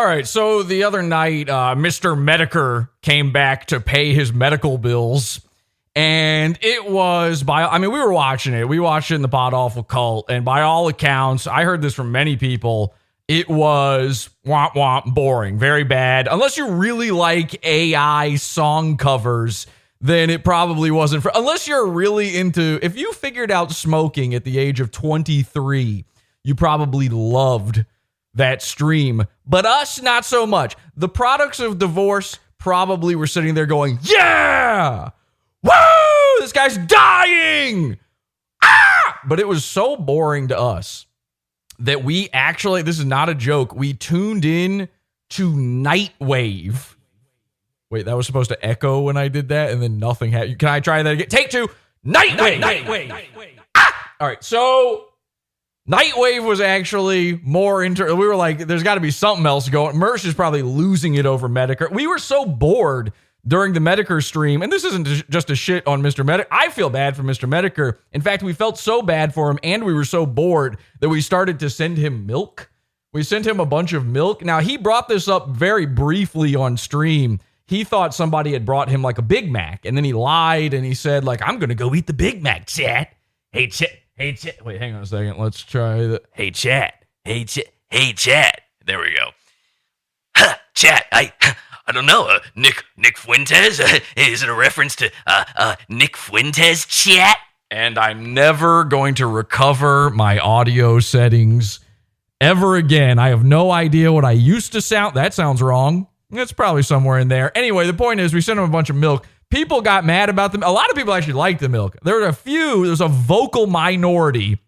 [0.00, 0.26] All right.
[0.26, 2.16] So the other night, uh, Mr.
[2.16, 5.42] Medicare came back to pay his medical bills.
[5.94, 8.66] And it was by, I mean, we were watching it.
[8.66, 10.30] We watched it in the Pod Awful Cult.
[10.30, 12.94] And by all accounts, I heard this from many people.
[13.28, 16.28] It was womp womp boring, very bad.
[16.30, 19.66] Unless you really like AI song covers,
[20.00, 24.44] then it probably wasn't for, unless you're really into, if you figured out smoking at
[24.44, 26.06] the age of 23,
[26.42, 27.84] you probably loved
[28.34, 30.76] that stream, but us, not so much.
[30.96, 35.10] The products of divorce probably were sitting there going, Yeah,
[35.62, 35.70] woo,
[36.38, 37.98] this guy's dying.
[38.62, 39.20] Ah!
[39.26, 41.06] But it was so boring to us
[41.80, 44.88] that we actually, this is not a joke, we tuned in
[45.30, 46.94] to Nightwave.
[47.90, 50.58] Wait, that was supposed to echo when I did that, and then nothing happened.
[50.58, 51.28] Can I try that again?
[51.28, 51.68] Take two.
[52.06, 52.60] Nightwave.
[52.60, 53.08] Nightwave.
[53.08, 53.58] Nightwave.
[53.74, 54.12] Ah!
[54.20, 55.09] All right, so
[55.90, 58.04] Nightwave was actually more into.
[58.14, 59.96] We were like, there's got to be something else going.
[59.96, 61.90] Mersh is probably losing it over Medicare.
[61.90, 63.12] We were so bored
[63.44, 66.24] during the Medicare stream, and this isn't just a shit on Mr.
[66.24, 66.46] Medicare.
[66.52, 67.48] I feel bad for Mr.
[67.48, 67.98] Medicare.
[68.12, 71.20] In fact, we felt so bad for him, and we were so bored that we
[71.20, 72.70] started to send him milk.
[73.12, 74.44] We sent him a bunch of milk.
[74.44, 77.40] Now, he brought this up very briefly on stream.
[77.66, 80.84] He thought somebody had brought him like a Big Mac, and then he lied and
[80.84, 83.12] he said, like, I'm going to go eat the Big Mac, chat.
[83.50, 83.90] Hey, chat.
[84.20, 84.62] Hey, chat.
[84.62, 85.38] Wait, hang on a second.
[85.38, 86.20] Let's try the.
[86.32, 87.06] Hey, chat.
[87.24, 87.64] Hey, chat.
[87.88, 88.60] Hey, chat.
[88.84, 89.30] There we go.
[90.36, 91.06] Huh, chat.
[91.10, 91.32] I.
[91.86, 92.26] I don't know.
[92.28, 93.80] Uh, Nick Nick Fuentes.
[93.80, 96.84] Uh, is it a reference to uh, uh, Nick Fuentes?
[96.84, 97.38] Chat.
[97.70, 101.80] And I'm never going to recover my audio settings
[102.42, 103.18] ever again.
[103.18, 105.16] I have no idea what I used to sound.
[105.16, 106.08] That sounds wrong.
[106.30, 107.56] It's probably somewhere in there.
[107.56, 110.52] Anyway, the point is, we sent him a bunch of milk people got mad about
[110.52, 110.62] them.
[110.62, 111.96] A lot of people actually liked the milk.
[112.02, 114.58] There were a few, there's a vocal minority.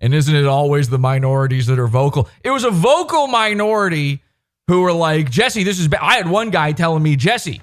[0.00, 2.28] And isn't it always the minorities that are vocal?
[2.44, 4.22] It was a vocal minority
[4.68, 6.00] who were like, Jesse, this is bad.
[6.02, 7.60] I had one guy telling me, Jesse,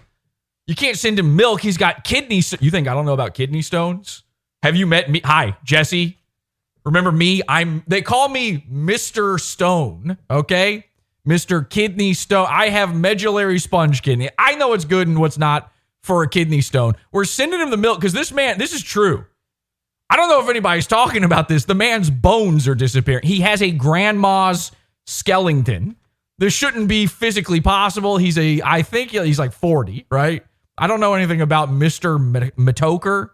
[0.68, 1.62] you can't send him milk.
[1.62, 2.42] He's got kidney.
[2.60, 4.24] You think I don't know about kidney stones?
[4.64, 5.22] Have you met me?
[5.24, 6.18] Hi, Jesse.
[6.84, 7.42] Remember me?
[7.48, 7.84] I'm.
[7.88, 10.18] They call me Mister Stone.
[10.30, 10.86] Okay,
[11.24, 12.48] Mister Kidney Stone.
[12.50, 14.30] I have medullary sponge kidney.
[14.40, 15.72] I know what's good and what's not
[16.06, 16.94] for a kidney stone.
[17.12, 19.26] We're sending him the milk because this man, this is true.
[20.10, 21.66] I don't know if anybody's talking about this.
[21.66, 23.26] The man's bones are disappearing.
[23.26, 24.72] He has a grandma's
[25.08, 25.96] skeleton.
[26.38, 28.18] This shouldn't be physically possible.
[28.18, 30.46] He's a, I think he's like 40, right?
[30.78, 32.20] I don't know anything about Mr.
[32.56, 33.30] Metokur.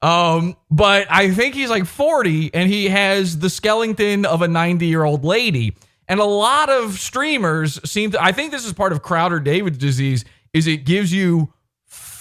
[0.00, 4.86] Um, but I think he's like 40 and he has the skeleton of a 90
[4.86, 5.76] year old lady.
[6.06, 9.76] And a lot of streamers seem to, I think this is part of Crowder David's
[9.76, 11.52] disease, is it gives you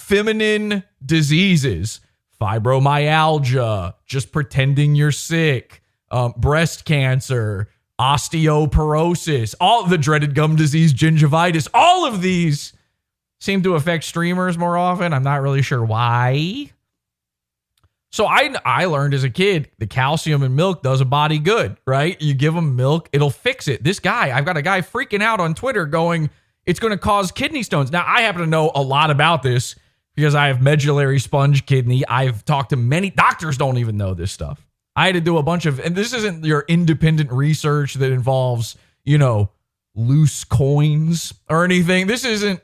[0.08, 2.00] feminine diseases,
[2.42, 5.82] fibromyalgia, just pretending you're sick,
[6.12, 7.68] um, breast cancer,
[8.00, 12.72] osteoporosis, all the dreaded gum disease, gingivitis, all of these
[13.42, 15.12] seem to affect streamers more often.
[15.12, 16.72] I'm not really sure why.
[18.10, 21.76] So I I learned as a kid the calcium in milk does a body good,
[21.86, 22.20] right?
[22.22, 23.84] You give them milk, it'll fix it.
[23.84, 26.30] This guy, I've got a guy freaking out on Twitter going,
[26.66, 27.92] it's going to cause kidney stones.
[27.92, 29.76] Now I happen to know a lot about this
[30.18, 32.06] because I have medullary sponge kidney.
[32.08, 34.66] I've talked to many doctors don't even know this stuff.
[34.96, 38.76] I had to do a bunch of and this isn't your independent research that involves,
[39.06, 39.52] you know,
[39.94, 42.08] loose coins or anything.
[42.08, 42.62] This isn't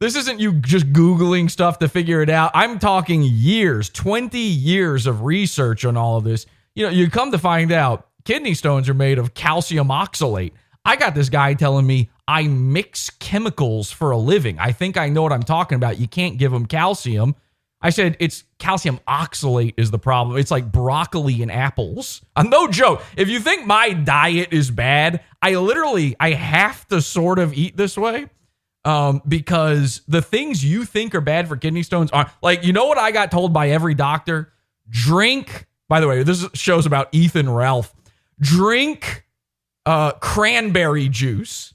[0.00, 2.50] this isn't you just googling stuff to figure it out.
[2.54, 6.46] I'm talking years, 20 years of research on all of this.
[6.74, 10.52] You know, you come to find out kidney stones are made of calcium oxalate.
[10.86, 14.58] I got this guy telling me I mix chemicals for a living.
[14.58, 15.98] I think I know what I'm talking about.
[15.98, 17.36] You can't give them calcium.
[17.80, 20.38] I said it's calcium oxalate is the problem.
[20.38, 22.22] It's like broccoli and apples.
[22.36, 23.02] I'm no joke.
[23.16, 27.76] If you think my diet is bad, I literally I have to sort of eat
[27.76, 28.28] this way.
[28.86, 32.84] Um, because the things you think are bad for kidney stones are like, you know
[32.84, 34.52] what I got told by every doctor?
[34.90, 37.94] Drink, by the way, this show's about Ethan Ralph.
[38.38, 39.24] Drink
[39.86, 41.73] uh, cranberry juice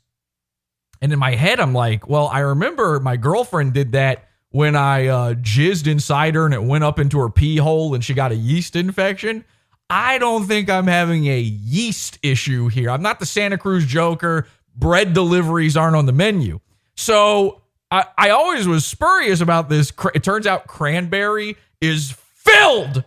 [1.01, 5.07] and in my head, I'm like, well, I remember my girlfriend did that when I
[5.07, 8.31] uh, jizzed inside her and it went up into her pee hole and she got
[8.31, 9.45] a yeast infection.
[9.89, 12.89] I don't think I'm having a yeast issue here.
[12.89, 14.47] I'm not the Santa Cruz Joker.
[14.75, 16.59] Bread deliveries aren't on the menu.
[16.95, 19.91] So I, I always was spurious about this.
[20.13, 23.03] It turns out cranberry is filled,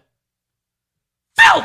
[1.39, 1.65] filled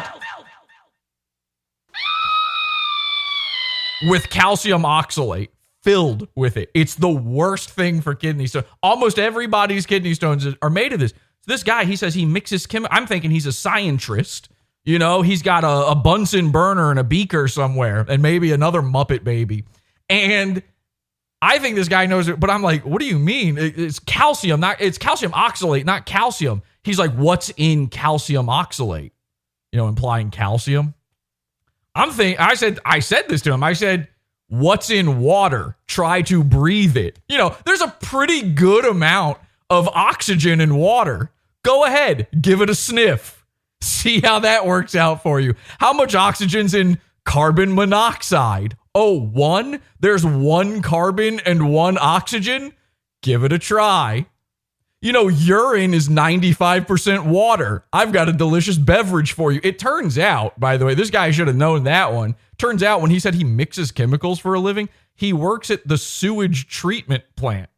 [4.03, 5.49] with calcium oxalate
[5.87, 6.69] filled with it.
[6.73, 8.65] It's the worst thing for kidney stones.
[8.83, 11.11] Almost everybody's kidney stones are made of this.
[11.11, 12.93] So this guy, he says he mixes chemical.
[12.93, 14.49] I'm thinking he's a scientist.
[14.83, 18.81] You know, he's got a, a Bunsen burner and a beaker somewhere, and maybe another
[18.81, 19.63] Muppet baby.
[20.09, 20.61] And
[21.41, 23.57] I think this guy knows it, but I'm like, what do you mean?
[23.57, 26.63] It's calcium, not it's calcium oxalate, not calcium.
[26.83, 29.11] He's like, what's in calcium oxalate?
[29.71, 30.95] You know, implying calcium.
[31.95, 33.63] I'm thinking, I said, I said this to him.
[33.63, 34.09] I said,
[34.47, 35.75] what's in water?
[35.87, 37.19] Try to breathe it.
[37.27, 39.37] You know, there's a pretty good amount
[39.69, 41.31] of oxygen in water.
[41.63, 43.45] Go ahead, give it a sniff.
[43.81, 45.55] See how that works out for you.
[45.79, 48.77] How much oxygen's in carbon monoxide?
[48.95, 49.81] Oh, one?
[49.99, 52.73] There's one carbon and one oxygen?
[53.21, 54.25] Give it a try.
[54.99, 57.85] You know, urine is 95% water.
[57.93, 59.59] I've got a delicious beverage for you.
[59.63, 62.35] It turns out, by the way, this guy should have known that one.
[62.57, 65.99] Turns out when he said he mixes chemicals for a living, he works at the
[65.99, 67.69] sewage treatment plant.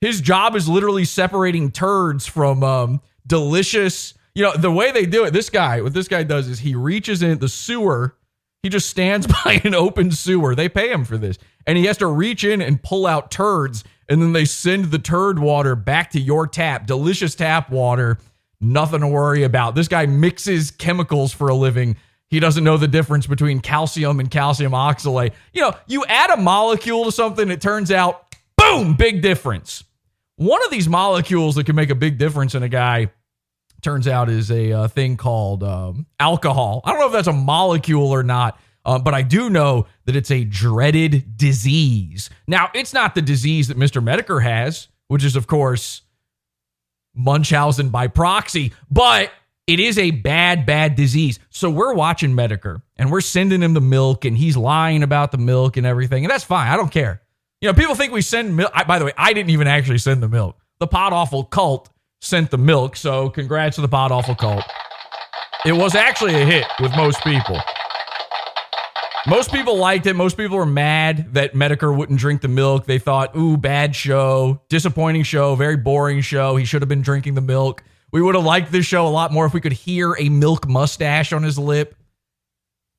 [0.00, 5.24] His job is literally separating turds from um, delicious, you know, the way they do
[5.24, 8.16] it, this guy, what this guy does is he reaches in the sewer,
[8.62, 10.54] he just stands by an open sewer.
[10.54, 11.38] They pay him for this.
[11.66, 14.98] And he has to reach in and pull out turds and then they send the
[14.98, 16.86] turd water back to your tap.
[16.86, 18.18] Delicious tap water.
[18.60, 19.74] Nothing to worry about.
[19.74, 21.96] This guy mixes chemicals for a living.
[22.28, 25.32] He doesn't know the difference between calcium and calcium oxalate.
[25.54, 29.82] You know, you add a molecule to something, it turns out, boom, big difference.
[30.36, 33.10] One of these molecules that can make a big difference in a guy
[33.80, 36.82] turns out is a uh, thing called um, alcohol.
[36.84, 40.16] I don't know if that's a molecule or not, uh, but I do know that
[40.16, 42.30] it's a dreaded disease.
[42.46, 44.02] Now, it's not the disease that Mr.
[44.02, 46.02] Medicare has, which is, of course,
[47.14, 49.30] Munchausen by proxy, but
[49.66, 51.38] it is a bad, bad disease.
[51.50, 55.38] So we're watching Medicare and we're sending him the milk and he's lying about the
[55.38, 56.24] milk and everything.
[56.24, 56.68] And that's fine.
[56.70, 57.22] I don't care.
[57.60, 58.72] You know, people think we send milk.
[58.88, 60.58] By the way, I didn't even actually send the milk.
[60.80, 61.90] The Pod Awful cult
[62.20, 62.96] sent the milk.
[62.96, 64.64] So congrats to the Pod Awful cult.
[65.64, 67.60] It was actually a hit with most people.
[69.26, 70.14] Most people liked it.
[70.14, 72.86] Most people were mad that Medicare wouldn't drink the milk.
[72.86, 76.56] They thought, ooh, bad show, disappointing show, very boring show.
[76.56, 77.84] He should have been drinking the milk.
[78.10, 80.68] We would have liked this show a lot more if we could hear a milk
[80.68, 81.94] mustache on his lip.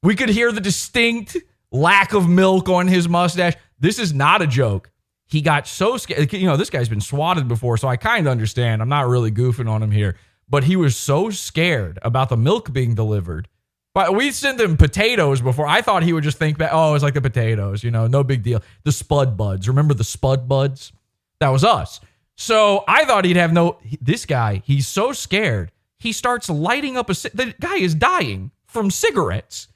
[0.02, 1.36] We could hear the distinct
[1.72, 3.56] lack of milk on his mustache.
[3.80, 4.92] This is not a joke.
[5.28, 6.32] He got so scared.
[6.32, 8.82] You know, this guy's been swatted before, so I kind of understand.
[8.82, 10.16] I'm not really goofing on him here,
[10.48, 13.50] but he was so scared about the milk being delivered
[13.94, 15.68] but we sent him potatoes before.
[15.68, 18.24] I thought he would just think back, oh, it's like the potatoes, you know, no
[18.24, 18.62] big deal.
[18.84, 19.68] The Spud Buds.
[19.68, 20.92] Remember the Spud Buds?
[21.40, 22.00] That was us.
[22.36, 23.78] So I thought he'd have no.
[24.02, 25.72] This guy, he's so scared.
[26.00, 27.14] He starts lighting up a.
[27.14, 29.68] The guy is dying from cigarettes.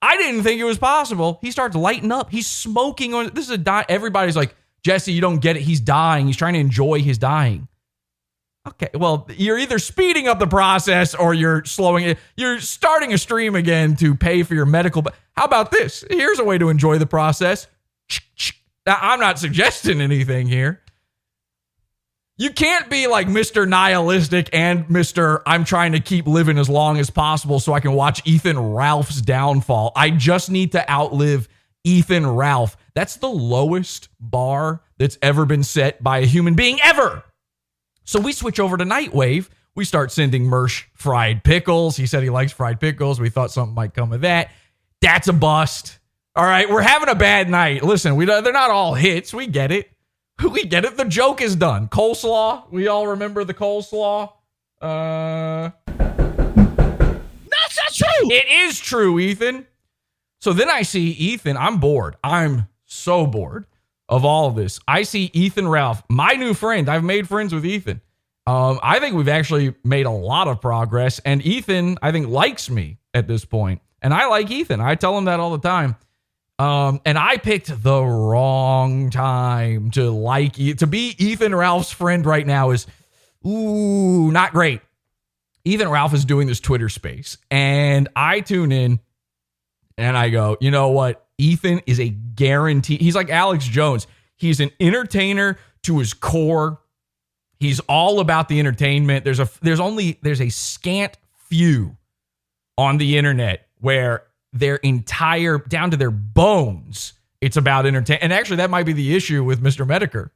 [0.00, 1.38] I didn't think it was possible.
[1.42, 2.30] He starts lighting up.
[2.30, 3.30] He's smoking on.
[3.34, 3.84] This is a die.
[3.88, 5.62] Everybody's like, Jesse, you don't get it.
[5.62, 6.26] He's dying.
[6.26, 7.66] He's trying to enjoy his dying.
[8.66, 12.18] Okay, well, you're either speeding up the process or you're slowing it.
[12.36, 15.02] You're starting a stream again to pay for your medical.
[15.02, 16.04] But how about this?
[16.10, 17.68] Here's a way to enjoy the process.
[18.86, 20.80] Now, I'm not suggesting anything here.
[22.38, 23.66] You can't be like Mr.
[23.66, 25.40] Nihilistic and Mr.
[25.46, 29.22] I'm trying to keep living as long as possible so I can watch Ethan Ralph's
[29.22, 29.92] downfall.
[29.96, 31.48] I just need to outlive
[31.84, 32.76] Ethan Ralph.
[32.94, 37.22] That's the lowest bar that's ever been set by a human being ever.
[38.06, 39.48] So we switch over to Nightwave.
[39.74, 41.96] We start sending Mersh fried pickles.
[41.96, 43.20] He said he likes fried pickles.
[43.20, 44.50] We thought something might come of that.
[45.02, 45.98] That's a bust.
[46.36, 47.82] All right, we're having a bad night.
[47.82, 49.34] Listen, we they're not all hits.
[49.34, 49.90] We get it.
[50.42, 50.98] We get it.
[50.98, 51.88] The joke is done.
[51.88, 52.70] Coleslaw.
[52.70, 54.32] We all remember the coleslaw.
[54.82, 58.30] Uh, that's not true.
[58.30, 59.66] It is true, Ethan.
[60.42, 61.56] So then I see Ethan.
[61.56, 62.16] I'm bored.
[62.22, 63.64] I'm so bored
[64.08, 64.80] of all of this.
[64.86, 66.88] I see Ethan Ralph, my new friend.
[66.88, 68.00] I've made friends with Ethan.
[68.46, 72.70] Um, I think we've actually made a lot of progress, and Ethan, I think, likes
[72.70, 74.80] me at this point, and I like Ethan.
[74.80, 75.96] I tell him that all the time.
[76.58, 82.46] Um, and I picked the wrong time to like to be Ethan Ralph's friend right
[82.46, 82.86] now is
[83.46, 84.80] ooh not great.
[85.64, 89.00] Ethan Ralph is doing this Twitter space, and I tune in,
[89.98, 91.25] and I go, you know what?
[91.38, 92.96] Ethan is a guarantee.
[92.96, 94.06] He's like Alex Jones.
[94.36, 96.80] He's an entertainer to his core.
[97.58, 99.24] He's all about the entertainment.
[99.24, 101.16] There's a there's only there's a scant
[101.48, 101.96] few
[102.76, 108.24] on the internet where their entire down to their bones it's about entertainment.
[108.24, 109.86] And actually that might be the issue with Mr.
[109.86, 110.30] Medicare.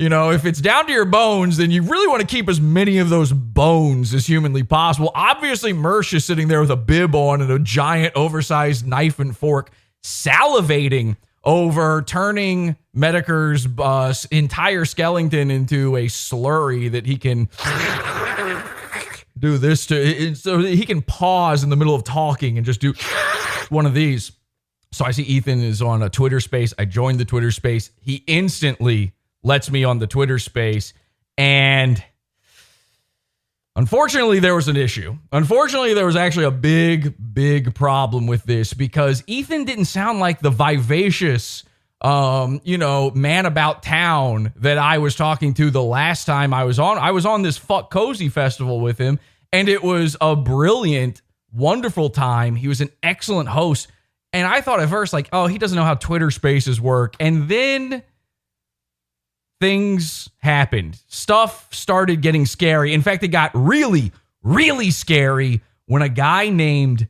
[0.00, 2.58] You know, if it's down to your bones, then you really want to keep as
[2.58, 5.12] many of those bones as humanly possible.
[5.14, 9.36] Obviously, Mersh is sitting there with a bib on and a giant oversized knife and
[9.36, 9.70] fork,
[10.02, 17.50] salivating over turning Medicare's uh, entire skeleton into a slurry that he can
[19.38, 20.34] do this to.
[20.34, 22.94] So he can pause in the middle of talking and just do
[23.68, 24.32] one of these.
[24.92, 26.72] So I see Ethan is on a Twitter space.
[26.78, 27.90] I joined the Twitter space.
[28.00, 30.92] He instantly lets me on the Twitter space.
[31.38, 32.02] And
[33.76, 35.16] unfortunately, there was an issue.
[35.32, 40.40] Unfortunately, there was actually a big, big problem with this because Ethan didn't sound like
[40.40, 41.64] the vivacious,
[42.02, 46.64] um, you know, man about town that I was talking to the last time I
[46.64, 46.98] was on.
[46.98, 49.18] I was on this Fuck Cozy festival with him,
[49.52, 52.56] and it was a brilliant, wonderful time.
[52.56, 53.88] He was an excellent host.
[54.32, 57.16] And I thought at first, like, oh, he doesn't know how Twitter spaces work.
[57.18, 58.04] And then
[59.60, 60.98] things happened.
[61.06, 62.92] Stuff started getting scary.
[62.94, 64.12] In fact, it got really,
[64.42, 67.08] really scary when a guy named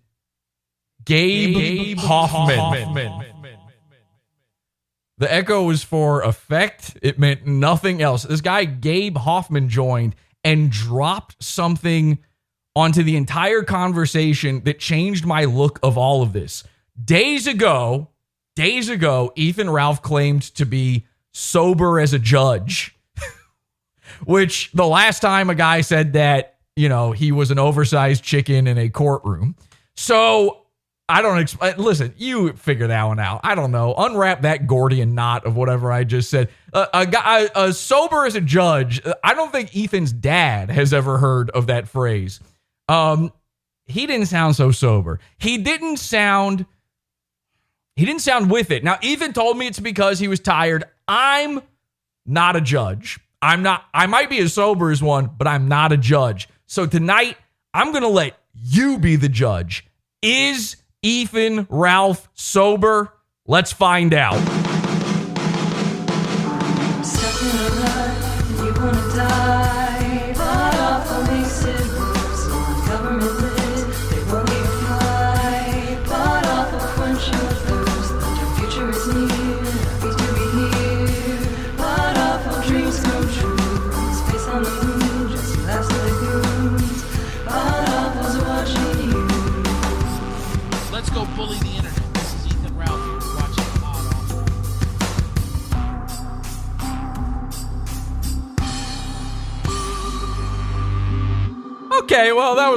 [1.05, 2.59] Gabe, Gabe Hoffman.
[2.59, 3.25] Hoffman.
[5.19, 6.97] The echo was for effect.
[7.03, 8.23] It meant nothing else.
[8.23, 12.19] This guy, Gabe Hoffman, joined and dropped something
[12.75, 16.65] onto the entire conversation that changed my look of all of this.
[17.03, 18.09] Days ago,
[18.57, 22.97] days ago, Ethan Ralph claimed to be sober as a judge,
[24.25, 28.67] which the last time a guy said that, you know, he was an oversized chicken
[28.67, 29.57] in a courtroom.
[29.97, 30.61] So
[31.11, 31.75] I don't explain.
[31.77, 33.41] Listen, you figure that one out.
[33.43, 33.95] I don't know.
[33.99, 36.51] Unwrap that Gordian knot of whatever I just said.
[36.73, 39.03] Uh, a guy, a sober as a judge.
[39.25, 42.39] I don't think Ethan's dad has ever heard of that phrase.
[42.89, 43.33] Um,
[43.87, 45.19] he didn't sound so sober.
[45.39, 46.65] He didn't sound.
[47.97, 48.85] He didn't sound with it.
[48.85, 50.85] Now, Ethan told me it's because he was tired.
[51.11, 51.61] I'm
[52.25, 53.19] not a judge.
[53.43, 53.85] I'm not.
[53.93, 56.49] I might be as sober as one, but I'm not a judge.
[56.67, 57.37] So tonight,
[57.75, 59.85] I'm gonna let you be the judge.
[60.23, 63.13] Is Ethan Ralph sober?
[63.45, 64.60] Let's find out.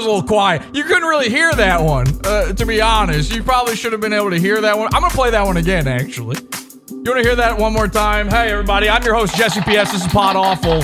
[0.03, 0.61] Was a little quiet.
[0.75, 3.33] You couldn't really hear that one, uh, to be honest.
[3.33, 4.93] You probably should have been able to hear that one.
[4.93, 6.37] I'm going to play that one again, actually.
[6.89, 8.29] You want to hear that one more time?
[8.29, 9.91] Hey, everybody, I'm your host, Jesse P.S.
[9.91, 10.79] This is Pod Awful.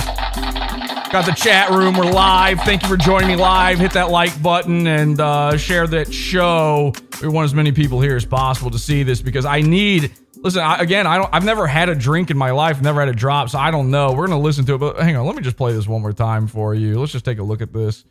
[1.10, 1.96] Got the chat room.
[1.96, 2.60] We're live.
[2.60, 3.78] Thank you for joining me live.
[3.78, 6.92] Hit that like button and uh, share that show.
[7.20, 10.12] We want as many people here as possible to see this because I need.
[10.36, 11.28] Listen, I, again, I don't.
[11.32, 12.80] I've never had a drink in my life.
[12.80, 14.12] Never had a drop, so I don't know.
[14.12, 15.26] We're gonna listen to it, but hang on.
[15.26, 16.98] Let me just play this one more time for you.
[17.00, 18.04] Let's just take a look at this.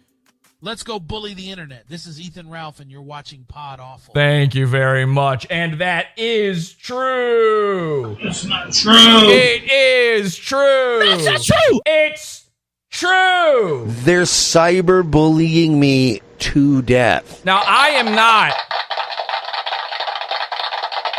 [0.61, 1.87] Let's go bully the internet.
[1.87, 4.13] This is Ethan Ralph, and you're watching Pod Awful.
[4.13, 5.47] Thank you very much.
[5.49, 8.17] And that is true.
[8.19, 8.93] It's not true.
[8.93, 10.99] It is true.
[10.99, 11.81] That's not true.
[11.85, 12.49] It's
[12.91, 13.85] true.
[13.87, 17.45] They're cyberbullying me to death.
[17.45, 18.53] Now, I am not.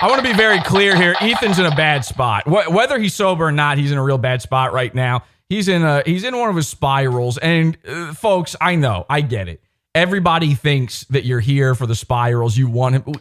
[0.02, 1.16] I want to be very clear here.
[1.18, 2.46] Ethan's in a bad spot.
[2.46, 5.22] Whether he's sober or not, he's in a real bad spot right now.
[5.50, 9.20] He's in a he's in one of his spirals, and uh, folks, I know, I
[9.20, 9.60] get it.
[9.96, 12.56] Everybody thinks that you're here for the spirals.
[12.56, 13.14] You want him.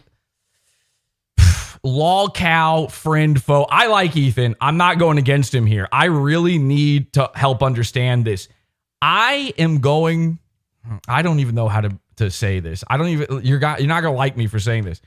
[1.83, 3.63] Lol cow friend foe.
[3.63, 4.55] I like Ethan.
[4.61, 5.89] I'm not going against him here.
[5.91, 8.47] I really need to help understand this.
[9.01, 10.37] I am going.
[11.07, 12.83] I don't even know how to to say this.
[12.87, 13.41] I don't even.
[13.43, 13.79] You're got.
[13.79, 15.01] You're not gonna like me for saying this.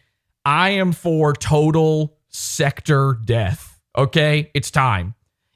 [0.45, 3.81] I am for total Sektur death.
[3.97, 5.15] Okay, it's time.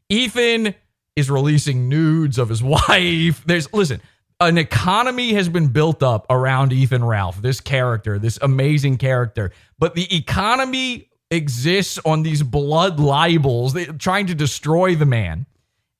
[0.08, 0.76] Ethan
[1.16, 3.42] is releasing nudes of his wife.
[3.44, 4.00] There's listen,
[4.38, 9.50] an economy has been built up around Ethan Ralph, this character, this amazing character.
[9.78, 15.46] But the economy exists on these blood libels, they, trying to destroy the man.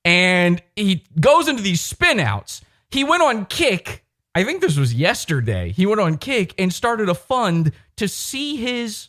[0.05, 2.61] And he goes into these spinouts.
[2.91, 4.05] He went on Kick.
[4.35, 5.73] I think this was yesterday.
[5.73, 9.09] He went on Kick and started a fund to see his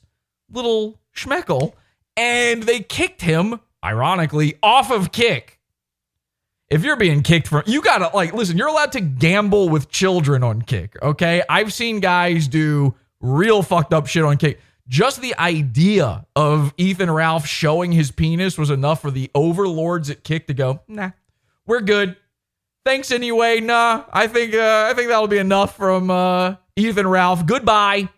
[0.50, 1.74] little schmeckle,
[2.16, 5.57] and they kicked him, ironically, off of Kick
[6.70, 10.44] if you're being kicked from you gotta like listen you're allowed to gamble with children
[10.44, 11.44] on kick okay?
[11.50, 14.60] I've seen guys do real fucked up shit on kick.
[14.88, 20.24] Just the idea of ethan ralph showing his penis was enough for the overlords at
[20.24, 21.12] kick to go nah.
[21.66, 22.16] we're good.
[22.86, 27.46] Thanks anyway nah i think uh, i think that'll be enough from uh, ethan ralph.
[27.46, 28.10] Goodbye.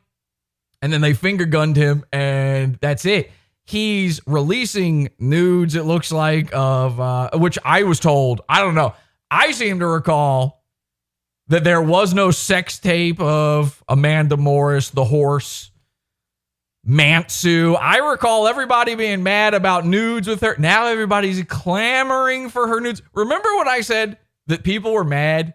[0.81, 3.31] And then they finger gunned him and that's it
[3.69, 8.95] he's releasing nudes, it looks like, of uh, which I was told, I don't know.
[9.29, 10.63] I seem to recall
[11.47, 15.71] that there was no sex tape of Amanda Morris, the horse,
[16.87, 17.77] Mantsu.
[17.79, 20.55] I recall everybody being mad about nudes with her.
[20.57, 23.01] Now everybody's clamoring for her nudes.
[23.13, 25.53] Remember when I said that people were mad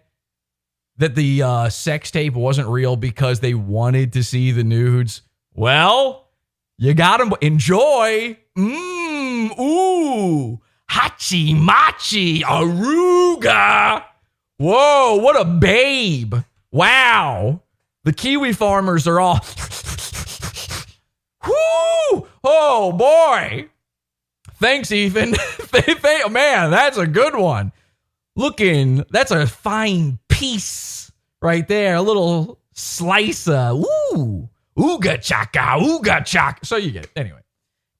[0.97, 5.21] that the uh, sex tape wasn't real because they wanted to see the nudes?
[5.53, 6.24] Well,
[6.77, 7.33] you got them.
[7.41, 8.37] Enjoy.
[8.57, 9.59] Mmm.
[9.59, 10.59] Ooh.
[10.89, 12.41] Hachi machi.
[12.41, 14.03] Aruga.
[14.57, 15.15] Whoa.
[15.15, 16.35] What a babe.
[16.71, 17.61] Wow.
[18.03, 19.39] The Kiwi farmers are all.
[21.45, 22.27] Whoo!
[22.43, 23.69] Oh boy.
[24.55, 25.31] Thanks, Ethan.
[26.31, 27.71] Man, that's a good one.
[28.35, 31.95] Looking, that's a fine piece right there.
[31.95, 33.71] A little slicer.
[33.73, 36.65] ooh, ooga chaka, ooga chaka.
[36.65, 37.11] So you get it.
[37.15, 37.41] Anyway,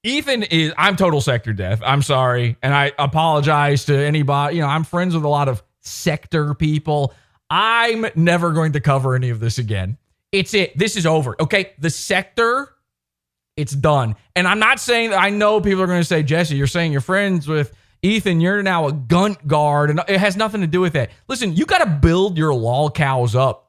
[0.02, 1.80] Ethan is, I'm total Sektur deaf.
[1.84, 2.56] I'm sorry.
[2.62, 4.56] And I apologize to anybody.
[4.56, 7.14] You know, I'm friends with a lot of Sektur people.
[7.50, 9.98] I'm never going to cover any of this again.
[10.32, 10.76] It's it.
[10.76, 11.36] This is over.
[11.40, 11.72] Okay.
[11.78, 12.68] The Sektur
[13.56, 14.16] it's done.
[14.34, 16.92] And I'm not saying that I know people are going to say, Jesse, you're saying
[16.92, 17.72] you're friends with
[18.02, 21.10] Ethan, you're now a gunt guard, and it has nothing to do with that.
[21.28, 23.65] Listen, you got to build your lol cows up.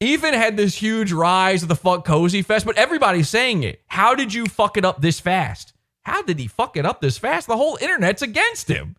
[0.00, 3.80] Ethan had this huge rise of the fuck cozy fest, but everybody's saying it.
[3.86, 5.72] How did you fuck it up this fast?
[6.02, 7.46] How did he fuck it up this fast?
[7.46, 8.96] The whole internet's against him.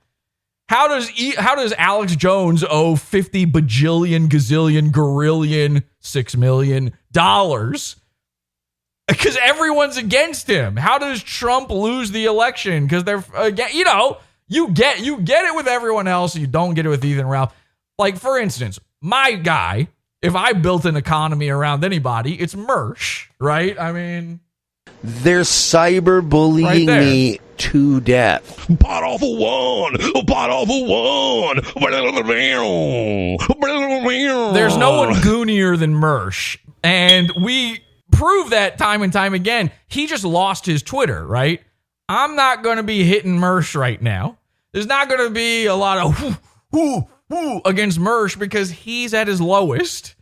[0.69, 7.95] How does e- how does Alex Jones owe 50 bajillion gazillion gorillion 6 million dollars
[9.07, 10.75] because everyone's against him.
[10.75, 12.83] How does Trump lose the election?
[12.83, 14.17] Because they're again, you know,
[14.49, 17.53] you get you get it with everyone else, you don't get it with Ethan Ralph.
[17.97, 19.87] Like for instance, my guy.
[20.21, 23.79] If I built an economy around anybody, it's Mersh, right?
[23.79, 24.39] I mean,
[25.03, 28.65] They're cyberbullying Right me to death.
[28.79, 31.57] Pot off a one, pot off a one.
[34.53, 36.57] There's no one goonier than Mersh.
[36.83, 39.71] And we prove that time and time again.
[39.87, 41.61] He just lost his Twitter, right?
[42.09, 44.37] I'm not going to be hitting Mersh right now.
[44.71, 46.21] There's not going to be a lot of
[46.71, 50.15] whoo, whoo, whoo against Mersh because he's at his lowest.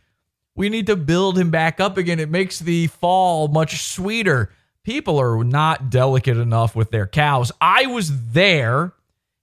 [0.54, 2.18] We need to build him back up again.
[2.18, 4.50] It makes the fall much sweeter.
[4.82, 7.52] People are not delicate enough with their cows.
[7.60, 8.92] I was there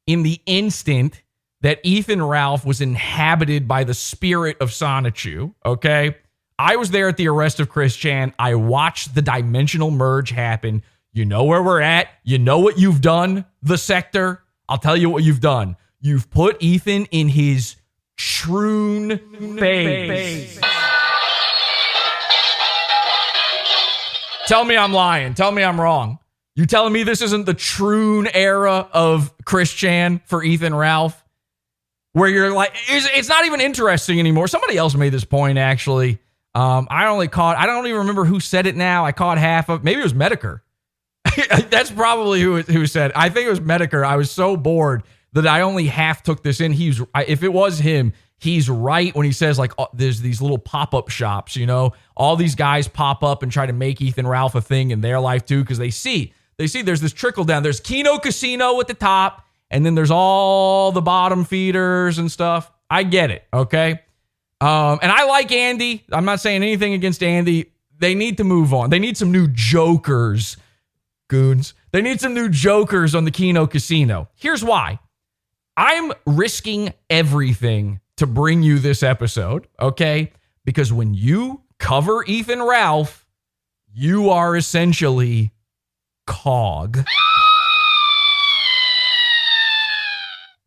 [0.08, 1.22] in the instant
[1.62, 5.54] that Ethan Ralph was inhabited by the spirit of Sonichu.
[5.66, 6.18] Okay.
[6.60, 8.34] I was there at the arrest of Chris Chan.
[8.38, 10.84] I watched the dimensional merge happen.
[11.14, 12.08] You know where we're at.
[12.24, 14.40] You know what you've done, the Sektur.
[14.68, 15.78] I'll tell you what you've done.
[16.04, 17.78] You've put Ethan in his
[18.18, 19.20] troon
[19.58, 20.60] phase.
[24.48, 25.34] Tell me I'm lying.
[25.34, 26.20] Tell me I'm wrong.
[26.56, 31.24] You telling me this isn't the troon era of Chris Chan for Ethan Ralph?
[32.12, 34.50] Where you're like, it's, it's not even interesting anymore.
[34.50, 36.20] Somebody else made this point actually.
[36.54, 39.06] Um, I only caught, I don't even remember who said it now.
[39.06, 40.60] I caught half of, maybe it was Medicare.
[41.70, 43.14] That's probably who who said.
[43.16, 44.06] I think it was Medicare.
[44.06, 46.72] I was so bored that I only half took this in.
[46.72, 50.58] He's if it was him, he's right when he says like oh, there's these little
[50.58, 51.56] pop up shops.
[51.56, 54.92] You know, all these guys pop up and try to make Ethan Ralph a thing
[54.92, 57.64] in their life too because they see they see there's this trickle down.
[57.64, 62.72] There's Kino Casino at the top, and then there's all the bottom feeders and stuff.
[62.90, 63.44] I get it.
[63.54, 64.00] Okay.
[64.62, 66.06] Um, and I like Andy.
[66.12, 67.72] I'm not saying anything against Andy.
[67.98, 68.92] They need to move on.
[68.92, 70.58] They need some new jokers
[71.34, 71.74] goons.
[71.92, 74.30] They need some new jokers on the Kino Casino.
[74.36, 75.00] Here's why.
[75.76, 80.32] I'm risking everything to bring you this episode, okay?
[80.66, 83.26] Because when you cover Ethan Ralph,
[83.92, 85.52] you are essentially
[86.28, 87.04] cog.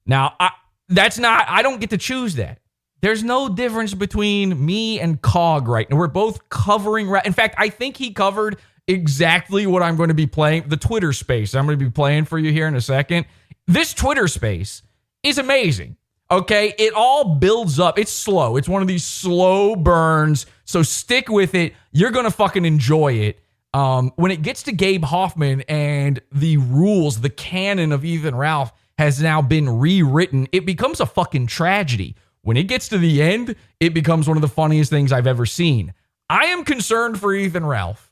[0.06, 0.50] Now, I,
[0.88, 2.58] that's not, I don't get to choose that.
[3.00, 5.96] There's no difference between me and Cog right now.
[5.96, 7.12] We're both covering.
[7.24, 11.12] In fact, I think he covered exactly what I'm going to be playing the Twitter
[11.12, 11.54] space.
[11.54, 13.26] I'm going to be playing for you here in a second.
[13.66, 14.82] This Twitter space
[15.26, 15.96] is amazing.
[16.30, 16.74] Okay.
[16.78, 17.98] It all builds up.
[17.98, 18.56] It's slow.
[18.56, 20.46] It's one of these slow burns.
[20.64, 21.74] So stick with it.
[21.92, 23.40] You're to fucking enjoy it.
[23.74, 28.72] Um, when it gets to Gabe Hoffman and the rules, the canon of Ethan Ralph
[28.98, 32.16] has now been rewritten, it becomes a fucking tragedy.
[32.42, 35.44] When it gets to the end, it becomes one of the funniest things I've ever
[35.44, 35.92] seen.
[36.30, 38.10] I am concerned for Ethan Ralph.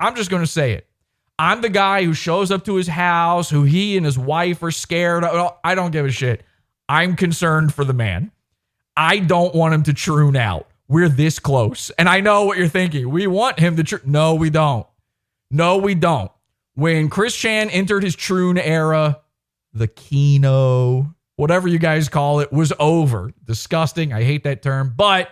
[0.00, 0.88] I'm just going to say it.
[1.38, 4.70] I'm the guy who shows up to his house, who he and his wife are
[4.70, 5.24] scared.
[5.24, 5.30] of.
[5.34, 6.44] Oh, I don't give a shit.
[6.88, 8.30] I'm concerned for the man.
[8.96, 10.68] I don't want him to troon out.
[10.88, 11.90] We're this close.
[11.98, 13.10] And I know what you're thinking.
[13.10, 14.86] We want him to tr- No, we don't.
[15.50, 16.30] No, we don't.
[16.74, 19.20] When Chris Chan entered his troon era,
[19.72, 23.32] the Kino, whatever you guys call it, was over.
[23.44, 24.12] Disgusting.
[24.12, 25.28] I hate that term, but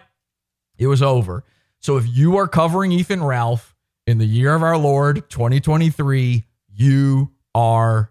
[0.77, 1.45] it was over.
[1.81, 3.74] So if you are covering Ethan Ralph,
[4.07, 8.11] in the year of our Lord 2023, you are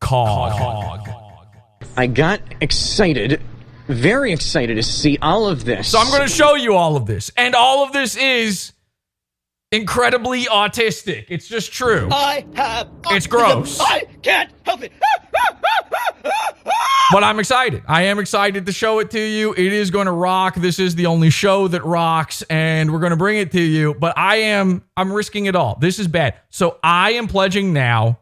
[0.00, 1.08] cog.
[1.96, 3.40] I got excited,
[3.86, 5.88] very excited to see all of this.
[5.88, 7.30] So I'm going to show you all of this.
[7.36, 8.72] And all of this is
[9.72, 11.26] incredibly autistic.
[11.28, 12.08] It's just true.
[12.10, 12.88] I have.
[13.10, 13.78] It's gross.
[13.80, 14.92] I can't help it.
[17.12, 17.82] but I'm excited.
[17.86, 19.52] I am excited to show it to you.
[19.52, 20.56] It is going to rock.
[20.56, 23.94] This is the only show that rocks, and we're going to bring it to you.
[23.94, 25.76] But I am, I'm risking it all.
[25.80, 26.34] This is bad.
[26.50, 28.20] So I am pledging now.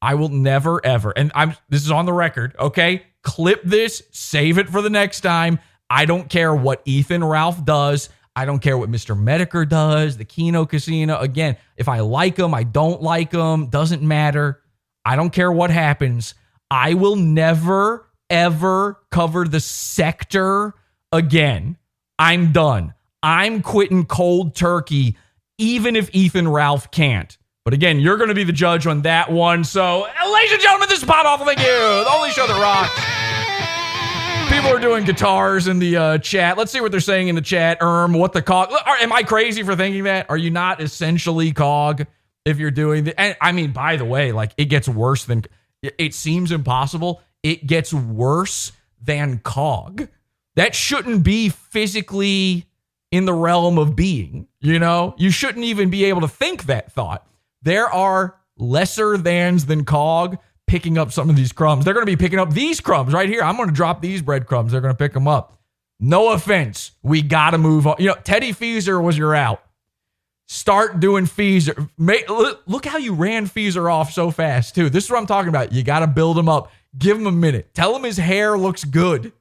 [0.00, 1.56] I will never ever, and I'm.
[1.68, 2.54] This is on the record.
[2.56, 4.00] Okay, clip this.
[4.12, 5.58] Save it for the next time.
[5.90, 8.08] I don't care what Ethan Ralph does.
[8.38, 9.20] I don't care what Mr.
[9.20, 10.16] Metokur does.
[10.16, 11.18] The Kino Casino.
[11.18, 13.66] Again, if I like them, I don't like them.
[13.66, 14.62] Doesn't matter.
[15.04, 16.34] I don't care what happens.
[16.70, 20.74] I will never ever cover the Sektur
[21.10, 21.78] again.
[22.16, 22.94] I'm done.
[23.24, 25.16] I'm quitting cold turkey,
[25.58, 27.36] even if Ethan Ralph can't.
[27.64, 29.64] But again, you're going to be the judge on that one.
[29.64, 31.44] So, ladies and gentlemen, this is Pod Awful.
[31.44, 31.66] Thank you.
[31.66, 33.27] The only show that rocks.
[34.58, 36.58] People are doing guitars in the uh, chat.
[36.58, 37.78] Let's see what they're saying in the chat.
[37.80, 38.72] Erm, what the cog?
[39.00, 40.28] Am I crazy for thinking that?
[40.30, 42.06] Are you not essentially cog
[42.44, 43.20] if you're doing the?
[43.20, 45.44] And I mean, by the way, like it gets worse than.
[45.80, 47.22] It seems impossible.
[47.44, 50.08] It gets worse than cog.
[50.56, 52.66] That shouldn't be physically
[53.12, 54.48] in the realm of being.
[54.60, 57.24] You know, you shouldn't even be able to think that thought.
[57.62, 61.84] There are lesser thans than cog picking up some of these crumbs.
[61.84, 63.42] They're going to be picking up these crumbs right here.
[63.42, 64.70] I'm going to drop these breadcrumbs.
[64.72, 65.58] They're going to pick them up.
[65.98, 66.92] No offense.
[67.02, 67.96] We got to move on.
[67.98, 69.62] You know, Teddy Feezer was your out.
[70.46, 71.28] Start doing.
[71.98, 74.88] Make, look, how you ran Feezer off so fast, too.
[74.88, 75.72] This is what I'm talking about.
[75.72, 76.70] You got to build him up.
[76.96, 77.74] Give him a minute.
[77.74, 79.32] Tell him his hair looks good.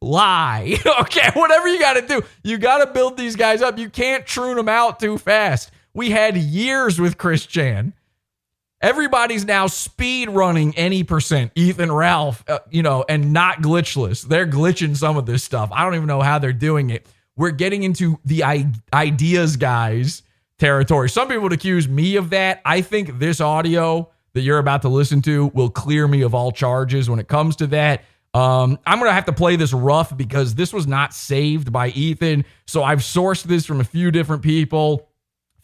[0.00, 0.78] Lie.
[1.00, 2.22] okay, whatever you got to do.
[2.42, 3.78] You got to build these guys up.
[3.78, 5.70] You can't troon them out too fast.
[5.94, 7.92] We had years with Chris Chan.
[8.82, 11.52] Everybody's now speed running any percent.
[11.54, 14.22] Ethan Ralph, uh, you know, and not glitchless.
[14.26, 15.70] They're glitching some of this stuff.
[15.72, 17.06] I don't even know how they're doing it.
[17.36, 20.22] We're getting into the I- ideas guys
[20.58, 21.08] territory.
[21.08, 22.60] Some people would accuse me of that.
[22.64, 26.50] I think this audio that you're about to listen to will clear me of all
[26.52, 28.02] charges when it comes to that.
[28.34, 31.88] Um, I'm going to have to play this rough because this was not saved by
[31.88, 32.46] Ethan.
[32.66, 35.08] So I've sourced this from a few different people.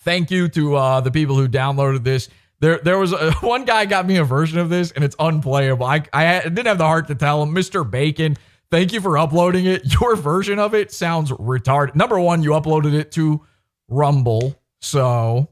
[0.00, 2.28] Thank you to uh, the people who downloaded this.
[2.60, 5.86] There, there was a, one guy got me a version of this and it's unplayable.
[5.86, 7.88] I, I didn't have the heart to tell him, Mr.
[7.88, 8.36] Bacon,
[8.70, 9.82] thank you for uploading it.
[10.00, 11.94] Your version of it sounds retarded.
[11.94, 13.44] Number one, you uploaded it to
[13.88, 14.60] Rumble.
[14.80, 15.48] So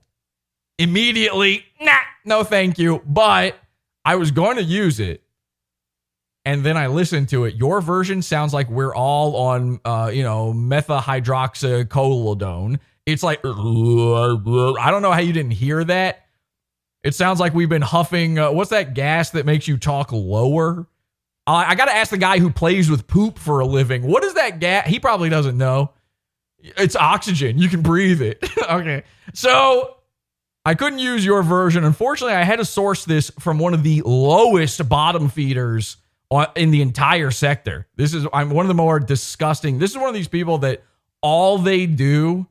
[0.79, 1.93] immediately, nah,
[2.25, 3.03] no thank you.
[3.07, 3.59] But
[4.05, 5.23] I was going to use it.
[6.45, 7.57] And then I listened to it.
[7.57, 12.79] Your version sounds like we're all on, uh, you know, methahydroxycolodone.
[13.05, 16.26] It's like, I don't know how you didn't hear that.
[17.07, 18.37] It sounds like we've been huffing.
[18.37, 20.89] Uh, what's that gas that makes you talk lower?
[21.47, 24.03] I got to ask the guy who plays with poop for a living.
[24.03, 24.89] What is that gas?
[24.89, 25.93] He probably doesn't know.
[26.59, 27.59] It's oxygen.
[27.59, 28.45] You can breathe it.
[28.69, 29.05] okay.
[29.33, 29.99] So
[30.65, 31.85] I couldn't use your version.
[31.85, 35.99] Unfortunately, I had to source this from one of the lowest bottom feeders
[36.57, 37.85] in the entire Sektur.
[37.95, 39.79] This is I'm one of the more disgusting.
[39.79, 40.83] This is one of these people that
[41.23, 42.49] all they do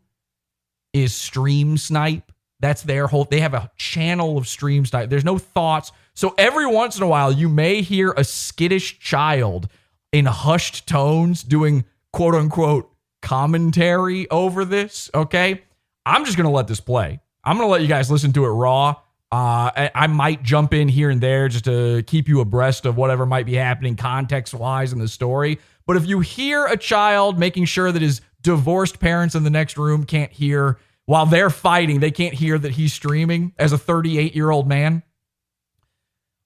[0.93, 2.31] is stream snipe.
[2.65, 4.89] That's their whole they have a channel of streams.
[4.89, 5.91] There's no thoughts.
[6.15, 9.67] So every once in a while you may hear a skittish child
[10.11, 15.61] in hushed tones doing quote unquote commentary over this, okay?
[16.07, 17.19] I'm just to let this play.
[17.43, 18.95] I'm to let you guys listen to it raw.
[19.31, 22.97] Uh, I, I, might jump in here and there just to keep you abreast of
[22.97, 25.59] whatever might be happening context wise in the story.
[25.85, 29.77] But if you hear a child making sure that his divorced parents in the next
[29.77, 34.35] room can't hear while they're fighting, they can't hear that he's streaming as a 38
[34.35, 35.03] year old man,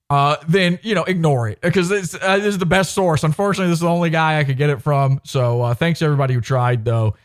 [0.09, 3.23] uh, then you know ignore it because this, uh, this is the best source.
[3.23, 5.21] Unfortunately, this is the only guy I could get it from.
[5.23, 7.15] So uh, thanks everybody who tried, though.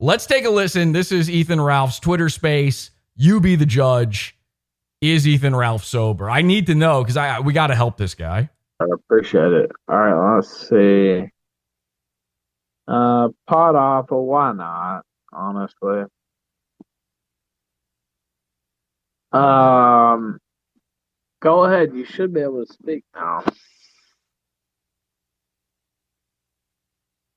[0.00, 0.92] Let's take a listen.
[0.92, 2.92] This is Ethan Ralph's Twitter space.
[3.16, 4.36] You be the judge.
[5.00, 6.28] Is Ethan Ralph sober?
[6.28, 8.48] I need to know because I we got to help this guy.
[8.80, 9.72] I appreciate it.
[9.88, 11.28] All right, let's see.
[12.86, 15.02] Uh, pot off, or why not?
[15.32, 16.04] Honestly.
[19.32, 20.38] Um,
[21.40, 21.94] go ahead.
[21.94, 23.44] You should be able to speak now.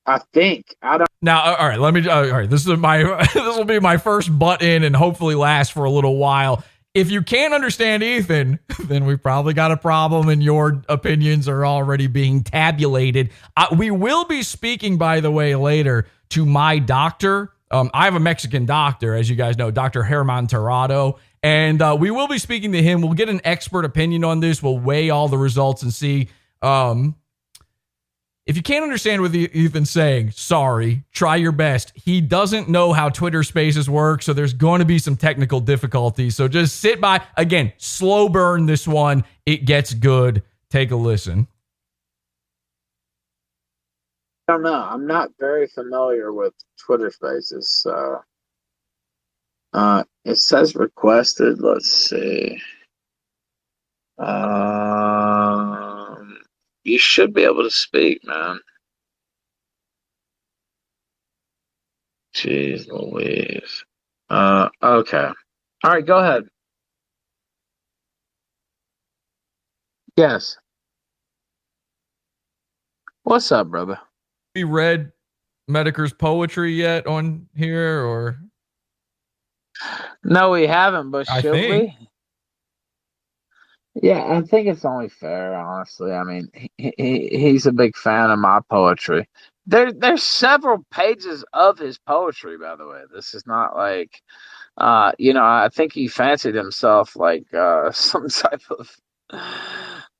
[0.04, 1.08] I think I don't.
[1.20, 1.78] Now, all right.
[1.78, 2.08] Let me.
[2.08, 2.50] All right.
[2.50, 3.02] This is my.
[3.34, 6.64] this will be my first butt in, and hopefully last for a little while.
[6.94, 11.64] If you can't understand Ethan, then we probably got a problem, and your opinions are
[11.64, 13.30] already being tabulated.
[13.56, 18.14] Uh, we will be speaking, by the way, later to my doctor Um, I have
[18.14, 20.02] a Mexican doctor, as you guys know, Dr.
[20.02, 23.02] Herman Tirado, and uh, we will be speaking to him.
[23.02, 24.62] We'll get an expert opinion on this.
[24.62, 26.28] We'll weigh all the results and see.
[26.60, 27.16] Um,
[28.44, 31.92] if you can't understand what Ethan's saying, sorry, try your best.
[31.94, 36.34] He doesn't know how Twitter spaces work, so there's going to be some technical difficulties.
[36.34, 37.22] So just sit by.
[37.36, 39.24] Again, slow burn this one.
[39.46, 40.42] It gets good.
[40.70, 41.46] Take a listen.
[44.48, 44.72] I don't know.
[44.72, 48.22] I'm not very familiar with Twitter Spaces, so
[49.72, 51.60] uh, it says requested.
[51.60, 52.60] Let's see.
[54.18, 54.82] Um,
[56.84, 58.60] you should be able to speak, man.
[62.34, 63.84] Jeez Louise.
[64.30, 65.30] Uh, okay.
[65.84, 66.44] All right, go ahead.
[70.16, 70.56] Yes.
[73.24, 73.98] What's up, brother?
[74.54, 75.12] We read
[75.70, 78.38] Metokur's poetry yet on here, or
[80.24, 81.70] No, we haven't, but I should think.
[81.70, 82.08] we?
[83.94, 86.12] Yeah, I think it's only fair, honestly.
[86.12, 89.28] I mean, he, he he's a big fan of my poetry.
[89.66, 93.02] There, there's several pages of his poetry, by the way.
[93.14, 94.22] This is not like,
[94.78, 98.96] uh, you know, I think he fancied himself like uh, some type of,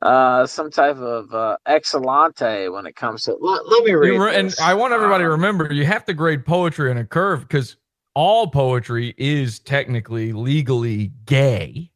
[0.02, 3.36] uh, some type of uh, excellente when it comes to.
[3.40, 4.18] Let, let me read.
[4.18, 4.54] Re- and.
[4.60, 7.76] I want everybody to Um, remember you have to grade poetry on a curve because
[8.14, 11.90] all poetry is technically legally gay.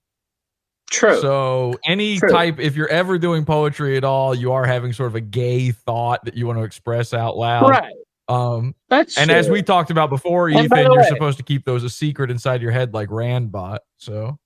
[0.91, 1.21] True.
[1.21, 2.29] So any True.
[2.29, 5.73] type, if you're ever doing poetry at all, you are having sort of a gay
[5.73, 7.69] thought that you want to express out loud.
[7.69, 7.93] right.
[8.29, 11.65] Um, That's and as we talked about before, And Ethan, you're way- supposed to keep
[11.65, 13.79] those a secret inside your head, like Randbot.
[13.99, 14.39] So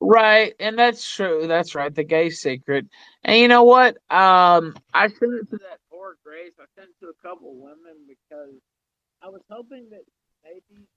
[0.00, 1.46] Right, and that's true.
[1.48, 1.92] That's right.
[1.94, 2.86] The gay secret.
[3.24, 3.96] And you know what?
[4.10, 6.52] Um, I sent it to that poor Grace.
[6.60, 8.54] I sent it to a couple women because
[9.22, 10.02] I was hoping that.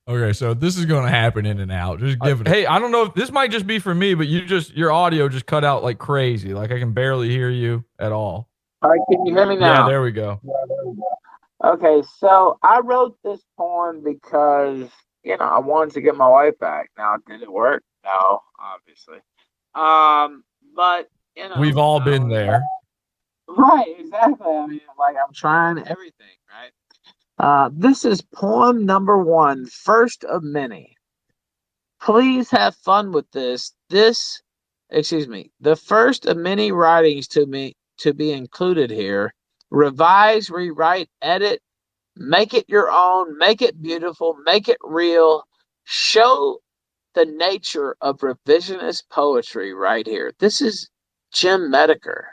[0.08, 2.00] Okay, so this is going to happen in and out.
[2.00, 2.48] Just give it.
[2.48, 4.92] Hey, I don't know if this might just be for me, but you just your
[4.92, 6.54] audio just cut out like crazy.
[6.54, 8.50] Like I can barely hear you at all.
[8.82, 9.74] All right, can you hear me now?
[9.74, 9.90] Yeah, now?
[9.90, 10.42] there we go.
[11.64, 14.90] Okay, so I wrote this poem because
[15.24, 16.90] you know I wanted to get my wife back.
[16.98, 17.84] Now, did it work?
[18.06, 19.18] No, obviously.
[19.76, 20.44] Um,
[20.76, 22.62] but you know, We've all been there.
[23.48, 24.48] Right, exactly.
[24.48, 26.72] I mean, like I'm trying everything, right?
[27.40, 30.96] Uh, this is poem number one, first of many.
[32.02, 33.74] Please have fun with this.
[33.90, 34.42] This,
[34.90, 39.34] excuse me, the first of many writings to me to be included here.
[39.72, 41.62] Revise, rewrite, edit,
[42.18, 45.44] make it your own, make it beautiful, make it real.
[45.86, 46.60] Show
[47.14, 50.34] the nature of revisionist poetry right here.
[50.40, 50.90] This is
[51.32, 52.24] Jim Metokur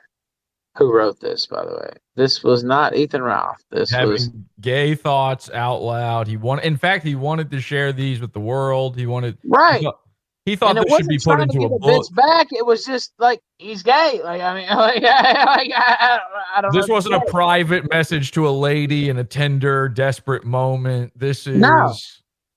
[0.77, 1.91] who wrote this, by the way.
[2.15, 3.63] This was not Ethan Ralph.
[3.71, 6.27] This having was gay thoughts out loud.
[6.27, 8.97] He wanted, in fact, he wanted to share these with the world.
[8.97, 9.79] He wanted, right.
[9.79, 9.99] he thought,
[10.47, 12.07] he thought this should be put into a book.
[12.15, 12.47] back.
[12.53, 14.21] It was just like he's gay.
[14.23, 16.21] Like I mean, like, like I,
[16.55, 16.73] I, don't-.
[16.73, 21.13] This wasn't a private message to a lady in a tender, desperate moment.
[21.19, 21.93] This is No.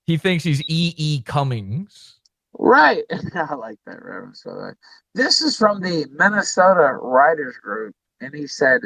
[0.06, 0.94] he thinks he's E.
[0.96, 1.22] E.
[1.22, 2.20] Cummings.
[2.60, 3.02] Right.
[3.34, 4.42] I like that reference.
[4.44, 4.70] by the way.
[5.14, 8.82] This is from the Minnesota Writers Group, and he said,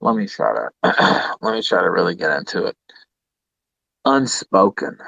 [0.00, 0.70] "Let me try to
[1.42, 2.76] let me try to really get into it."
[4.04, 4.98] Unspoken.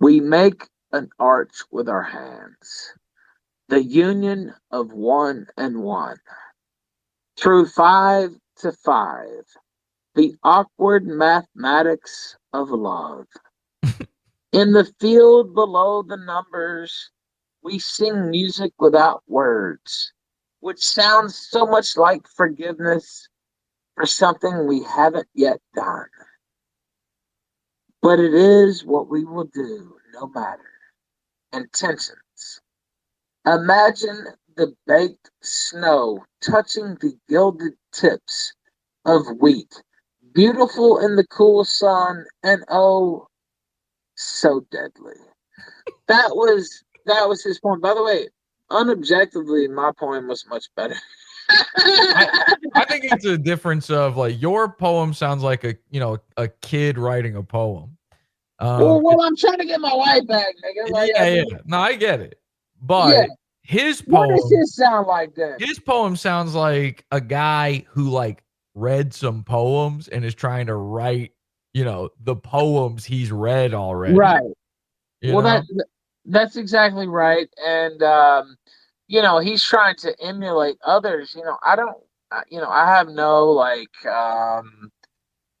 [0.00, 2.94] We make an arch with our hands,
[3.68, 6.18] the union of one and one.
[7.38, 9.44] Through five to five,
[10.14, 13.26] the awkward mathematics of love.
[14.52, 17.10] In the field below the numbers,
[17.62, 20.12] we sing music without words,
[20.60, 23.28] which sounds so much like forgiveness
[23.96, 26.06] for something we haven't yet done.
[28.02, 30.70] But it is what we will do, no matter
[31.52, 32.60] intentions.
[33.46, 38.52] Imagine the baked snow touching the gilded tips
[39.04, 39.72] of wheat,
[40.34, 43.26] beautiful in the cool sun, and oh,
[44.16, 45.14] so deadly.
[46.08, 47.80] That was that was his poem.
[47.80, 48.28] By the way,
[48.70, 50.96] unobjectively, my poem was much better.
[51.50, 56.48] I think it's a difference of like your poem sounds like a you know a
[56.48, 57.96] kid writing a poem.
[58.60, 60.90] Um, well, well, I'm trying to get my wife back, nigga.
[60.90, 61.44] Like, yeah, I yeah.
[61.64, 62.38] No, I get it,
[62.82, 63.26] but Yeah.
[63.62, 65.56] his What poem, does his sound like then?
[65.58, 70.74] his poem sounds like a guy who like read some poems and is trying to
[70.74, 71.32] write,
[71.72, 74.14] you know, the poems he's read already.
[74.14, 74.42] Right.
[75.20, 75.62] you well, know?
[75.76, 75.86] that
[76.26, 78.56] that's exactly right, and um,
[79.10, 81.34] you know he's trying to emulate others.
[81.36, 81.96] You know, I don't.
[82.48, 84.06] You know, I have no like.
[84.06, 84.90] um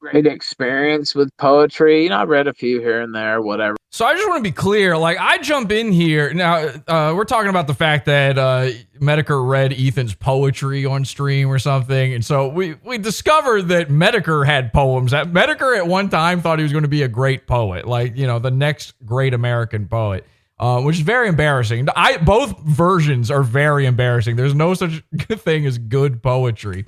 [0.00, 2.04] great experience with poetry.
[2.04, 3.76] You know, I read a few here and there, whatever.
[3.92, 4.96] So I just want to be clear.
[4.96, 6.56] Like I jump in here now.
[6.88, 11.58] Uh, we're talking about the fact that uh, Metokur read Ethan's poetry on stream or
[11.58, 15.10] something, and so we we discovered that Metokur had poems.
[15.10, 18.16] That Metokur at one time thought he was going to be a great poet, like
[18.16, 20.24] you know the next great American poet.
[20.60, 21.88] Uh, which is very embarrassing.
[21.96, 24.36] I both versions are very embarrassing.
[24.36, 26.84] There's no such thing as good poetry.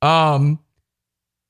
[0.00, 0.60] Um,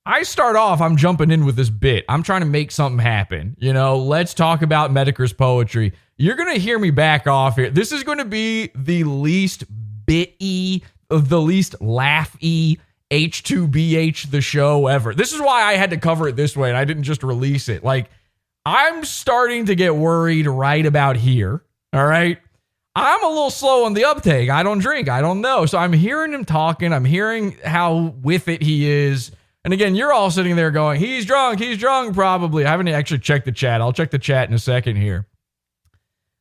[0.06, 2.06] I start off, I'm jumping in with this bit.
[2.08, 3.56] I'm trying to make something happen.
[3.58, 5.92] You know, let's talk about Metokur's poetry.
[6.16, 7.70] You're going to hear me back off here.
[7.70, 9.64] This is going to be the least
[10.06, 12.78] bitty, the least laughy
[13.10, 15.12] H2BH the show ever.
[15.12, 17.68] This is why I had to cover it this way and I didn't just release
[17.68, 17.84] it.
[17.84, 18.08] Like,
[18.64, 21.62] I'm starting to get worried right about here.
[21.96, 22.38] All right.
[22.94, 24.50] I'm a little slow on the uptake.
[24.50, 25.08] I don't drink.
[25.08, 25.64] I don't know.
[25.64, 26.92] So I'm hearing him talking.
[26.92, 29.32] I'm hearing how with it he is.
[29.64, 31.58] And again, you're all sitting there going, he's drunk.
[31.58, 32.66] He's drunk, probably.
[32.66, 33.80] I haven't actually checked the chat.
[33.80, 35.26] I'll check the chat in a second here.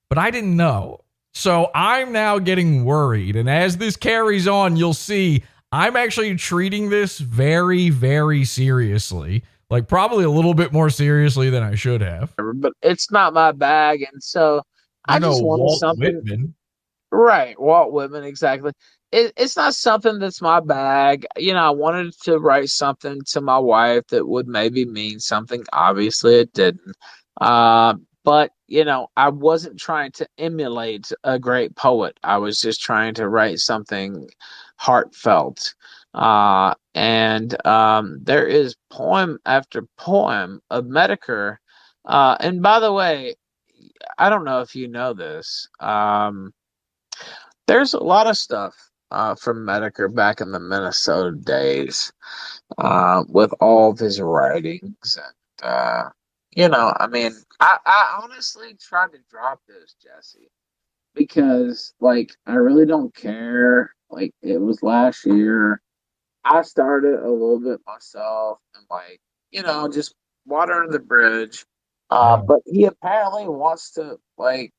[0.10, 1.00] But I didn't know.
[1.34, 3.38] So I'm now getting worried.
[3.38, 5.42] And as this carries on, you'll see
[5.72, 9.44] I'm actually treating this very, very seriously.
[9.70, 12.34] Like, probably a little bit more seriously than I should have.
[12.38, 14.06] But it's not my bag.
[14.12, 14.62] And so
[15.08, 16.16] I know just wanted Walt something.
[16.16, 16.56] Whitman.
[17.12, 18.72] Right, Walt Whitman, exactly.
[19.12, 21.26] It, it's not something that's my bag.
[21.38, 25.64] You know, I wanted to write something to my wife that would maybe mean something.
[25.72, 26.96] Obviously, it didn't.
[27.40, 32.20] Uh, but you know, I wasn't trying to emulate a great poet.
[32.24, 34.28] I was just trying to write something
[34.78, 35.74] heartfelt.
[36.14, 41.58] Uh, and um, there is poem after poem of Metokur.
[42.06, 43.36] Uh, and by the way,
[44.18, 45.68] I don't know if you know this.
[45.80, 46.54] Um,
[47.68, 48.76] there's a lot of stuff
[49.12, 52.12] uh, from Metokur back in the Minnesota days
[52.78, 55.18] uh, with all of his writings.
[55.18, 56.10] And, uh,
[56.52, 60.50] you know, I mean, I, I honestly tried to drop this, Jesse,
[61.14, 63.94] because, like, I really don't care.
[64.10, 65.82] Like, it was last year.
[66.44, 69.20] I started a little bit myself and, like,
[69.52, 70.14] you know, just
[70.46, 71.66] water under the bridge.
[72.10, 74.74] Uh, but he apparently wants to, like,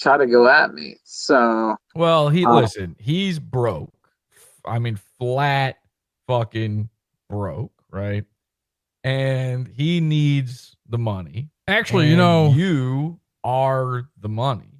[0.00, 0.96] try to go at me.
[1.04, 3.92] So, Well, he Uh, listen, he's broke.
[4.64, 5.78] I mean, flat
[6.26, 6.88] fucking
[7.28, 8.24] broke, right?
[9.04, 11.50] And he needs the money.
[11.66, 14.78] Actually, you know, you are the money.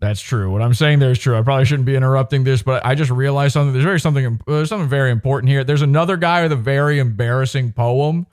[0.00, 0.50] That's true.
[0.50, 1.36] What I'm saying there is true.
[1.38, 3.72] I probably shouldn't be interrupting this, but I just realized something.
[3.72, 4.40] There's very something.
[4.46, 5.64] There's something very important here.
[5.64, 8.26] There's another guy with a very embarrassing poem,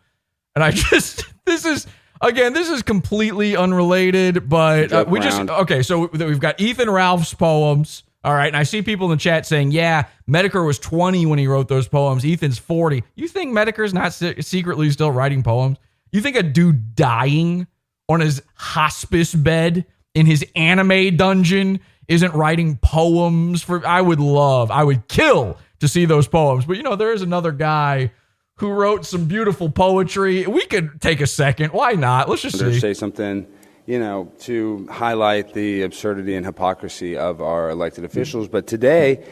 [0.56, 1.88] and I just this is
[2.22, 5.82] again this is completely unrelated, but uh, we just okay.
[5.84, 8.04] So we've got Ethan Ralph's poems.
[8.24, 11.40] All right, and I see people in the chat saying, "Yeah, Metokur was 20 when
[11.40, 12.24] he wrote those poems.
[12.24, 15.78] Ethan's 40." You think Metokur's not se- secretly still writing poems?
[16.12, 17.66] You think a dude dying
[18.08, 24.70] on his hospice bed in his anime dungeon isn't writing poems for I would love,
[24.70, 26.66] I would kill to see those poems.
[26.66, 28.12] But you know, there is another guy
[28.62, 30.46] who wrote some beautiful poetry.
[30.46, 31.74] We could take a second.
[31.74, 32.30] Why not?
[32.30, 32.80] Let's just see.
[32.80, 33.48] say something,
[33.88, 38.06] you know, to highlight the absurdity and hypocrisy of our elected hmm.
[38.06, 38.48] officials.
[38.48, 39.26] But today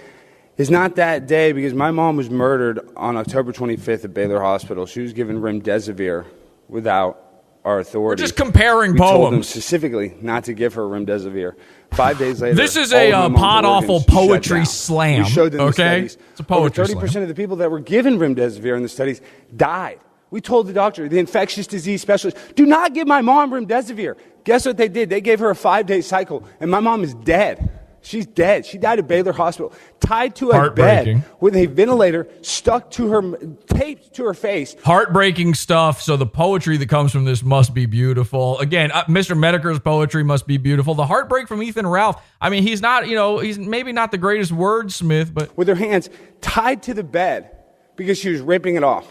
[0.58, 4.88] is not that day because my mom was murdered on October 25th at Baylor Hospital.
[4.88, 6.26] She was given remdesivir
[6.68, 7.29] without
[7.66, 8.22] our authority.
[8.22, 9.48] We're just comparing we told them poems.
[9.50, 11.54] specifically not to give her remdesivir.
[11.92, 15.64] Five days later, This is a, uh, mom's pod-awful poetry slam, We showed them the
[15.66, 15.74] okay?
[15.74, 16.18] studies.
[16.32, 17.24] It's a poetry 30% slam.
[17.24, 19.22] of the people that were given remdesivir in the studies
[19.56, 20.00] died.
[20.32, 24.16] We told the doctor, the infectious disease specialist, do not give my mom remdesivir.
[24.44, 25.10] Guess what they did?
[25.10, 27.79] They gave her a five day cycle, and my mom is dead.
[28.10, 28.66] She's dead.
[28.66, 33.38] She died at Baylor Hospital, tied to a bed with a ventilator stuck to her,
[33.68, 34.76] taped to her face.
[34.84, 36.02] Heartbreaking stuff.
[36.02, 38.58] So the poetry that comes from this must be beautiful.
[38.58, 39.38] Again, uh, Mr.
[39.38, 40.96] Metokur's poetry must be beautiful.
[40.96, 42.20] The heartbreak from Ethan Ralph.
[42.42, 45.76] I mean, he's not, you know, he's maybe not the greatest wordsmith, but with her
[45.76, 46.10] hands
[46.42, 47.56] tied to the bed
[47.96, 49.06] because she was ripping it off.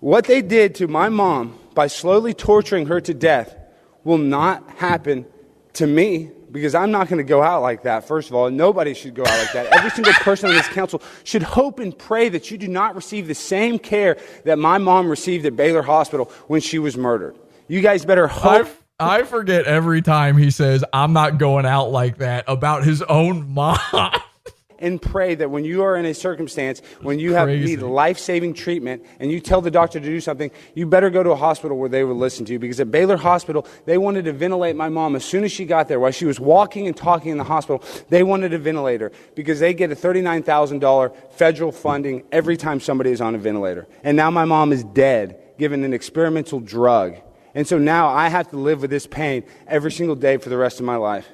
[0.00, 3.54] What they did to my mom by slowly torturing her to death
[4.04, 5.26] will not happen
[5.74, 8.48] to me because I'm not going to go out like that, first of all.
[8.48, 9.66] Nobody should go out like that.
[9.66, 13.26] Every single person on this council should hope and pray that you do not receive
[13.26, 17.36] the same care that my mom received at Baylor Hospital when she was murdered.
[17.66, 18.68] You guys better hope.
[19.00, 23.02] I, I forget every time he says, I'm not going out like that about his
[23.02, 23.78] own mom.
[24.84, 27.76] and pray that when you are in a circumstance when you have Crazy.
[27.76, 31.30] need life-saving treatment and you tell the doctor to do something you better go to
[31.30, 34.32] a hospital where they will listen to you because at baylor hospital they wanted to
[34.32, 37.32] ventilate my mom as soon as she got there while she was walking and talking
[37.32, 42.22] in the hospital they wanted to ventilate her because they get a $39000 federal funding
[42.30, 45.92] every time somebody is on a ventilator and now my mom is dead given an
[45.92, 47.16] experimental drug.
[47.54, 50.56] And so now I have to live with this pain every single day for the
[50.56, 51.28] rest of my life.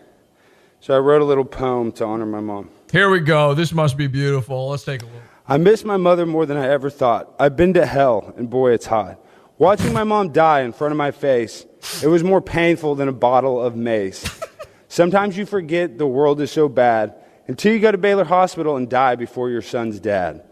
[0.80, 2.70] So I wrote a little poem to honor my mom.
[2.92, 3.54] Here we go.
[3.54, 4.70] This must be beautiful.
[4.70, 5.22] Let's take a look.
[5.46, 7.32] I miss my mother more than I ever thought.
[7.38, 9.20] I've been to hell, and boy, it's hot.
[9.58, 11.66] Watching my mom die in front of my face,
[12.02, 14.40] it was more painful than a bottle of mace.
[14.88, 17.14] Sometimes you forget the world is so bad
[17.46, 20.42] until you go to Baylor Hospital and die before your son's dad.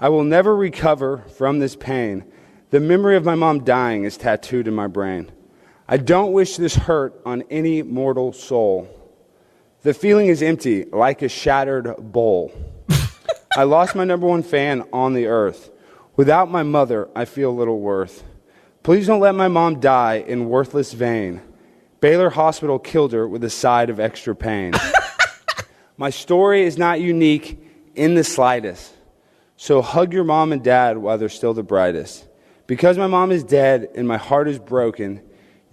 [0.00, 2.24] I will never recover from this pain.
[2.70, 5.30] The memory of my mom dying is tattooed in my brain.
[5.86, 9.03] I don't wish this hurt on any mortal soul.
[9.84, 12.50] The feeling is empty, like a shattered bowl.
[13.56, 15.70] I lost my number one fan on the earth.
[16.16, 18.24] Without my mother, I feel little worth.
[18.82, 21.42] Please don't let my mom die in worthless vain.
[22.00, 24.72] Baylor Hospital killed her with a side of extra pain.
[25.98, 27.62] my story is not unique
[27.94, 28.90] in the slightest.
[29.58, 32.26] So hug your mom and dad while they're still the brightest.
[32.66, 35.20] Because my mom is dead and my heart is broken,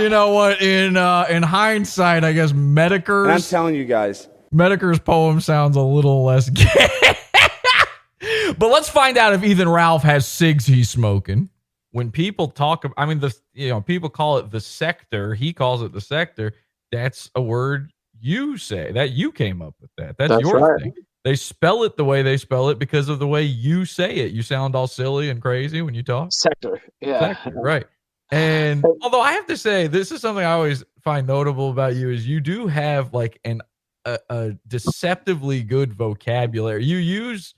[0.00, 0.62] you know what?
[0.62, 5.82] In uh, in hindsight, I guess And I'm telling you guys, Metokur's poem sounds a
[5.82, 6.64] little less gay.
[8.58, 11.50] but let's find out if Ethan Ralph has cigs he's smoking.
[11.90, 15.36] When people talk, I mean, the you know people call it the Sektur.
[15.36, 16.52] He calls it the Sektur.
[16.90, 18.92] That's a word you say.
[18.92, 20.16] That you came up with that.
[20.18, 20.82] That's, That's your right.
[20.82, 20.94] thing.
[21.24, 24.32] They spell it the way they spell it because of the way you say it.
[24.32, 26.30] You sound all silly and crazy when you talk.
[26.30, 26.78] Sektur.
[27.00, 27.34] Yeah.
[27.34, 27.84] Sektur, right.
[28.30, 32.10] And although I have to say, this is something I always find notable about you
[32.10, 33.60] is you do have like an
[34.04, 36.84] a, a deceptively good vocabulary.
[36.84, 37.54] You use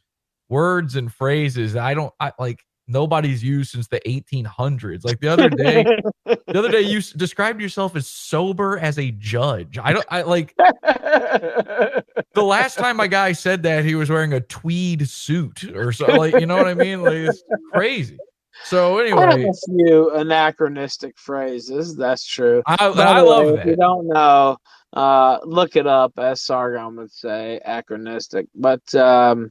[0.48, 5.04] words and phrases I don't I like nobody's used since the 1800s.
[5.04, 5.84] Like the other day,
[6.24, 9.78] the other day you s- described yourself as sober as a judge.
[9.80, 12.02] I don't I like the
[12.42, 16.38] last time my guy said that he was wearing a tweed suit or so like
[16.38, 17.02] you know what I mean?
[17.02, 18.18] Like it's crazy.
[18.64, 21.96] So anyway, a few anachronistic phrases.
[21.96, 22.62] That's true.
[22.66, 24.56] I, I love way, If you don't know,
[24.92, 28.48] uh, look it up, as Sargon would say, anachronistic.
[28.54, 29.50] But um,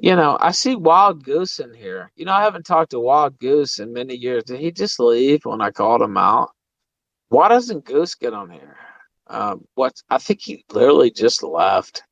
[0.00, 2.10] you know, I see Wild Goose in here.
[2.16, 4.44] You know, I haven't talked to Wild Goose in many years.
[4.44, 6.50] Did he just leave when I called him out?
[7.30, 8.76] Why doesn't Goose get on here?
[9.26, 12.02] Um, what I think he literally just left.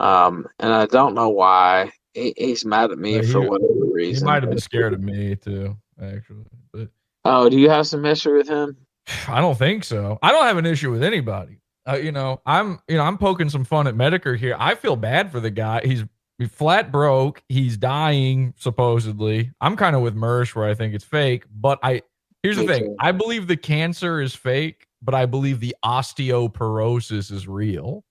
[0.00, 1.92] Um, and I don't know why.
[2.14, 4.26] He, he's mad at me Uh, he- for whatever reason.
[4.26, 6.44] He might have been scared of me too, actually.
[6.72, 6.88] But
[7.24, 8.76] Oh, do you have some history with him?
[9.28, 10.18] I don't think so.
[10.22, 11.60] I don't have an issue with anybody.
[11.86, 14.56] Uh, you know, I'm you know I'm poking some fun at Metokur here.
[14.58, 15.82] I feel bad for the guy.
[15.84, 16.04] He's
[16.46, 17.42] flat broke.
[17.48, 19.50] He's dying supposedly.
[19.60, 21.44] I'm kind of with Mersh where I think it's fake.
[21.52, 22.02] But I
[22.44, 22.84] here's the Me thing.
[22.84, 22.96] too.
[23.00, 28.04] I believe the cancer is fake, but I believe the osteoporosis is real.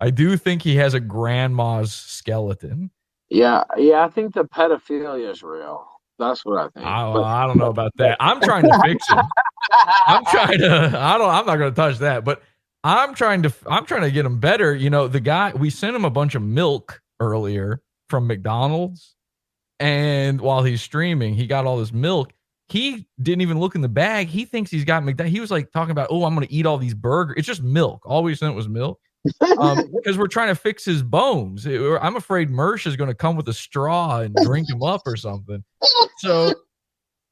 [0.00, 2.90] I do think he has a grandma's skeleton.
[3.28, 5.86] Yeah, yeah, I think the pedophilia is real.
[6.18, 6.86] That's what I think.
[6.86, 8.16] I, But- I don't know about that.
[8.20, 9.18] I'm trying to fix it.
[10.06, 10.98] I'm trying to.
[10.98, 11.28] I don't.
[11.30, 12.24] I'm not going to touch that.
[12.24, 12.42] But
[12.84, 13.52] I'm trying to.
[13.66, 14.74] I'm trying to get him better.
[14.74, 19.14] You know, the guy we sent him a bunch of milk earlier from McDonald's,
[19.80, 22.32] and while he's streaming, he got all this milk.
[22.68, 24.28] He didn't even look in the bag.
[24.28, 25.34] He thinks he's got McDonald's.
[25.34, 27.36] He was like talking about, oh, I'm going to eat all these burgers.
[27.38, 28.02] It's just milk.
[28.04, 28.98] All we sent was milk.
[29.58, 31.66] Um, because we're trying to fix his bones.
[31.66, 35.02] It- I'm afraid Mersh is going to come with a straw and drink him up
[35.06, 35.62] or something.
[36.18, 36.52] So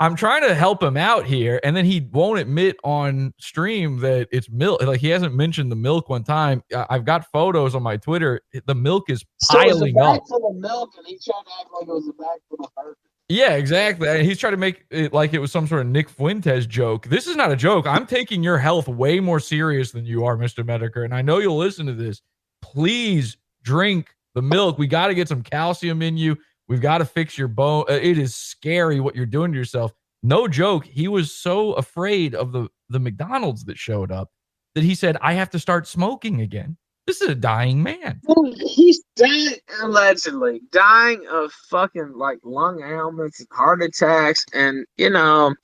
[0.01, 4.29] I'm trying to help him out here, and then he won't admit on stream that
[4.33, 4.83] it's milk.
[4.83, 6.63] Like he hasn't mentioned the milk one time.
[6.91, 8.41] I've got photos on my Twitter.
[8.67, 10.23] The milk is so it was a piling bag up.
[10.29, 12.95] full of milk, and he tried to act like it was a bag full of.
[13.29, 14.09] Yeah, exactly.
[14.09, 17.07] And he's trying to make it like it was some sort of Nick Fuentes joke.
[17.07, 17.87] This is not a joke.
[17.87, 20.63] I'm taking your health way more serious than you are, Mr.
[20.65, 21.05] Metokur.
[21.05, 22.21] And I know you'll listen to this.
[22.61, 24.77] Please drink the milk.
[24.77, 26.37] We got to get some calcium in you.
[26.69, 27.85] We've got to fix your bone.
[27.89, 29.93] Uh, It is scary what you're doing to yourself.
[30.23, 30.87] No joke.
[30.87, 34.31] He was so afraid of the the McDonald's that showed up
[34.75, 38.21] that he said, "I have to start smoking again." This is a dying man.
[38.27, 45.11] Dude, He's dying allegedly, dying of fucking like lung ailments and heart attacks, and you
[45.11, 45.55] know,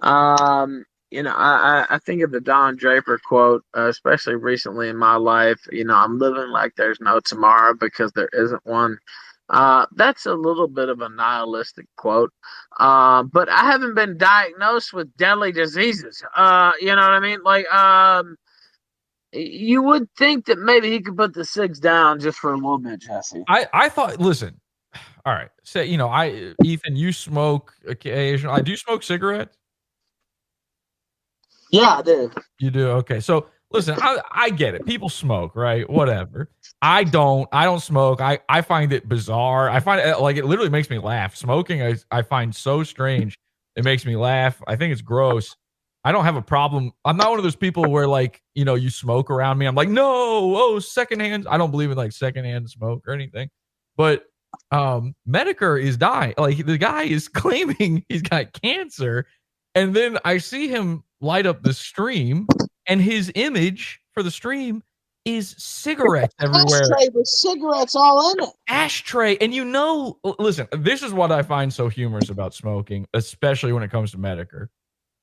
[0.00, 4.88] um, you know, I I, I think of the Don Draper quote, uh, especially recently
[4.88, 5.60] in my life.
[5.70, 8.96] You know, I'm living like there's no tomorrow because there isn't one.
[9.48, 12.32] Uh, that's a little bit of a nihilistic quote.
[12.78, 16.22] Uh, but I haven't been diagnosed with deadly diseases.
[16.34, 17.38] Uh, you know what I mean?
[17.44, 18.36] Like, um,
[19.32, 22.78] you would think that maybe he could put the six down just for a little
[22.78, 23.44] bit, Jesse.
[23.48, 24.18] I I thought.
[24.20, 24.60] Listen,
[25.24, 25.50] all right.
[25.62, 28.58] Say you know, I Ethan, you smoke occasionally.
[28.58, 29.56] I do smoke cigarettes.
[31.70, 32.30] Yeah, I do.
[32.60, 33.20] You do okay.
[33.20, 34.86] So listen, I, I get it.
[34.86, 35.88] People smoke, right?
[35.88, 36.50] Whatever.
[36.82, 37.48] I don't.
[37.52, 38.20] I don't smoke.
[38.20, 39.68] I I find it bizarre.
[39.70, 41.36] I find it like it literally makes me laugh.
[41.36, 43.36] Smoking, I I find so strange.
[43.76, 44.62] It makes me laugh.
[44.66, 45.56] I think it's gross.
[46.04, 46.92] I don't have a problem.
[47.04, 49.66] I'm not one of those people where like you know you smoke around me.
[49.66, 50.04] I'm like no,
[50.56, 51.46] oh secondhand.
[51.48, 53.50] I don't believe in like secondhand smoke or anything.
[53.96, 54.24] But
[54.70, 56.34] um Metokur is dying.
[56.38, 59.26] Like the guy is claiming he's got cancer,
[59.74, 62.46] and then I see him light up the stream,
[62.86, 64.82] and his image for the stream
[65.24, 68.50] is cigarettes everywhere Ashtray with cigarettes all in it.
[68.68, 73.72] ashtray and you know listen this is what i find so humorous about smoking especially
[73.72, 74.68] when it comes to Metokur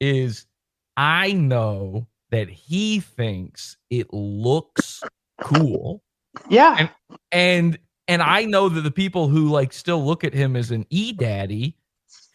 [0.02, 0.46] is
[0.98, 5.02] i know that he thinks it looks
[5.42, 6.04] cool
[6.50, 6.76] Yeah.
[6.80, 6.90] and
[7.32, 10.86] and and i know that the people who like still look at him as an
[10.90, 11.78] e-daddy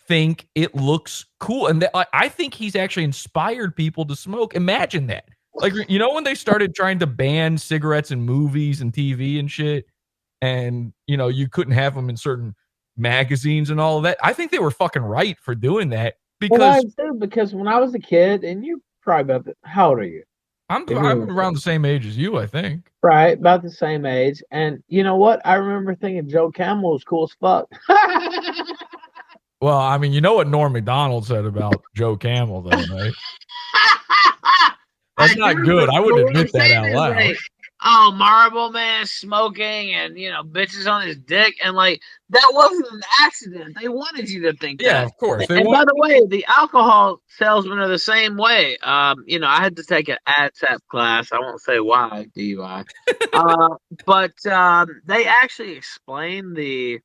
[0.08, 4.54] think it looks cool and that, I- i think he's actually inspired people to smoke
[4.54, 8.92] imagine that like you know when they started trying to ban cigarettes in movies and
[8.92, 9.84] tv and shit
[10.42, 12.54] and you know you couldn't have them in certain
[12.96, 16.84] magazines and all of that i think they were fucking right for doing that because
[16.96, 19.98] well, do because when I was a kid, and you probably about the, how old
[19.98, 20.22] are you?
[20.70, 20.88] I'm.
[20.96, 24.42] I'm around the same age as you i think Right, about the same age.
[24.50, 25.40] And you know what?
[25.44, 27.68] I remember thinking Joe Camel was cool as fuck.
[29.60, 33.12] well i mean you know what Norm Macdonald said about joe camel though right
[35.18, 35.88] That's not good.
[35.90, 37.16] I wouldn't admit that out loud.
[37.16, 37.36] like,
[37.84, 42.00] oh, Marlboro Man smoking and you know bitches on his dick, and like
[42.30, 43.76] that wasn't an accident.
[43.80, 45.06] They wanted you to think Yeah, that.
[45.06, 45.48] of course.
[45.48, 48.76] They and want- by the way, the alcohol salesmen are the same way.
[48.78, 51.32] Um, you know, I had to take an ADSAP class.
[51.32, 52.84] I won't say why, DUI.
[53.32, 53.68] uh,
[54.06, 57.00] but um, they actually explain the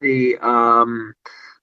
[0.00, 1.14] the um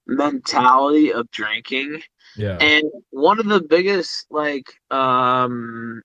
[0.08, 2.02] mentality of drinking.
[2.38, 2.58] Yeah.
[2.62, 6.02] and one of the biggest like um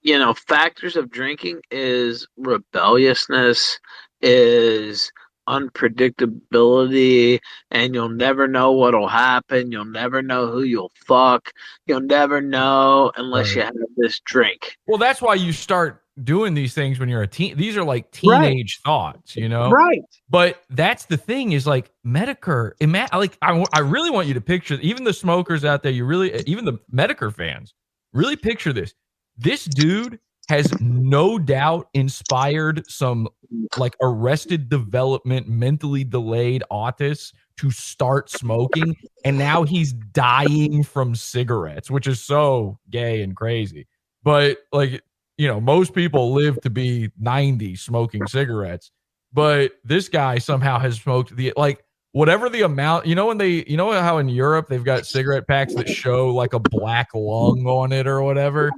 [0.00, 3.78] you know factors of drinking is rebelliousness
[4.22, 5.12] is
[5.48, 9.72] unpredictability and you'll never know what'll happen.
[9.72, 11.50] You'll never know who you'll fuck.
[11.86, 14.76] You'll never know unless you have this drink.
[14.86, 17.56] Well, that's why you start doing these things when you're a teen.
[17.56, 18.48] These are like Right.
[18.48, 19.70] teenage thoughts, you know.
[19.70, 22.72] right But that's the thing is like Metokur.
[22.80, 25.92] Ima- like I, I really want you to picture even the smokers out there.
[25.92, 27.74] You really even the Metokur fans
[28.12, 28.94] really picture this.
[29.36, 30.18] This dude
[30.48, 33.28] has no doubt inspired some
[33.76, 41.90] like arrested development, mentally delayed autists to start smoking, and now he's dying from cigarettes,
[41.90, 43.86] which is so gay and crazy.
[44.24, 45.02] But like
[45.40, 48.90] you know, most people live to be 90 smoking cigarettes
[49.32, 53.64] but this guy somehow has smoked the like whatever the amount you know when they
[53.66, 57.66] you know how in europe they've got cigarette packs that show like a black lung
[57.66, 58.70] on it or whatever?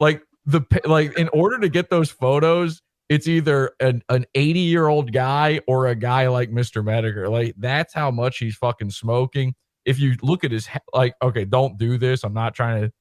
[0.00, 4.88] Like the like in order to get those photos it's either an, an 80 year
[4.88, 9.54] old guy or a guy like mr Metokur like that's how much he's fucking smoking.
[9.84, 12.24] If you look at his like okay don't do this.
[12.24, 12.92] I'm not trying to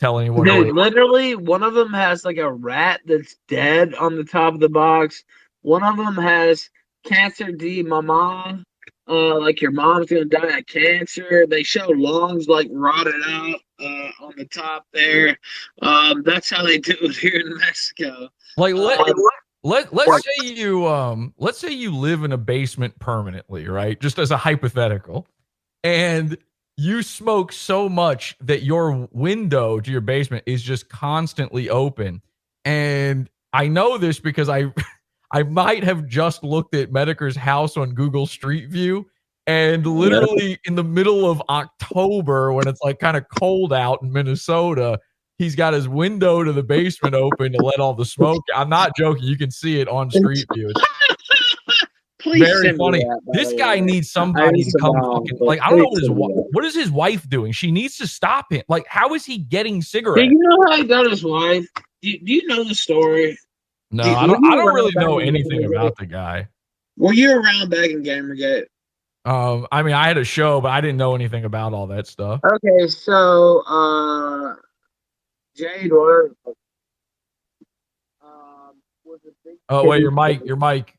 [0.00, 4.24] tell anyone Dude, literally, one of them has like a rat that's dead on the
[4.24, 5.22] top of the box.
[5.62, 6.70] One of them has
[7.04, 8.64] cancer D mama,
[9.08, 11.46] uh, like your mom's gonna die of cancer.
[11.48, 15.38] They show lungs like rotted out uh, on the top there.
[15.82, 18.28] Um, that's how they do it here in Mexico.
[18.56, 19.14] like let, Um,
[19.62, 24.18] let let's say you um let's say you live in a basement permanently right just
[24.18, 25.26] as a hypothetical
[25.84, 26.38] and
[26.80, 32.22] you smoke so much that your window to your basement is just constantly open
[32.64, 34.64] and i know this because i
[35.32, 39.06] i might have just looked at Metokur's house on google street view
[39.46, 44.10] and literally in the middle of october when it's like kind of cold out in
[44.10, 44.98] minnesota
[45.40, 48.44] he's got his window to the basement open to let all the smoke.
[48.54, 49.24] I'm not joking.
[49.24, 50.68] You can see it on Street View.
[50.68, 50.82] It's
[52.20, 52.98] Please very send me funny.
[53.00, 53.80] that, This guy way.
[53.80, 56.22] needs somebody need to come bomb, fucking like I don't know what his send me
[56.22, 56.48] wi- that.
[56.52, 57.52] what is his wife doing?
[57.52, 58.62] She needs to stop him.
[58.68, 60.28] Like how is he getting Do cigarettes?
[60.30, 61.66] you know how he got his wife?
[62.02, 63.38] Do, do you know the story?
[63.90, 64.44] No, do- I don't.
[64.46, 66.48] I don't really know anything about the guy.
[66.96, 68.66] Were you around back in Gamergate?
[69.24, 72.06] Um, I mean, I had a show, but I didn't know anything about all that
[72.06, 72.40] stuff.
[72.44, 74.54] Okay, so uh,
[75.56, 76.32] Jade or
[78.22, 79.56] um, was a big.
[79.68, 80.94] Oh wait, your mic, your mic is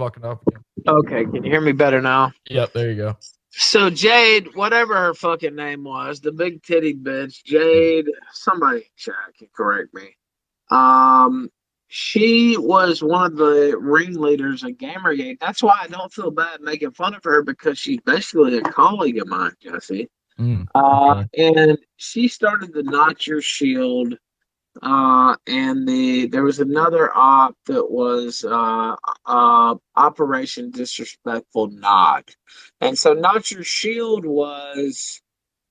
[0.00, 0.62] fucking up again.
[0.88, 2.32] Okay, can you hear me better now?
[2.48, 3.16] Yep, there you go.
[3.50, 8.06] So Jade, whatever her fucking name was, the big titty bitch, Jade.
[8.32, 10.16] Somebody chat can correct me.
[10.70, 11.50] Um,
[11.88, 15.38] she was one of the ringleaders of Gamergate.
[15.40, 19.18] That's why I don't feel bad making fun of her because she's basically a colleague
[19.18, 20.08] of mine, Jesse.
[20.38, 24.16] Mm, Uh, and she started the Not Your Shield
[24.82, 28.96] Uh, and the there was another op that was uh,
[29.26, 32.24] uh, Operation Disrespectful Nod,
[32.80, 35.12] and so Not Your Shield was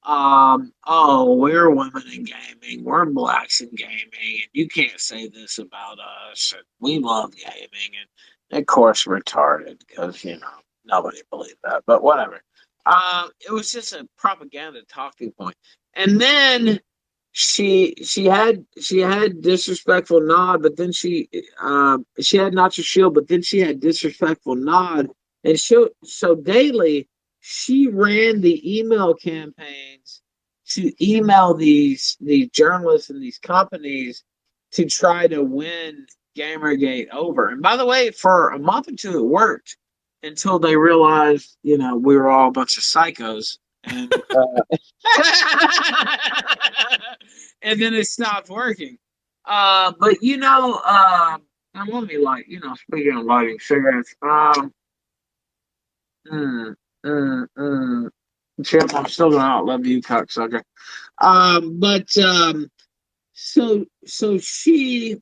[0.03, 2.85] um oh we're women in gaming.
[2.85, 4.09] We're blacks in gaming.
[4.13, 5.99] And you can't say this about
[6.31, 6.53] us.
[6.57, 7.91] And we love gaming.
[8.51, 10.47] And of course retarded because you know
[10.85, 11.83] nobody believed that.
[11.87, 12.41] But whatever.
[12.87, 15.57] Um it was just a propaganda talking point.
[15.95, 16.81] And then
[17.31, 21.29] she she had she had disrespectful nod but then she
[21.61, 25.07] um she had not your shield but then she had disrespectful nod
[25.43, 27.07] and she so daily
[27.39, 30.21] she ran the email campaigns
[30.67, 34.23] to email these these journalists and these companies
[34.71, 36.05] to try to win
[36.37, 37.49] Gamergate over.
[37.49, 39.77] And by the way, for a month or two it worked
[40.23, 43.57] until they realized, you know, we were all a bunch of psychos.
[43.85, 44.61] And uh,
[47.61, 48.97] and then it stopped working.
[49.45, 51.37] Uh, but you know, uh,
[51.73, 54.73] and let me light, you know, speaking of lighting cigarettes, um,
[56.31, 56.75] mm,
[57.05, 58.09] mm, mm,
[58.63, 60.61] Chip, I'm still gonna outlove you, cocksucker.
[61.19, 62.69] Um, but um,
[63.33, 65.17] so so she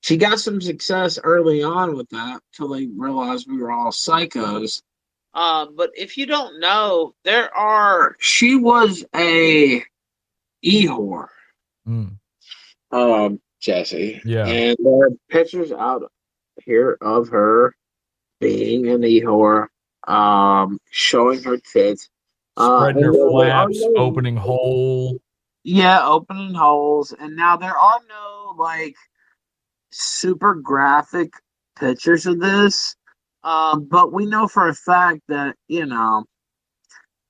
[0.00, 4.82] she got some success early on with that till they realized we were all psychos.
[5.34, 9.82] Um, but if you don't know, there are she was a
[10.62, 11.28] e whore.
[11.86, 12.18] Mm.
[12.90, 14.20] Um, Jesse.
[14.24, 14.46] Yeah.
[14.46, 16.10] And there are pictures out
[16.64, 17.74] here of her
[18.40, 19.68] being an e whore,
[20.06, 22.08] um, showing her tits.
[22.56, 25.18] Uh, Spreading her and flaps, no- opening hole.
[25.64, 27.14] Yeah, opening holes.
[27.18, 28.96] And now there are no like
[29.90, 31.32] super graphic
[31.78, 32.96] pictures of this.
[33.44, 36.24] Um, but we know for a fact that, you know,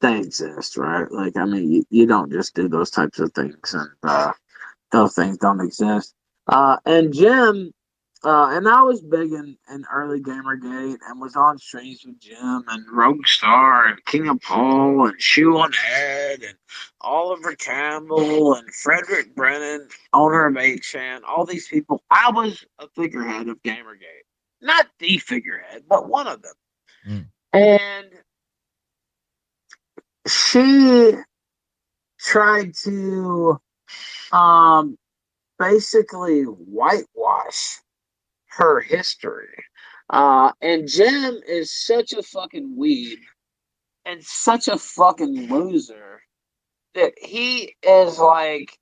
[0.00, 1.10] they exist, right?
[1.10, 4.32] Like, I mean, you, you don't just do those types of things, and uh,
[4.90, 6.14] those things don't exist.
[6.48, 7.72] Uh, and Jim,
[8.24, 12.64] uh, and I was big in, in early Gamergate and was on streams with Jim
[12.68, 16.56] and Rogue Star and King of Paul and Shoe on Head and
[17.00, 22.02] Oliver Campbell and Frederick Brennan, owner of 8chan, all these people.
[22.10, 24.26] I was a figurehead of Gamergate.
[24.62, 26.54] Not the figurehead, but one of them.
[27.08, 27.26] Mm.
[27.52, 28.08] And
[30.28, 31.12] she
[32.20, 33.60] tried to
[34.32, 34.96] um
[35.58, 37.78] basically whitewash
[38.50, 39.64] her history.
[40.08, 43.18] Uh and Jim is such a fucking weed
[44.06, 46.22] and such a fucking loser
[46.94, 48.78] that he is like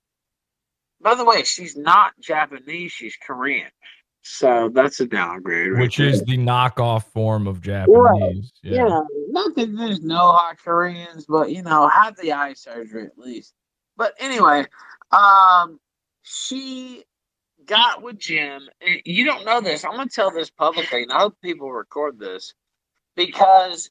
[1.02, 3.70] by the way, she's not Japanese, she's Korean.
[4.22, 6.08] So that's a downgrade, right which there.
[6.08, 8.52] is the knockoff form of Japanese.
[8.62, 8.86] Yeah.
[8.86, 13.18] Yeah, not that there's no hot Koreans, but you know, have the eye surgery at
[13.18, 13.54] least.
[13.96, 14.66] But anyway,
[15.10, 15.80] um,
[16.22, 17.04] she
[17.64, 18.68] got with Jim.
[18.80, 19.84] and You don't know this.
[19.84, 22.52] I'm gonna tell this publicly, and I hope people record this
[23.16, 23.90] because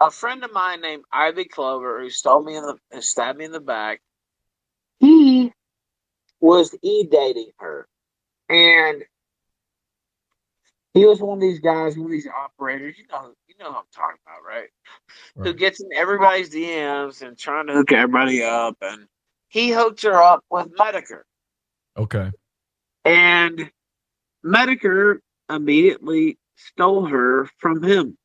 [0.00, 3.44] a friend of mine named Ivy Clover, who stole me in the, who stabbed me
[3.44, 4.00] in the back,
[4.98, 5.52] he
[6.40, 7.86] was e dating her,
[8.48, 9.02] and
[10.94, 12.96] he was one of these guys, one of these operators.
[12.98, 14.68] You know, you know who I'm talking about, right?
[15.36, 19.06] Who gets in everybody's DMs and trying to hook everybody up, and
[19.48, 21.22] he hooked her up with Metokur,
[21.96, 22.30] Okay.
[23.04, 23.70] and
[24.44, 25.18] Metokur
[25.50, 28.16] immediately stole her from him,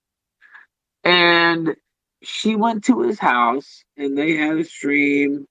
[1.03, 1.75] and
[2.23, 5.45] she went to his house, and they had a stream,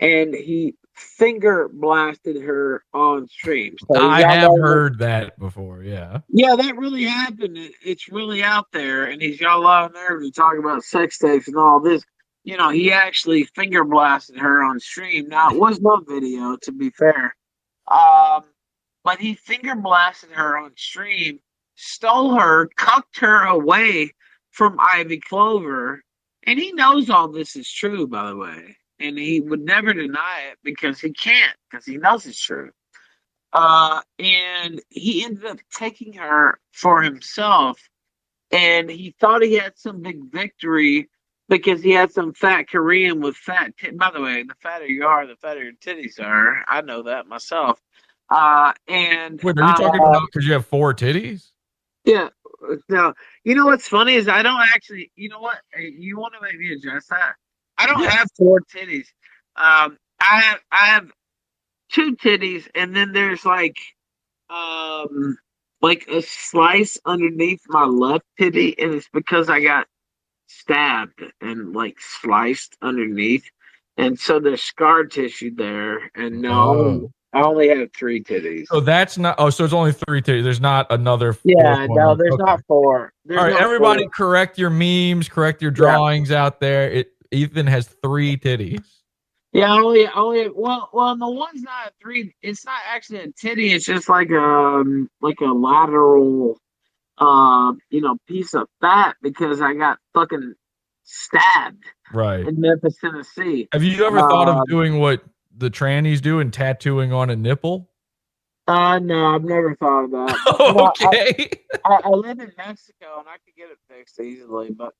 [0.00, 3.76] and he finger blasted her on stream.
[3.92, 5.82] So I have heard that before.
[5.82, 6.18] Yeah.
[6.28, 7.56] Yeah, that really happened.
[7.56, 10.84] It, it's really out there, and he's got a lot of nerve to talk about
[10.84, 12.04] sex tapes and all this.
[12.44, 15.28] You know, he actually finger blasted her on stream.
[15.28, 17.36] Now it was no video, to be fair,
[17.90, 18.42] um,
[19.04, 21.38] but he finger blasted her on stream,
[21.76, 24.12] stole her, cucked her away
[24.50, 26.02] from Ivy Clover,
[26.44, 30.42] and he knows all this is true, by the way, and he would never deny
[30.50, 32.70] it because he can't, because he knows it's true.
[33.52, 37.78] Uh, and he ended up taking her for himself,
[38.50, 41.08] and he thought he had some big victory
[41.48, 43.76] because he had some fat Korean with fat.
[43.76, 46.64] T- By the way, the fatter you are, the fatter your titties are.
[46.66, 47.78] I know that myself.
[48.30, 51.50] Uh, and Wait, are you talking uh, about because you have four titties?
[52.04, 52.28] yeah.
[52.88, 53.12] No,
[53.44, 55.10] you know what's funny is I don't actually.
[55.16, 55.58] You know what?
[55.76, 57.34] You want to make me address that?
[57.82, 59.06] I don't have four titties.
[59.56, 61.10] Um, I have I have
[61.90, 63.76] two titties, and then there's like,
[64.50, 65.36] um,
[65.80, 69.86] like a slice underneath my left titty, and it's because I got
[70.46, 73.44] stabbed and like sliced underneath,
[73.96, 76.10] and so there's scar tissue there.
[76.14, 77.10] And no, Oh.
[77.34, 78.66] I only have three titties.
[78.66, 79.36] So that's not.
[79.38, 80.44] Oh, so it's only three titties.
[80.44, 81.34] There's not another.
[81.44, 82.42] Yeah, no, there's Okay.
[82.44, 83.12] not four.
[83.24, 84.10] There's All right, everybody, four.
[84.10, 86.90] correct your memes, correct your drawings out there.
[86.90, 88.84] It Ethan has three titties.
[89.52, 90.48] Yeah, only, only.
[90.48, 92.34] Well, well, the one's not a three.
[92.42, 93.72] It's not actually a titty.
[93.72, 96.58] It's just like um, like a lateral,
[97.18, 100.54] uh, you know, piece of fat because I got fucking
[101.04, 102.46] stabbed Right.
[102.46, 103.68] in Memphis, Tennessee.
[103.72, 105.22] Have you ever thought Um, of doing what
[105.54, 107.90] the trannies do and tattooing on a nipple?
[108.68, 110.38] Uh, no, I've never thought of that.
[110.58, 111.50] No, I- okay.
[111.84, 114.94] I, I live in Mexico and I could get it fixed easily, but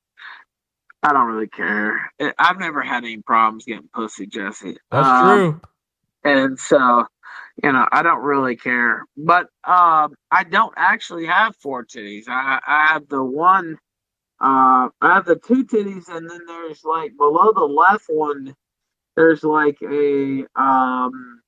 [1.03, 2.12] I don't really care.
[2.20, 4.78] I- I've never had any problems getting pussy, Jesse.
[4.90, 5.61] That's Um, true.
[6.24, 7.05] and so
[7.62, 12.61] you know i don't really care but um i don't actually have four titties i
[12.66, 13.76] i have the one
[14.40, 18.55] uh i have the two titties and then there's like below the left one
[19.16, 21.42] there's like a um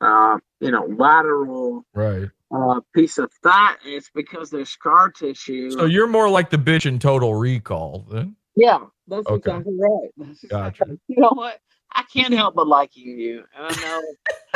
[0.00, 2.30] uh you know lateral Right.
[2.54, 6.86] Uh piece of fat it's because there's scar tissue So you're more like the bitch
[6.86, 8.36] in Total Recall then.
[8.56, 9.58] yeah that's Okay.
[9.58, 10.98] exactly right That's Gotcha.
[11.08, 11.58] you know what?
[11.92, 14.02] I can't help but liking you, and I know.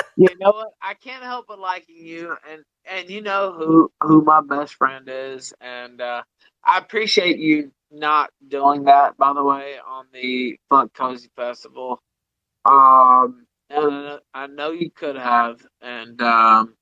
[0.16, 0.70] you know what?
[0.82, 5.08] I can't help but liking you, and and you know who who my best friend
[5.10, 6.22] is, and uh,
[6.64, 9.16] I appreciate you not doing that.
[9.18, 12.00] By the way, on the Fuck Cozy Festival,
[12.64, 16.74] um, and I know you could have, and um,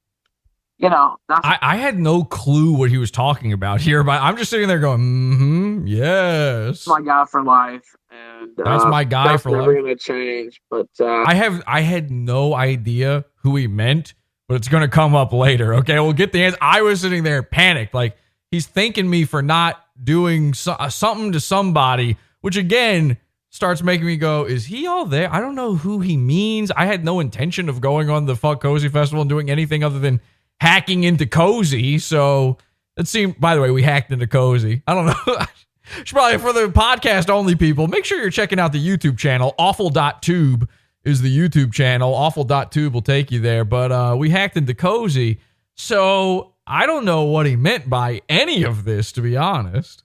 [0.84, 4.36] you know I, I had no clue what he was talking about here, but I'm
[4.36, 6.86] just sitting there going, mm-hmm, yes.
[6.86, 9.82] my guy for life, and That's uh, my guy that's for never life.
[9.82, 10.60] gonna change.
[10.70, 14.14] But uh, I have I had no idea who he meant,
[14.46, 15.74] but it's gonna come up later.
[15.74, 16.58] Okay, we'll get the answer.
[16.60, 18.16] I was sitting there panicked, like
[18.50, 23.16] he's thanking me for not doing so, uh, something to somebody, which again
[23.54, 25.32] starts making me go, is he all there?
[25.32, 26.72] I don't know who he means.
[26.76, 30.00] I had no intention of going on the Fuck Cozy Festival and doing anything other
[30.00, 30.20] than
[30.60, 31.98] hacking into Cozy.
[31.98, 32.58] So
[32.96, 33.40] it seemed.
[33.40, 34.82] By the way, we hacked into Cozy.
[34.86, 35.46] I don't know.
[36.04, 39.54] Should probably for the podcast only people, make sure you're checking out the YouTube channel.
[39.58, 40.68] Awful.tube
[41.04, 42.14] is the YouTube channel.
[42.14, 43.64] Awful.tube will take you there.
[43.66, 45.40] But uh, we hacked into Cozy.
[45.76, 50.02] So I don't know what he meant by any of this, to be honest.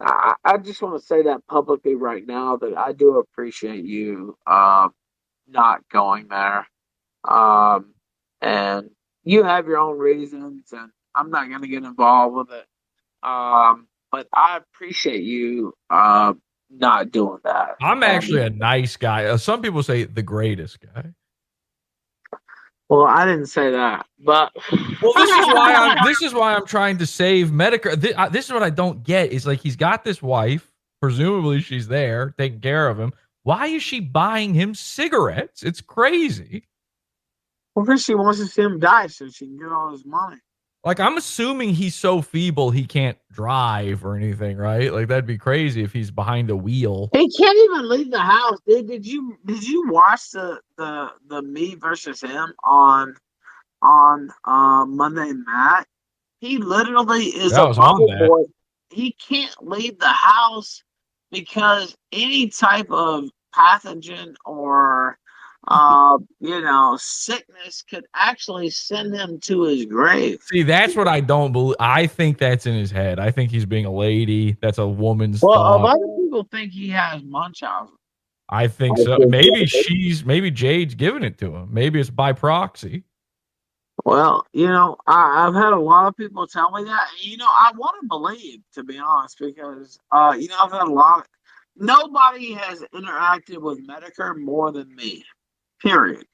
[0.00, 4.36] I, I just want to say that publicly right now that I do appreciate you
[4.46, 4.94] um,
[5.46, 6.66] not going there.
[7.28, 7.92] Um,
[8.40, 8.90] and
[9.24, 12.66] you have your own reasons, and I'm not going to get involved with it.
[13.22, 16.34] Um, but I appreciate you uh,
[16.70, 17.76] not doing that.
[17.82, 19.24] I'm actually a Um, nice guy.
[19.26, 21.12] Uh, some people say the greatest guy.
[22.88, 24.52] well, I didn't say that, but
[25.02, 27.94] Well, this is why I'm this is why I'm trying to save Metokur.
[28.00, 31.88] This, this is what I don't get is like he's got this wife, presumably she's
[31.88, 33.12] there taking care of him.
[33.42, 35.62] Why is she buying him cigarettes?
[35.62, 36.64] It's crazy.
[37.74, 40.38] Well, because she wants to see him die so she can get all his money.
[40.82, 44.90] Like I'm assuming he's so feeble he can't drive or anything, right?
[44.92, 47.10] Like that'd be crazy if he's behind a wheel.
[47.12, 48.58] He can't even leave the house.
[48.66, 53.14] Did, did you did you watch the the the me versus him on
[53.82, 55.86] on uh, Monday Matt?
[56.40, 58.28] He literally is That a on bubble that.
[58.28, 58.44] boy.
[58.88, 60.82] He can't leave the house
[61.30, 65.18] because any type of pathogen or
[65.68, 70.40] uh you know sickness could actually send him to his grave.
[70.50, 71.76] See, that's what I don't believe.
[71.78, 73.18] I think that's in his head.
[73.20, 74.56] I think he's being a lady.
[74.62, 77.94] That's a woman's Well, a lot of people think he has Munchausen.
[78.48, 79.16] I think I so.
[79.18, 81.68] think- Maybe she's maybe Jade's giving it to him.
[81.72, 83.04] Maybe it's by proxy.
[84.06, 87.06] Well, you know, I, I've had a lot of people tell me that.
[87.20, 90.84] You know, I want to believe, to be honest, because, uh, you know, I've had
[90.84, 91.26] a lot of,
[91.76, 95.22] nobody has interacted with Metokur more than me,
[95.80, 96.24] period.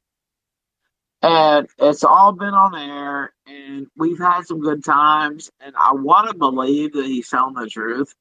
[1.22, 6.28] And it's all been on air, and we've had some good times, and I want
[6.28, 8.14] to believe that he's telling the truth,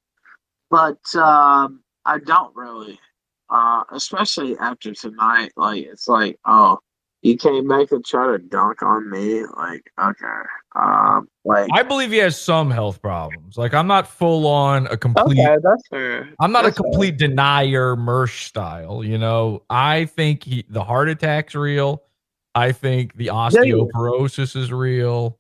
[0.72, 3.00] but um, I don't really,
[3.50, 5.52] uh, especially after tonight.
[5.58, 6.80] Like, it's like, oh,
[7.26, 10.44] you came back to try to dunk on me like okay
[10.76, 13.58] um like I believe he has some health problems.
[13.58, 15.40] Like I'm not full on a complete.
[15.40, 19.04] okay that's fair I'm not That's a complete denier, Mersh style.
[19.04, 22.04] You know, I think he, the heart attack's real.
[22.54, 25.40] I think the osteoporosis is real.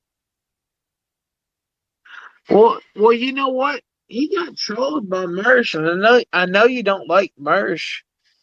[2.49, 6.65] well well you know what he got trolled by Mersh and I know I know
[6.65, 8.01] you don't like Mersh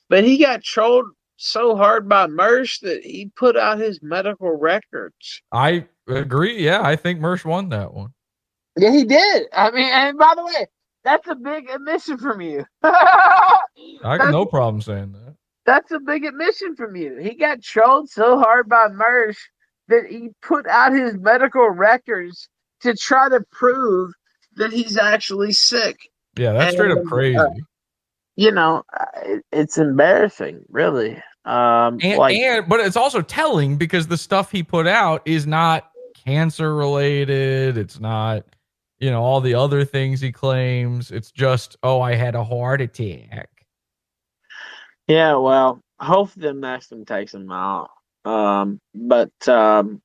[0.08, 1.06] but he got trolled
[1.44, 6.62] so hard by Mersh that he put out his medical records I agree.
[6.64, 8.12] Yeah, I think Mersh won that one.
[8.76, 10.66] yeah he did I mean and by the way
[11.04, 13.58] that's a big admission from you I
[14.04, 15.34] I got no problem saying that.
[15.64, 17.16] That's a big admission from you.
[17.18, 19.38] He got trolled so hard by Mersh
[19.88, 22.48] that he put out his medical records
[22.80, 24.12] to try to prove
[24.56, 25.96] that he's actually sick.
[26.36, 27.36] Yeah, that's straight up crazy.
[27.36, 27.46] uh,
[28.34, 31.22] You know, uh, it, it's embarrassing, really.
[31.44, 35.46] Um, and, like, and but it's also telling because the stuff he put out is
[35.46, 35.90] not
[36.24, 37.76] cancer related.
[37.76, 38.44] It's not,
[39.00, 41.10] you know, all the other things he claims.
[41.10, 43.48] It's just, oh, I had a heart attack.
[45.08, 47.90] Yeah, well, hopefully the Maxim takes him out.
[48.24, 50.00] Um, but um,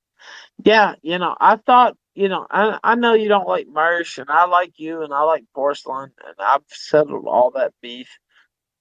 [0.64, 4.30] yeah, you know, I thought, you know, I I know you don't like Mersh, and
[4.30, 8.10] I like you, and I like Porcelain, and I've settled all that beef.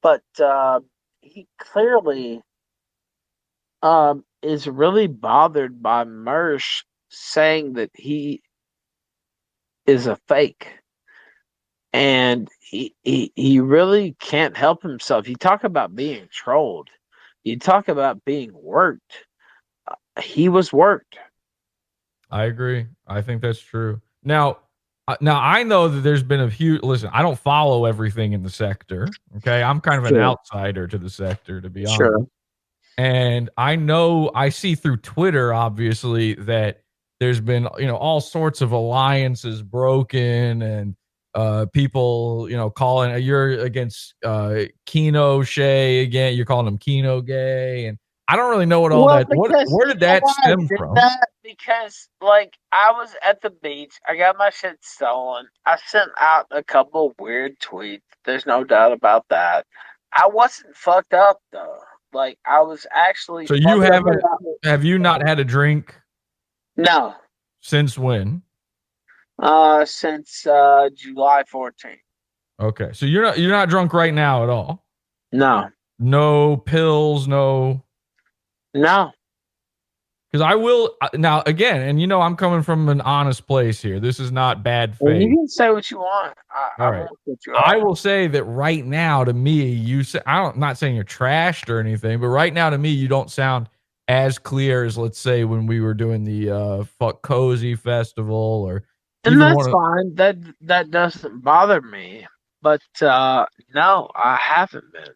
[0.03, 0.81] But uh,
[1.27, 2.43] he clearly
[3.83, 8.43] um is really bothered by Mersh saying that he
[9.87, 10.69] is a fake
[11.93, 15.29] and he, he he really can't help himself.
[15.29, 16.91] You talk about being trolled.
[17.43, 19.25] You talk about being worked.
[19.87, 21.19] Uh, he was worked.
[22.31, 22.87] I agree.
[23.07, 24.03] I think that's true.
[24.23, 24.59] Now,
[25.21, 26.83] now I know that there's been a huge.
[26.83, 29.09] Listen, I don't follow everything in the Sektur.
[29.39, 30.23] Okay, I'm kind of an Sure.
[30.23, 31.97] outsider to the Sektur, to be honest.
[31.97, 32.27] Sure.
[32.99, 36.81] And I know I see through Twitter, obviously, that
[37.21, 40.97] there's been you know all sorts of alliances broken and
[41.35, 46.35] uh people you know calling you're against uh Keno Shea again.
[46.35, 47.99] You're calling him Keno gay, and
[48.29, 49.29] I don't really know what all Well, that.
[49.31, 50.95] What, where did that why stem from?
[50.95, 51.26] that?
[51.47, 55.47] Because like I was at the beach, I got my shit stolen.
[55.65, 58.01] I sent out a couple of weird tweets.
[58.25, 59.65] There's no doubt about that.
[60.13, 61.79] I wasn't fucked up though.
[62.13, 63.47] Like I was actually.
[63.47, 64.21] So you haven't-
[64.65, 65.95] Have you not had a drink
[66.77, 67.15] No.
[67.61, 68.43] since when?
[69.39, 71.99] Uh, since uh July 14th.
[72.59, 74.85] Okay, so you're not you're not drunk right now at all.
[75.31, 75.69] No.
[75.99, 77.85] No pills, no.
[78.75, 79.13] No.
[80.33, 83.81] Because I will uh, now again, and you know I'm coming from an honest place
[83.83, 84.01] here.
[84.01, 85.23] This is not bad Well, faith.
[85.23, 86.37] you can say what you want.
[86.51, 87.09] I, All I right.
[87.57, 90.97] I will say that right now to me, you say I don't I'm not saying
[90.97, 93.69] you're trashed or anything, but right now to me, you don't sound
[94.09, 98.85] as clear as let's say when we were doing the uh fuck cozy festival or
[99.25, 100.15] and that's of- fine.
[100.17, 102.27] That that doesn't bother me.
[102.63, 105.15] But uh no, I haven't been.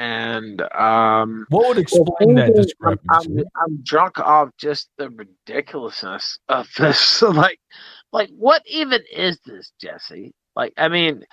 [0.00, 3.28] And um what would explain that discrepancy?
[3.36, 7.00] I'm, I'm drunk off just the ridiculousness of this.
[7.20, 7.60] So like
[8.12, 10.32] like what even is this, Jesse?
[10.56, 11.24] Like I mean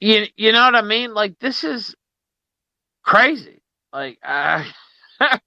[0.00, 1.14] you you know what I mean?
[1.14, 1.94] Like this is
[3.04, 3.62] crazy.
[3.92, 4.66] Like I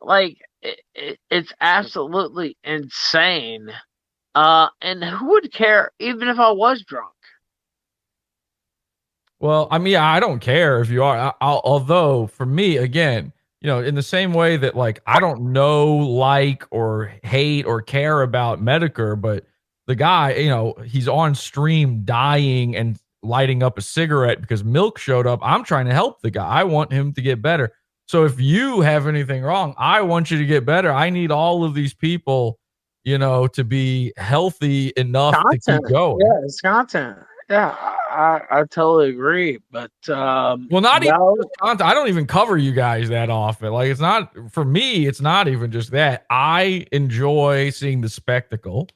[0.00, 3.68] like it, it, it's absolutely insane.
[4.34, 7.12] Uh, and who would care even if I was drunk?
[9.42, 11.18] Well, I mean, I don't care if you are.
[11.18, 15.18] I, I'll, although, for me, again, you know, in the same way that like I
[15.18, 19.44] don't know, like, or hate or care about Metokur, but
[19.88, 24.96] the guy, you know, he's on stream dying and lighting up a cigarette because milk
[24.96, 25.40] showed up.
[25.42, 26.46] I'm trying to help the guy.
[26.46, 27.72] I want him to get better.
[28.06, 30.92] So if you have anything wrong, I want you to get better.
[30.92, 32.60] I need all of these people,
[33.02, 35.84] you know, to be healthy enough to Content.
[35.84, 36.18] keep going.
[36.24, 37.18] Yeah, it's content.
[37.50, 37.74] Yeah,
[38.12, 39.58] I, I totally agree.
[39.70, 41.88] But um, Well, not even no, just content.
[41.88, 43.72] I don't even cover you guys that often.
[43.72, 45.06] Like it's not for me.
[45.06, 46.26] It's not even just that.
[46.30, 48.88] I enjoy seeing the spectacle.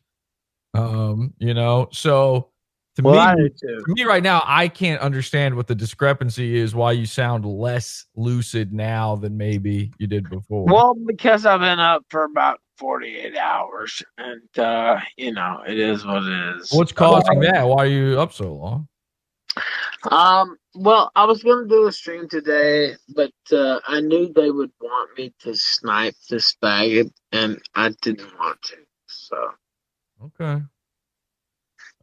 [0.74, 2.50] Um, you know, so
[2.96, 6.74] to well, me, to me right now, I can't understand what the discrepancy is.
[6.74, 10.64] Why you sound less lucid now than maybe you did before.
[10.64, 16.06] Well, because I've been up for about 48 hours, and uh, you know, it is
[16.06, 16.72] what it is.
[16.72, 17.66] what's causing that?
[17.66, 18.88] Why are you up so long?
[20.10, 24.70] Um, well, I was gonna do a stream today, but uh, I knew they would
[24.80, 28.76] want me to snipe this bag, and I didn't want to.
[29.06, 29.50] So,
[30.24, 30.62] Okay.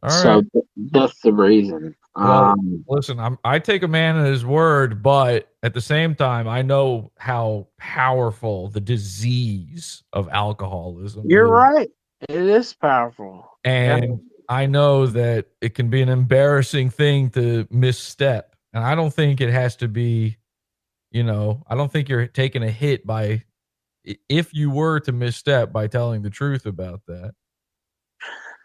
[0.02, 0.22] All right.
[0.22, 1.94] so th- that's the reason.
[2.16, 6.14] Well, Um, Listen, I'm, I take a man at his word, but at the same
[6.14, 11.24] time, I know how powerful the disease of alcoholism.
[11.28, 11.50] you're is.
[11.50, 11.90] right.
[12.28, 13.50] It is powerful.
[13.64, 19.12] and I know that it can be an embarrassing thing to misstep, and I don't
[19.12, 20.36] think it has to be.
[21.10, 23.44] You know, I don't think you're taking a hit by
[24.28, 27.34] if you were to misstep by telling the truth about that.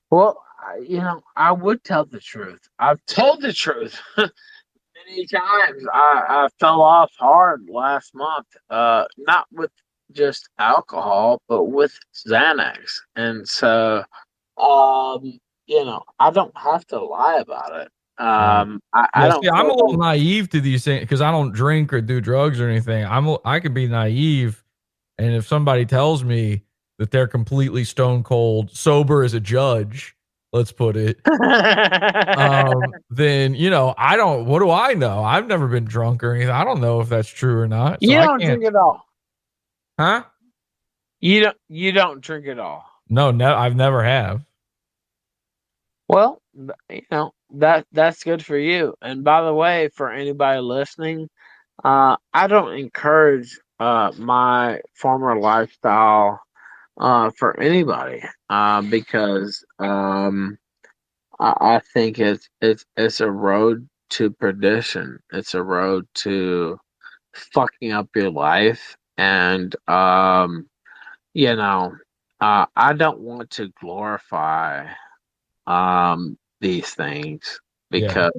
[0.10, 0.44] Well,
[0.82, 2.62] you know, I would tell the truth.
[2.80, 5.84] I've told the truth many times.
[5.94, 8.48] I, I fell off hard last month.
[8.70, 9.72] Uh, not with
[10.12, 14.04] just alcohol, but with Xanax, and so,
[14.58, 17.92] um, you know, I don't have to lie about it.
[18.24, 19.44] Um, I, I Yeah, don't.
[19.44, 22.60] see, I'm a little naive to these things because I don't drink or do drugs
[22.60, 23.06] or anything.
[23.06, 24.64] I'm I could be naive,
[25.18, 26.64] and if somebody tells me
[26.98, 30.16] that they're completely stone cold sober as a judge,
[30.52, 31.20] let's put it,
[32.36, 34.46] um, then you know I don't.
[34.48, 35.24] What do I know?
[35.24, 36.52] I've never been drunk or anything.
[36.52, 38.04] I don't know if that's true or not.
[38.04, 39.06] So you don't drink at all.
[40.00, 40.24] huh?
[41.22, 41.58] You don't.
[41.70, 42.86] You don't drink at all.
[43.10, 44.46] No, no, I've never have.
[46.10, 46.42] Well,
[46.92, 48.96] you know that that's good for you.
[49.04, 51.30] And by the way, for anybody listening,
[51.84, 56.42] uh, I don't encourage uh, my former lifestyle
[57.00, 60.58] uh, for anybody uh, because um,
[61.40, 65.20] I, I think it's it's it's a road to perdition.
[65.34, 66.80] It's a road to
[67.54, 70.68] fucking up your life, and um,
[71.36, 71.94] you know,
[72.42, 74.88] uh, I don't want to glorify
[75.70, 77.60] um these things
[77.92, 78.00] Yeah.
[78.08, 78.32] because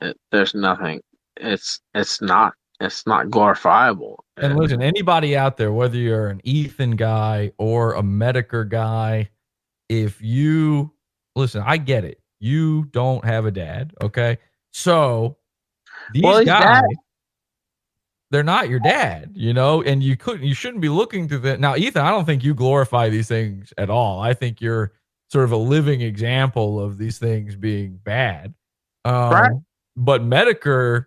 [0.00, 1.00] it, there's nothing
[1.36, 6.92] it's it's not it's not glorifiable And listen, anybody out there, whether you're an Ethan
[6.92, 9.30] guy or a Metokur guy,
[9.88, 10.92] if you
[11.34, 12.20] listen, I get it.
[12.40, 14.38] You don't have a dad, okay?
[14.72, 15.38] So
[16.12, 16.82] these Well, guys,
[18.30, 21.58] they're not your dad, you know, and you couldn't, you shouldn't be looking to the
[21.58, 22.02] now, Ethan.
[22.02, 24.20] I don't think you glorify these things at all.
[24.20, 24.92] I think you're
[25.28, 28.54] sort of a living example of these things being bad.
[29.04, 29.52] Um, Right.
[29.96, 31.06] But Metokur,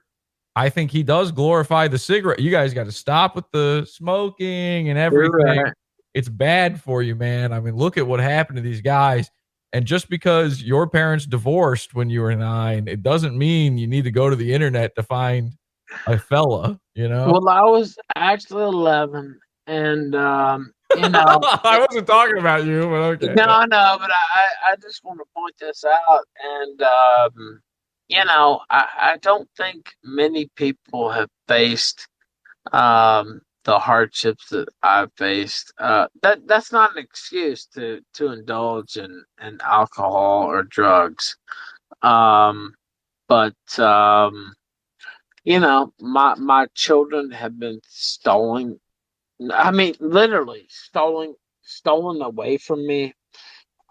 [0.56, 2.40] I think he does glorify the cigarette.
[2.40, 5.32] You guys got to stop with the smoking and everything.
[5.62, 5.74] right.
[6.14, 7.54] It's bad for you, man.
[7.54, 9.30] I mean, look at what happened to these guys.
[9.72, 14.04] And just because your parents divorced when you were nine, it doesn't mean you need
[14.04, 15.54] to go to the internet to find
[16.08, 17.32] a fella, you know?
[17.32, 21.26] well i was actually 11 and um you know.
[21.64, 23.34] I wasn't talking about you, but okay.
[23.34, 27.62] no no but i i just want to point this out and um
[28.08, 32.08] you know i i don't think many people have faced
[32.74, 35.74] um the hardships that i've faced.
[35.78, 41.38] Uh that that's not an excuse to to indulge in in alcohol or drugs.
[42.02, 42.74] Um
[43.28, 44.54] but um
[45.44, 48.80] you know my my children have been stolen
[49.54, 53.14] i mean literally stolen stolen away from me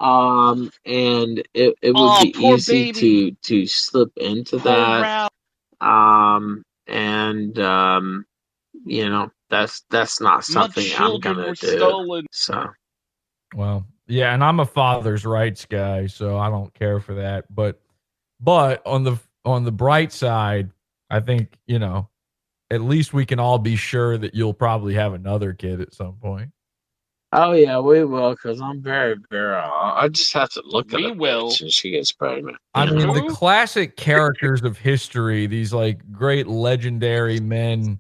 [0.01, 2.93] um and it, it would Aw, be easy baby.
[2.93, 5.31] to to slip into Poor that Ralph.
[5.81, 8.27] um and um
[8.85, 12.27] you know that's that's not something i'm gonna were do stolen.
[12.33, 12.71] so
[13.55, 17.53] Well, yeah, and I'm a father's rights guy, so I don't care for that.
[17.55, 17.81] But
[18.41, 20.71] but on the on the bright side,
[21.11, 22.10] I think, you know,
[22.71, 26.15] at least we can all be sure that you'll probably have another kid at some
[26.15, 26.51] point.
[27.33, 30.97] oh yeah we will because i'm very very uh, i just have to look at
[30.99, 31.51] We a will.
[31.51, 33.15] bitch she gets pregnant I you mean, know?
[33.15, 37.99] the classic characters of history, these like great legendary men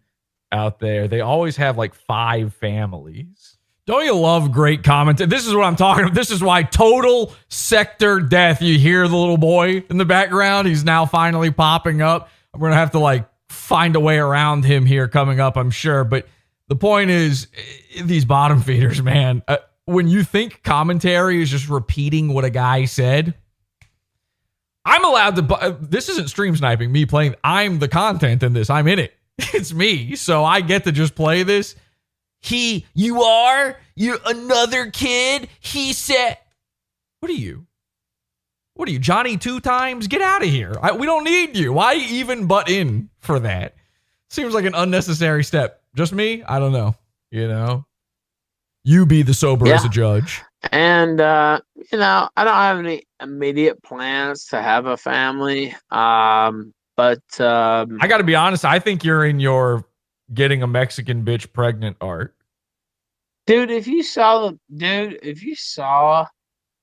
[0.52, 3.56] out there, they always have like five families.
[3.86, 5.18] Don't you love great comment?
[5.18, 6.14] This is what I'm talking about.
[6.14, 8.62] This is why total Sektur death.
[8.62, 10.68] You hear the little boy in the background.
[10.68, 12.28] He's now finally popping up.
[12.54, 15.70] I'm going to have to like find a way around him here coming up, I'm
[15.70, 16.05] sure.
[16.05, 16.26] But
[16.68, 17.48] the point is,
[17.96, 22.51] eh, these bottom feeders, man, uh, when you think commentary is just repeating what a
[22.51, 23.34] guy said,
[24.84, 25.55] I'm allowed to.
[25.55, 26.90] uh, This isn't stream sniping.
[26.92, 27.34] Me playing.
[27.44, 28.70] I'm the content in this.
[28.70, 29.12] I'm in it.
[29.55, 30.16] It's me.
[30.16, 31.74] So I get to just play this.
[32.42, 35.48] He, you are, you're another kid.
[35.61, 36.38] He said,
[37.20, 37.66] "What are you?
[38.80, 39.36] What are you, Johnny?
[39.36, 40.06] Two times?
[40.06, 40.72] Get out of here.
[40.80, 41.70] I, we don't need you.
[41.70, 43.74] Why even butt in for that?
[44.30, 45.82] Seems like an unnecessary step.
[45.94, 46.42] Just me?
[46.44, 46.94] I don't know.
[47.30, 47.84] You know,
[48.82, 50.40] you be the sober as a judge.
[50.72, 51.60] And uh,
[51.92, 55.76] you know, I don't have any immediate plans to have a family.
[55.90, 58.64] Um, but um, I got to be honest.
[58.64, 59.84] I think you're in your
[60.32, 62.34] getting a Mexican bitch pregnant art.
[63.46, 66.24] dude, if you saw the dude, if you saw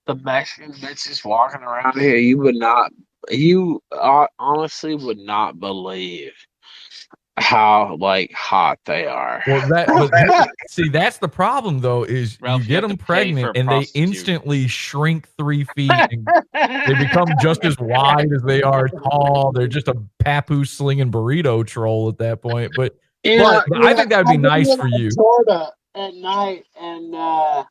[0.08, 2.92] the Mexican bitches walking around here, you would not,
[3.30, 6.34] you uh, honestly would not believe
[7.38, 9.44] how like hot they are.
[9.46, 9.88] Well, that
[10.30, 12.04] but see, that's the problem though.
[12.04, 14.68] Is Ralph, you you get have them to pay for pregnant a and they instantly
[14.68, 15.92] shrink three feet.
[16.54, 19.52] And they become just as wide as they are tall.
[19.54, 22.72] They're just a papoose slinging burrito troll at that point.
[22.76, 25.12] But You But- but I think that'd be I've nice for you.
[25.12, 27.64] Florida at night, and uh,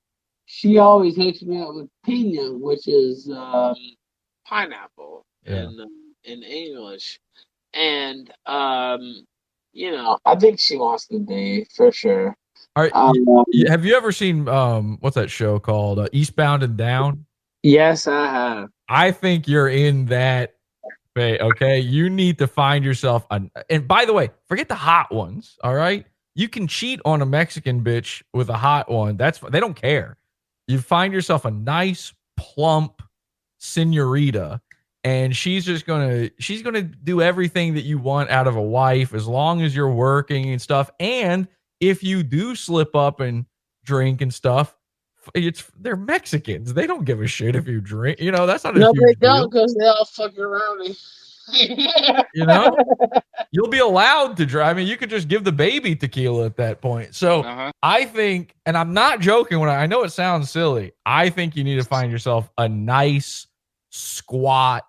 [0.47, 3.75] she always hooks me up with pina, which is um,
[4.47, 5.65] pineapple Yeah.
[5.65, 7.21] in um, in English.
[7.75, 9.27] And um,
[9.73, 12.35] you know, I think she wants to be for sure.
[12.75, 13.15] all right, Um,
[13.69, 15.99] have you ever seen um what's that show called?
[15.99, 17.27] Uh, Eastbound and Down.
[17.63, 18.69] yes, I have.
[18.89, 20.55] I think you're in that
[21.15, 21.81] Faye, okay?
[21.81, 25.75] You need to find yourself a and by the way, forget the hot ones, all
[25.75, 26.07] right?
[26.35, 29.17] You can cheat on a Mexican bitch with a hot one.
[29.17, 30.17] That's they don't care.
[30.69, 33.03] You find yourself a nice, plump
[33.59, 34.61] senorita,
[35.05, 39.15] and she's just gonna she's gonna do everything that you want out of a wife
[39.15, 40.91] as long as you're working and stuff.
[41.01, 41.47] And
[41.81, 43.47] if you do slip up and
[43.85, 44.77] drink and stuff,
[45.35, 46.75] it's they're Mexicans.
[46.75, 48.21] They don't give a shit if you drink.
[48.21, 49.17] You know, that's not a No, they deal.
[49.21, 50.83] don't because they all fucking around
[51.53, 52.77] You know,
[53.53, 54.69] you'll be allowed to drive.
[54.69, 57.15] I mean, you could just give the baby tequila at that point.
[57.15, 57.73] So Uh-huh.
[57.83, 60.93] I think, and I'm not joking when I, I know it sounds silly.
[61.07, 63.47] I think you need to find yourself a nice,
[63.91, 64.85] squat,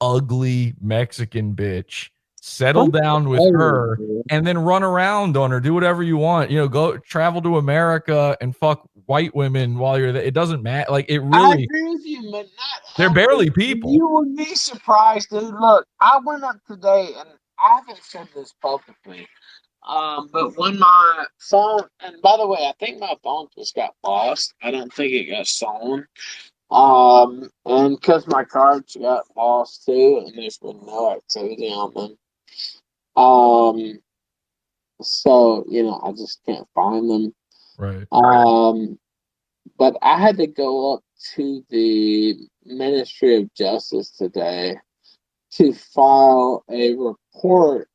[0.00, 2.08] ugly Mexican bitch.
[2.50, 3.98] Settle down with her
[4.28, 5.60] and then run around on her.
[5.60, 6.50] Do whatever you want.
[6.50, 10.22] You know, go travel to America and fuck white women while you're there.
[10.22, 10.90] It doesn't matter.
[10.90, 12.96] Like it I really, agree with you, but not.
[12.96, 13.92] they're barely people.
[13.92, 15.54] You would be surprised, dude.
[15.54, 17.28] Look, I went up today, and
[17.58, 19.28] I haven't said this publicly,
[19.86, 23.94] um, but when my phone, and by the way, I think my phone just got
[24.04, 24.54] lost.
[24.62, 26.06] I don't think it got stolen.
[26.70, 32.16] Um, and because my cards got lost too, and there's been no activity on them.
[33.16, 33.98] Um,
[35.02, 37.34] so you know, I just can't find them.
[37.78, 38.06] Right.
[38.12, 38.98] Um,
[39.78, 41.00] but I had to go up
[41.34, 44.76] to the Ministry of Justice today
[45.52, 47.88] to file a report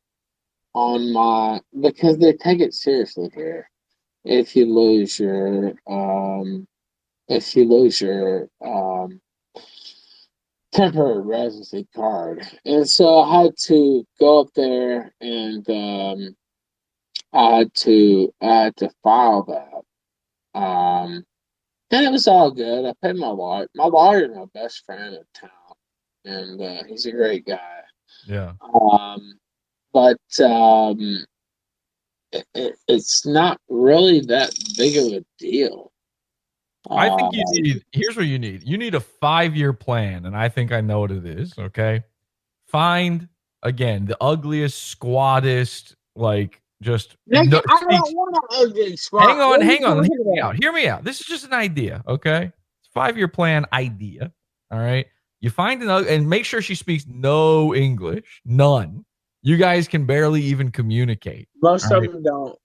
[0.74, 3.70] on my because they take it seriously here.
[4.24, 6.68] If you lose your um,
[7.28, 9.22] if you lose your um
[10.76, 16.36] temporary residency card, and so I had to go up there and um,
[17.34, 20.60] I had to I had to file that.
[20.60, 21.26] Um,
[21.92, 22.86] and it was all good.
[22.86, 23.68] I paid my lawyer.
[23.76, 25.52] My lawyer is my best friend in town,
[26.26, 27.82] and uh, he's a great guy.
[28.26, 28.54] Yeah.
[28.62, 29.40] Um,
[29.94, 31.26] but um,
[32.32, 35.92] it, it, it's not really that big of a deal.
[36.92, 37.84] I think you Um, need.
[37.92, 38.64] Here's what you need.
[38.64, 41.54] You need a five year plan, and I think I know what it is.
[41.58, 42.04] Okay,
[42.68, 43.28] find
[43.64, 47.16] again the ugliest, squattest, like just.
[47.32, 49.22] Nigga, no- I don't want an ugly spot.
[49.30, 50.04] hang on, hang on.
[50.04, 50.56] Hear me out.
[50.62, 51.04] Hear me out.
[51.04, 52.04] This is just an idea.
[52.08, 52.52] Okay,
[52.94, 54.32] five year plan idea.
[54.72, 55.06] All right.
[55.42, 59.06] You find an ug- and make sure she speaks no English, none.
[59.44, 61.48] You guys can barely even communicate.
[61.62, 62.58] Most All of them don't.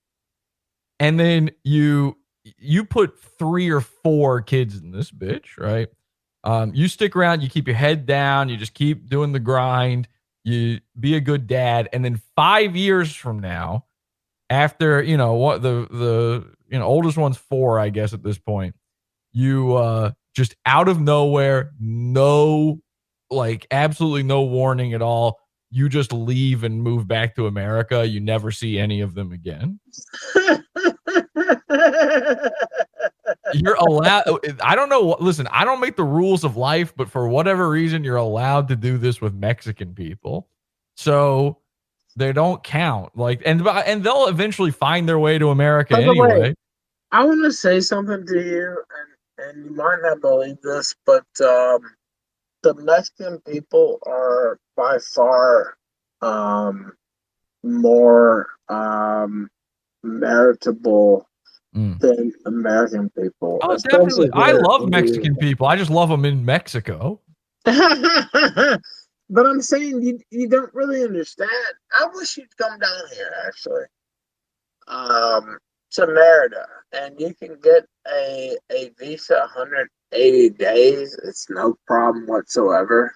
[0.99, 2.16] and then you
[2.59, 5.89] you put three or four kids in this bitch, right?
[6.44, 10.09] Um, you stick around, you keep your head down, you just keep doing the grind,
[10.44, 13.85] you be a good dad, and then five years from now,
[14.48, 18.39] after you know what the the you know oldest one's four, I guess at this
[18.39, 18.74] point,
[19.32, 22.81] you uh just out of nowhere, no
[23.31, 25.39] like absolutely no warning at all.
[25.70, 28.06] You just leave and move back to America.
[28.06, 29.78] You never see any of them again.
[33.55, 34.24] you're allowed
[34.62, 38.05] i don't know listen i don't make the rules of life but for whatever reason
[38.05, 40.48] you're allowed to do this with mexican people.
[40.97, 41.59] So
[42.16, 46.14] they don't count like and and they'll eventually find their way to america By the
[46.14, 46.55] way, anyway.
[47.12, 48.85] I want to say something to you,
[49.39, 51.81] and, and you might not believe this, but um,
[52.62, 55.77] the Mexican people are by far
[56.22, 56.93] um,
[57.64, 59.48] more um,
[60.05, 61.24] meritable
[61.75, 62.01] Mm.
[62.01, 63.61] than American people.
[63.63, 67.21] oh definitely i love in mexican people i just love them in mexico
[69.31, 71.51] but I'm saying you you don't really understand.
[71.93, 73.85] I wish you'd come down here actually.
[74.89, 75.59] Um
[75.93, 81.19] to Merida and you can get a a visa 180 days.
[81.25, 83.15] It's no problem whatsoever.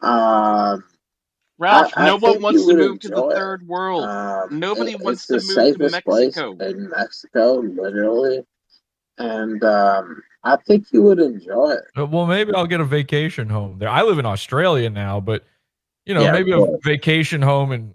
[0.00, 0.82] Um
[1.58, 3.34] Ralph, I- I no one wants to move to the it.
[3.34, 4.04] third world.
[4.04, 6.56] um, Nobody it- wants to move to safest place Mexico.
[6.58, 8.44] in Mexico, literally.
[9.18, 11.84] And um I think you would enjoy it.
[11.96, 15.44] Uh, well maybe i'll get a vacation home there i live in australia now but
[16.04, 17.94] you know Yeah, maybe a vacation home in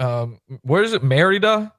[0.00, 1.72] um where is it merida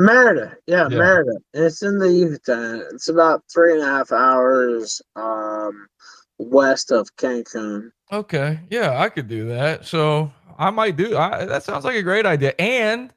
[0.00, 0.96] Merida, yeah, Yeah.
[0.98, 1.32] Merida.
[1.52, 2.86] It's in the Yucatan.
[2.94, 5.24] It's about three and a half hours um,
[6.40, 7.90] west of Cancun.
[8.10, 8.58] Okay.
[8.70, 9.86] Yeah, I could do that.
[9.86, 11.62] So I might do I, that.
[11.62, 12.54] Sounds like a great idea.
[12.58, 13.12] And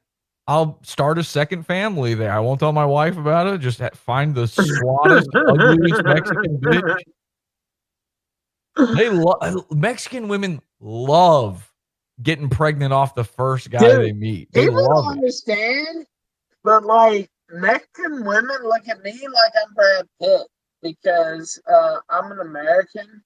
[0.48, 2.32] I'll start a second family there.
[2.32, 3.60] I won't tell my wife about it.
[3.60, 6.98] Just find the swattest, ugliest Mexican bitch.
[8.98, 11.72] They love uh, Mexican women love
[12.22, 14.52] getting pregnant off the first guy Dude, they meet.
[14.52, 15.18] They People don't it.
[15.18, 16.08] understand,
[16.64, 20.48] but like Mexican women look at me like I'm Brad Pitt
[20.84, 23.24] because uh, I'm an American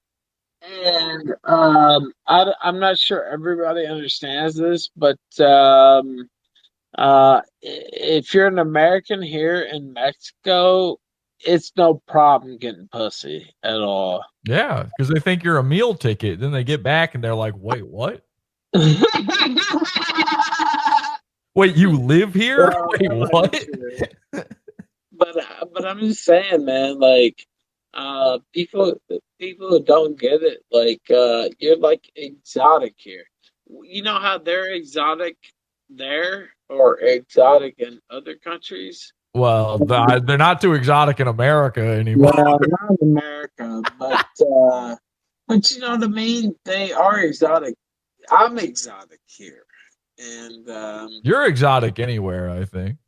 [0.62, 6.28] and um, I, am not sure everybody understands this, but um,
[6.96, 10.98] uh, if you're an American here in Mexico,
[11.40, 14.24] it's no problem getting pussy at all.
[14.44, 16.40] Yeah, because they think you're a meal ticket.
[16.40, 18.24] Then they get back and they're like, "Wait, what?
[21.54, 22.68] Wait, you live here?
[22.68, 23.64] Well, Wait, what?"
[25.12, 27.46] but uh, but I'm just saying, man, like
[27.94, 29.00] uh people
[29.38, 33.24] people who don't get it, like uh you're like exotic here.
[33.82, 35.36] You know how they're exotic
[35.88, 39.12] there or exotic in other countries?
[39.34, 42.32] Well, they're not too exotic in America anymore.
[42.34, 44.96] Well, not in America, but uh
[45.46, 46.54] but you know what I mean?
[46.64, 47.74] They are exotic.
[48.30, 49.64] I'm exotic here.
[50.18, 52.98] And um You're exotic anywhere, I think.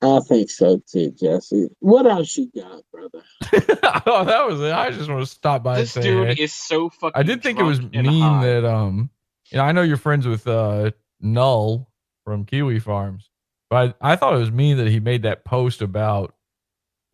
[0.00, 1.68] I think so too, Jesse.
[1.80, 3.22] What else you got, brother?
[4.06, 4.72] oh, that was it.
[4.72, 6.44] I just want to stop by This and say, dude hey.
[6.44, 7.18] is so fucking.
[7.18, 8.44] I did think it was mean high.
[8.44, 9.10] that um,
[9.50, 11.90] you know, I know you're friends with uh Null
[12.24, 13.28] from Kiwi Farms,
[13.70, 16.34] but I, I thought it was mean that he made that post about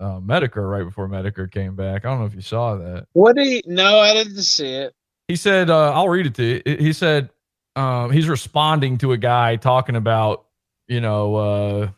[0.01, 2.05] uh Metokur right before Metokur came back.
[2.05, 3.07] I don't know if you saw that.
[3.15, 4.95] What do you no, I didn't see it.
[5.29, 6.77] He said, uh, I'll read it to you.
[6.77, 7.31] He said,
[7.77, 10.45] um, he's responding to a guy talking about,
[10.87, 11.89] you know, uh,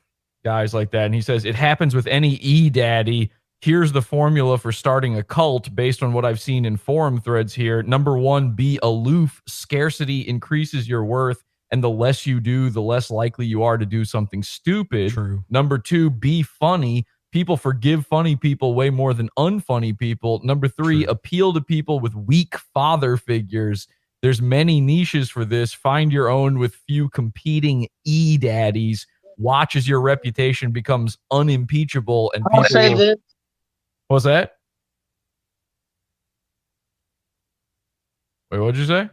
[0.47, 1.07] guys like that.
[1.07, 3.33] And he says, it happens with any e daddy.
[3.61, 7.53] Here's the formula for starting a cult based on what I've seen in forum threads
[7.53, 7.83] here.
[7.83, 9.43] Number one, be aloof.
[9.49, 11.43] Scarcity increases your worth.
[11.73, 15.11] And the less you do, the less likely you are to do something stupid.
[15.11, 15.43] True.
[15.51, 17.07] Number two, be funny.
[17.33, 20.41] People forgive funny people way more than unfunny people.
[20.45, 21.11] Number three, True.
[21.13, 23.89] appeal to people with weak father figures.
[24.23, 25.73] There's many niches for this.
[25.73, 29.09] Find your own with few competing e daddies.
[29.39, 33.17] Watch as your reputation becomes unimpeachable and I'll say this.
[34.09, 34.57] What's that?
[38.51, 39.11] Wait, what'd you say?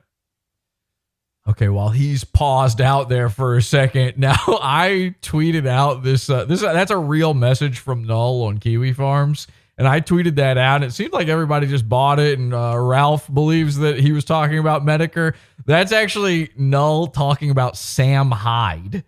[1.46, 6.30] Okay, while he's paused out there for a second, now I tweeted out this.
[6.30, 9.48] Uh, this that's a real message from Null on Kiwi Farms,
[9.78, 10.78] and I tweeted that out.
[10.78, 14.24] And it seemed like everybody just bought it, and uh, Ralph believes that he was
[14.24, 15.36] talking about Metokur.
[15.66, 19.04] That's actually Null talking about Sam Hyde.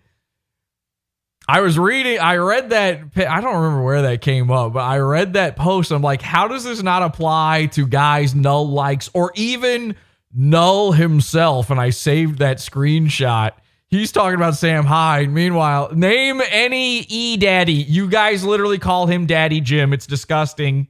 [1.48, 4.98] I was reading, I read that, I don't remember where that came up, but I
[4.98, 5.92] read that post.
[5.92, 9.96] I'm like, how does this not apply to guys Null likes or even
[10.34, 11.70] Null himself?
[11.70, 13.52] And I saved that screenshot.
[13.88, 15.30] He's talking about Sam Hyde.
[15.30, 17.74] Meanwhile, name any E Daddy.
[17.74, 19.94] You guys literally call him Daddy Jim.
[19.94, 20.88] It's disgusting.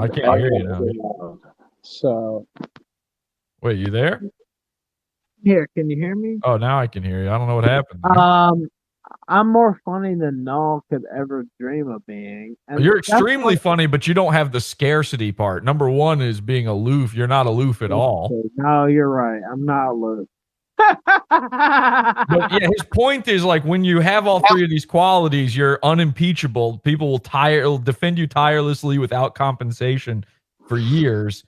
[0.00, 1.38] I can't hear you now.
[1.82, 2.46] So
[3.62, 4.20] Wait, you there?
[5.42, 6.38] Here, can you hear me?
[6.44, 7.30] Oh, now I can hear you.
[7.30, 8.04] I don't know what happened.
[8.04, 8.68] Um,
[9.28, 12.56] I'm more funny than Null could ever dream of being.
[12.68, 15.64] And You're extremely what- funny, but you don't have the scarcity part.
[15.64, 17.14] Number one is being aloof.
[17.14, 18.42] You're not aloof at all.
[18.56, 19.40] No, you're right.
[19.50, 20.28] I'm not aloof.
[20.78, 25.78] But yeah, his point is like when you have all three of these qualities, you're
[25.82, 26.78] unimpeachable.
[26.78, 30.24] People will tire will defend you tirelessly without compensation
[30.66, 31.44] for years.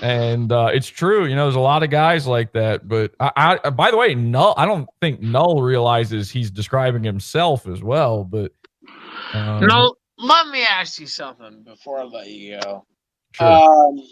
[0.00, 2.88] And uh, it's true, you know, there's a lot of guys like that.
[2.88, 7.66] But I, I by the way, Null, I don't think Null realizes he's describing himself
[7.66, 8.24] as well.
[8.24, 8.52] But
[9.32, 12.86] um, no, let me ask you something before I let you go.
[13.32, 13.46] sure.
[13.46, 14.02] Um,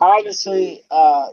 [0.00, 1.28] obviously, uh,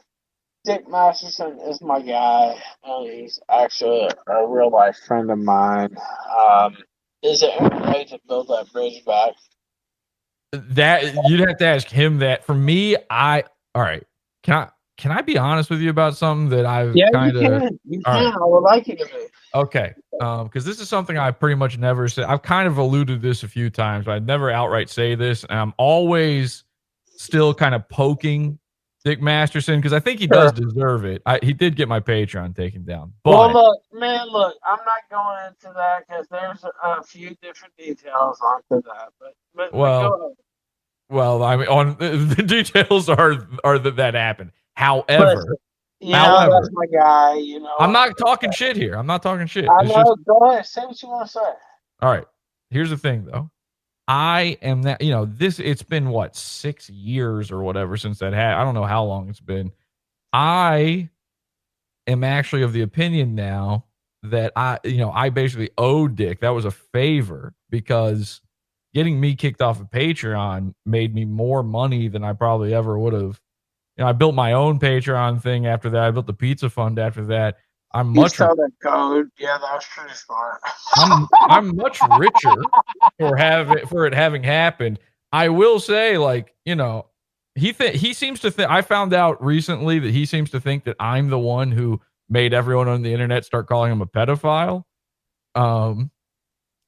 [0.66, 5.96] Dick Masterson is my guy, and he's actually a, real life friend of mine.
[6.38, 6.76] Um,
[7.24, 9.32] is there any way to build that bridge back?
[10.52, 12.46] That you'd have to ask him that.
[12.46, 13.44] For me, I
[13.76, 14.04] all right.
[14.44, 17.52] Can I can I be honest with you about something that I've Yeah, kind you
[17.52, 17.80] of can.
[17.86, 18.26] You can.
[18.26, 18.34] right.
[18.34, 19.28] I would like you to be.
[19.54, 19.94] Okay.
[20.22, 22.26] Um, because this is something I pretty much never said.
[22.26, 25.44] I've kind of alluded to this a few times, but I'd never outright say this.
[25.44, 26.64] And I'm always
[27.06, 28.58] still kind of poking
[29.08, 31.22] Dick Masterson because I think he does deserve it.
[31.26, 33.14] I, he did get my Patreon taken down.
[33.24, 37.74] But well, look, man, look, I'm not going into that because there's a, few different
[37.78, 39.14] details onto that.
[39.18, 40.36] But, but but Well, ahead.
[41.10, 44.52] well, I mean on the details are are that that happened.
[44.76, 45.56] However,
[46.02, 47.36] know, however- that's my guy.
[47.36, 48.96] You know, I'm not talking shit here.
[48.96, 49.70] I'm not talking shit.
[49.70, 49.94] I know.
[49.94, 50.66] just Go ahead.
[50.66, 51.50] Say what you want to say.
[52.02, 52.26] All right.
[52.72, 53.50] Here's the thing though.
[54.08, 58.34] I am that you know, this it's been what, six years or whatever since that
[58.34, 59.72] had I don't know how long it's been.
[60.32, 61.10] I
[62.06, 63.86] am actually of the opinion now
[64.24, 66.40] that I you know, I basically owe Dick.
[66.40, 68.42] That was a favor because
[68.94, 73.14] getting me kicked off of Patreon made me more money than I probably ever would
[73.14, 73.40] have.
[73.98, 76.04] You know, I built my own Patreon thing after that.
[76.04, 77.58] I built the pizza fund after that.
[77.94, 79.28] I'm much saw that code.
[79.40, 80.60] Yeah, that was pretty smart.
[80.96, 82.62] I'm I'm much richer
[83.20, 85.00] for having for it having happened.
[85.32, 87.08] I will say, like, you know,
[87.56, 90.84] he th- he seems to think I found out recently that he seems to think
[90.86, 92.00] that I'm the one who
[92.30, 94.84] made everyone on the internet start calling him a pedophile.
[95.56, 96.12] Um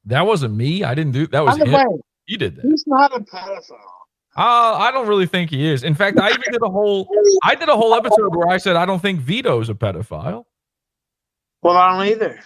[0.06, 0.84] that wasn't me.
[0.84, 1.72] I didn't do that was him.
[1.72, 1.86] way,
[2.26, 2.66] He did that.
[2.66, 3.78] he's not a pedophile.
[4.38, 5.84] Uh, I don't really think he is.
[5.84, 7.08] In fact, I even did a whole
[7.44, 10.46] I did a whole episode where I said I don't think Vito's a pedophile.
[11.62, 12.40] Well, I don't either.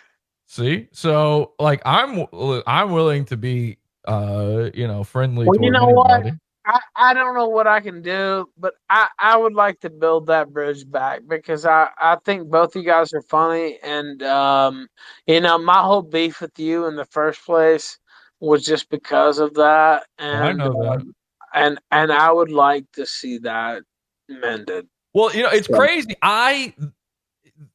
[0.48, 2.26] See, so like I'm
[2.68, 5.48] I'm willing to be uh you know friendly.
[5.48, 6.26] Well, you know what?
[6.66, 10.28] I, I don't know what I can do, but I, I would like to build
[10.28, 14.88] that bridge back because I, I think both you guys are funny and um
[15.28, 17.98] you know my whole beef with you in the first place
[18.40, 20.92] was just because of that and I know that.
[21.02, 21.14] um,
[21.54, 23.84] and and I would like to see that
[24.30, 24.88] mended.
[25.14, 26.16] Well, you know, it's crazy.
[26.22, 26.74] I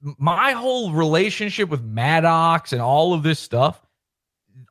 [0.01, 3.81] my whole relationship with Maddox and all of this stuff,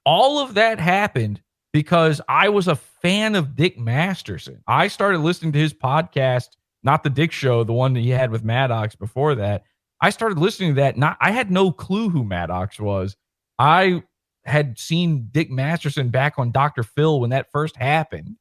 [0.05, 1.41] all of that happened
[1.73, 4.63] because I was a fan of Dick Masterson.
[4.67, 6.49] I started listening to his podcast,
[6.83, 9.63] not the Dick Show, the one that he had with Maddox before that.
[10.01, 10.97] I started listening to that.
[10.97, 13.15] Not I had no clue who Maddox was.
[13.59, 14.03] I
[14.45, 16.83] had seen Dick Masterson back on Dr.
[16.83, 18.37] Phil when that first happened.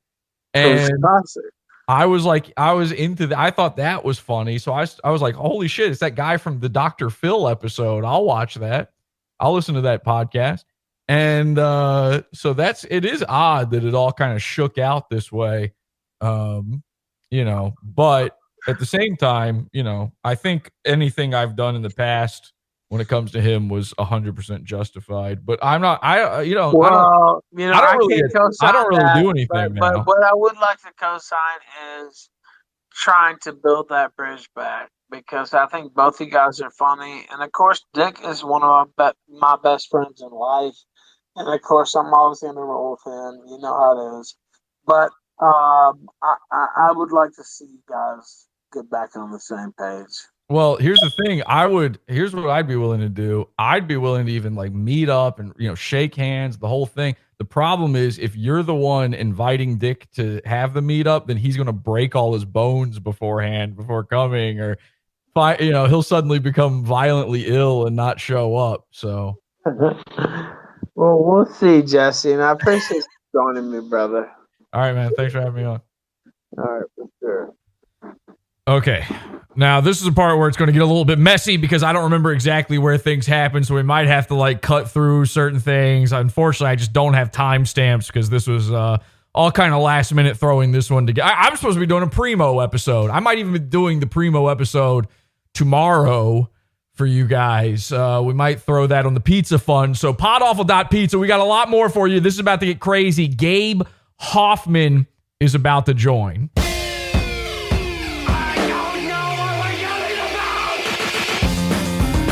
[0.55, 1.01] It was And.
[1.89, 3.39] I was like, I was into that.
[3.39, 4.59] I thought that was funny.
[4.59, 7.11] So I, I was like, holy shit, it's that guy from the Dr.
[7.11, 8.05] Phil episode.
[8.05, 8.93] I'll watch that.
[9.39, 10.65] I'll listen to that podcast.
[11.09, 15.31] And uh, so that's, it is odd that it all kind of shook out this
[15.31, 15.75] way.
[16.21, 16.83] Um,
[17.31, 18.37] you know, but
[18.67, 22.53] at the same time, you know, I think anything I've done in the past
[22.89, 25.45] when it comes to him was 100% justified.
[25.45, 27.97] But I'm not, I, uh, you know, I don't, Well, you know, I don't I,
[27.97, 28.23] really-
[28.63, 29.95] I don't really that, do anything but.
[29.95, 31.59] But what I would like to co-sign
[32.01, 32.31] is
[32.93, 37.43] trying to build that bridge back because I think both you guys are funny, and
[37.43, 40.77] of course, Dick is one of my be- my best friends in life,
[41.37, 43.41] and of course, I'm always going to roll with him.
[43.49, 44.37] You know how it is,
[44.87, 45.11] but
[45.41, 49.73] um, I, I I would like to see you guys get back on the same
[49.79, 50.17] page.
[50.49, 51.43] Well, here's the thing.
[51.47, 53.49] I would here's what I'd be willing to do.
[53.59, 56.87] I'd be willing to even like meet up and you know shake hands, the whole
[56.87, 57.17] thing.
[57.39, 61.57] The problem is if you're the one inviting Dick to have the meetup, then he's
[61.57, 64.79] gonna break all his bones beforehand before coming, or
[65.59, 68.87] you know he'll suddenly become violently ill and not show up.
[68.93, 69.99] So well,
[70.95, 73.05] we'll see, Jesse, and I appreciate you
[73.35, 74.31] joining me, brother.
[74.73, 75.11] all right, man.
[75.17, 75.81] Thanks for having me on.
[76.57, 77.55] All right, for sure.
[78.69, 79.05] Okay.
[79.59, 81.83] Now, this is a part where it's going to get a little bit messy because
[81.83, 83.65] I don't remember exactly where things happen.
[83.65, 86.13] So we might have to like cut through certain things.
[86.13, 88.99] Unfortunately, I just don't have timestamps because this was uh,
[89.35, 91.31] all kind of last minute throwing this one together.
[91.33, 93.09] I- I'm supposed to be doing a Primo episode.
[93.11, 95.07] I might even be doing the Primo episode
[95.55, 96.51] tomorrow
[96.93, 97.91] for you guys.
[97.93, 99.97] Uh, we might throw that on the pizza fund.
[99.97, 102.21] So podawful.pizza, we got a lot more for you.
[102.21, 103.27] This is about to get crazy.
[103.29, 103.83] Gabe
[104.19, 105.07] Hoffman
[105.41, 106.51] is about to join.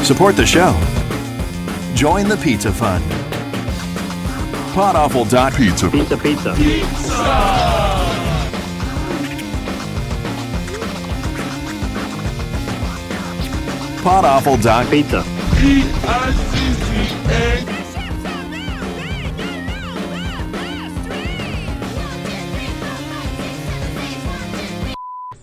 [0.04, 0.78] Support the show.
[1.94, 3.02] Join the Pizza Fund.
[4.74, 5.88] Podawful.pizza.
[5.88, 6.54] Pizza, pizza.
[14.02, 15.24] Podawful.pizza.
[15.56, 16.44] Pizza.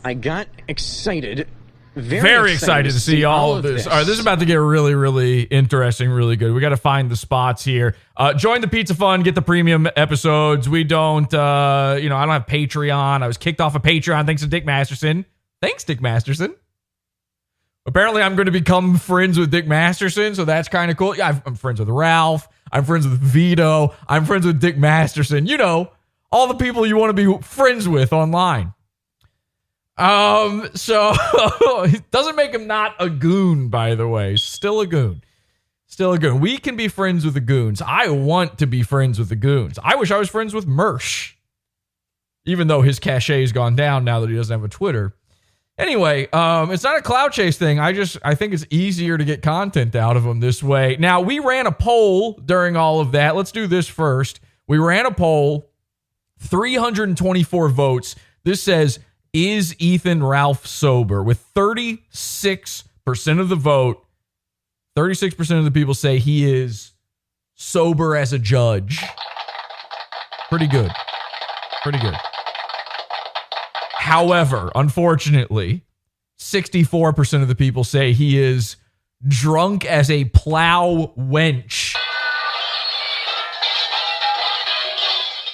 [0.04, 1.48] I got excited.
[1.94, 3.86] Very, very excited to see all of this.
[3.86, 6.54] All right, this is about to get really, really interesting, really good.
[6.54, 7.96] We got to find the spots here.
[8.16, 10.70] Uh, join the Pizza Fund, get the premium episodes.
[10.70, 13.24] We don't, uh, you know, I don't have Patreon.
[13.24, 15.26] I was kicked off of Patreon thanks to Dick Masterson.
[15.62, 16.56] Thanks, Dick Masterson.
[17.86, 21.18] Apparently, I'm going to become friends with Dick Masterson, so that's kind of cool.
[21.18, 22.48] Yeah, I'm friends with Ralph.
[22.72, 23.94] I'm friends with Vito.
[24.08, 25.46] I'm friends with Dick Masterson.
[25.46, 25.92] You know,
[26.32, 28.74] all the people you want to be friends with online.
[29.98, 31.14] Um, so
[31.86, 34.36] it doesn't make him not a goon, by the way.
[34.36, 35.24] Still a goon.
[35.88, 36.40] Still a goon.
[36.40, 37.82] We can be friends with the goons.
[37.86, 39.78] I want to be friends with the goons.
[39.84, 41.34] I wish I was friends with Mersh.
[42.46, 45.14] Even though his cachet has gone down now that he doesn't have a Twitter.
[45.78, 47.80] Anyway, um, it's not a cloud chase thing.
[47.80, 50.96] I just I think it's easier to get content out of him this way.
[51.00, 53.36] Now we ran a poll during all of that.
[53.36, 54.40] Let's do this first.
[54.68, 55.72] We ran a poll,
[56.40, 58.16] 324 votes.
[58.44, 59.00] This says,
[59.34, 61.24] is Ethan Ralph sober?
[61.24, 64.06] With 36% of the vote,
[64.98, 66.92] 36% of the people say he is
[67.56, 69.02] sober as a judge.
[70.50, 70.92] Pretty good.
[71.84, 72.16] Pretty good.
[73.94, 75.84] However, unfortunately,
[76.40, 78.76] 64% of the people say he is
[79.28, 81.91] drunk as a plow wench.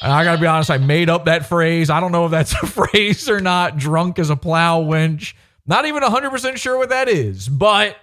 [0.07, 1.89] And I gotta be honest, I made up that phrase.
[1.89, 3.75] I don't know if that's a phrase or not.
[3.75, 5.35] Drunk as a plow winch.
[5.65, 7.97] Not even 100% sure what that is, but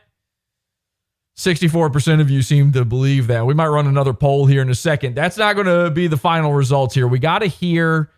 [1.39, 3.47] 64% of you seem to believe that.
[3.47, 5.15] We might run another poll here in a second.
[5.15, 7.09] That's not going to be the final results here.
[7.09, 8.11] We got to hear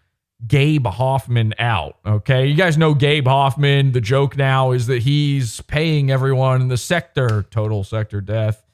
[0.45, 1.99] Gabe Hoffman out.
[2.05, 2.47] Okay.
[2.47, 3.93] You guys know Gabe Hoffman.
[3.93, 8.67] The joke now is that he's paying everyone in the Sektur, total Sektur death.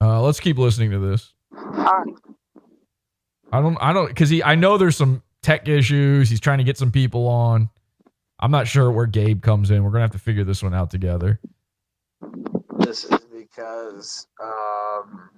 [0.00, 1.34] Uh, let's keep listening to this.
[3.52, 6.28] I don't, I don't, because he, I know there's some tech issues.
[6.30, 7.70] He's trying to get some people on.
[8.40, 9.82] I'm not sure where Gabe comes in.
[9.82, 11.40] We're gonna have to figure this one out together.
[12.78, 15.30] This is because um,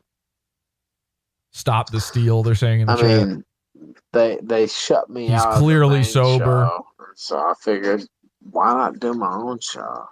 [1.52, 2.42] Stop the steal.
[2.42, 3.28] They're saying in the I chat.
[3.28, 3.44] mean
[4.12, 5.54] they they shut me He's out.
[5.54, 6.68] the clearly sober.
[6.70, 8.04] show, so I figured
[8.50, 10.06] why not do my own show?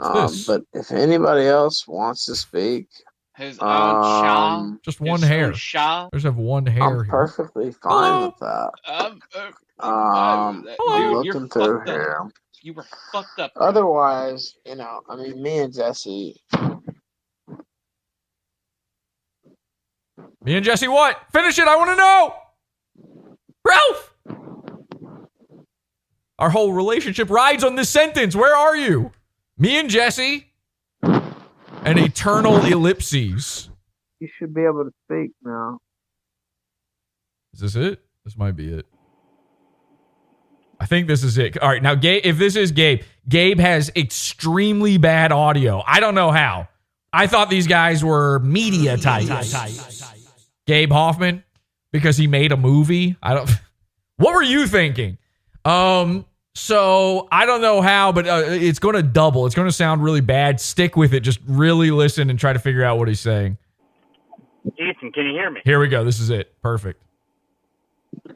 [0.00, 0.32] Um?
[0.46, 2.88] But if anybody else wants to speak,
[3.36, 4.56] His own Shaw.
[4.58, 5.46] um, Just one His hair.
[5.46, 6.08] own Shaw.
[6.12, 7.04] There's have one hair I'm here.
[7.06, 8.26] perfectly fine Hello?
[8.26, 8.70] with that.
[8.86, 11.88] Um, uh, Um, uh, I'm dude, you're looking through up.
[11.88, 12.20] here.
[12.62, 13.52] You were fucked up.
[13.56, 16.40] Otherwise, you know, I mean, me and Jesse,
[20.44, 21.18] Me and Jesse, what?
[21.32, 21.68] Finish it.
[21.68, 22.34] I want to know.
[23.64, 24.14] Ralph.
[26.38, 28.34] Our whole relationship rides on this sentence.
[28.34, 29.12] Where are you?
[29.56, 30.51] Me and Jesse.
[31.84, 33.68] And eternal ellipses.
[34.20, 35.78] you should be able to speak now.
[37.54, 38.00] Is this it?
[38.24, 38.86] This might be it.
[40.78, 41.58] I think this is it.
[41.58, 45.82] All right, now Gabe, if this is Gabe, Gabe has extremely bad audio.
[45.86, 46.68] I don't know how.
[47.12, 49.54] I thought these guys were media types.
[50.66, 51.44] Gabe Hoffman
[51.92, 53.16] because he made a movie.
[53.22, 53.50] I don't
[54.16, 55.18] What were you thinking?
[55.64, 59.46] Um so I don't know how, but uh, it's going to double.
[59.46, 60.60] It's going to sound really bad.
[60.60, 61.20] Stick with it.
[61.20, 63.56] Just really listen and try to figure out what he's saying.
[64.78, 65.60] Ethan, can you hear me?
[65.64, 66.04] Here we go.
[66.04, 66.52] This is it.
[66.62, 67.02] Perfect.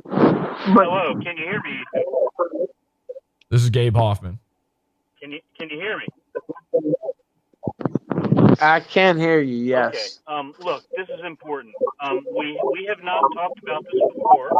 [0.08, 1.84] Hello, can you hear me?
[3.50, 4.38] This is Gabe Hoffman.
[5.20, 6.94] Can you can you hear me?
[8.60, 9.56] I can hear you.
[9.56, 10.20] Yes.
[10.28, 10.38] Okay.
[10.38, 11.74] Um, look, this is important.
[12.00, 14.50] Um, we we have not talked about this before.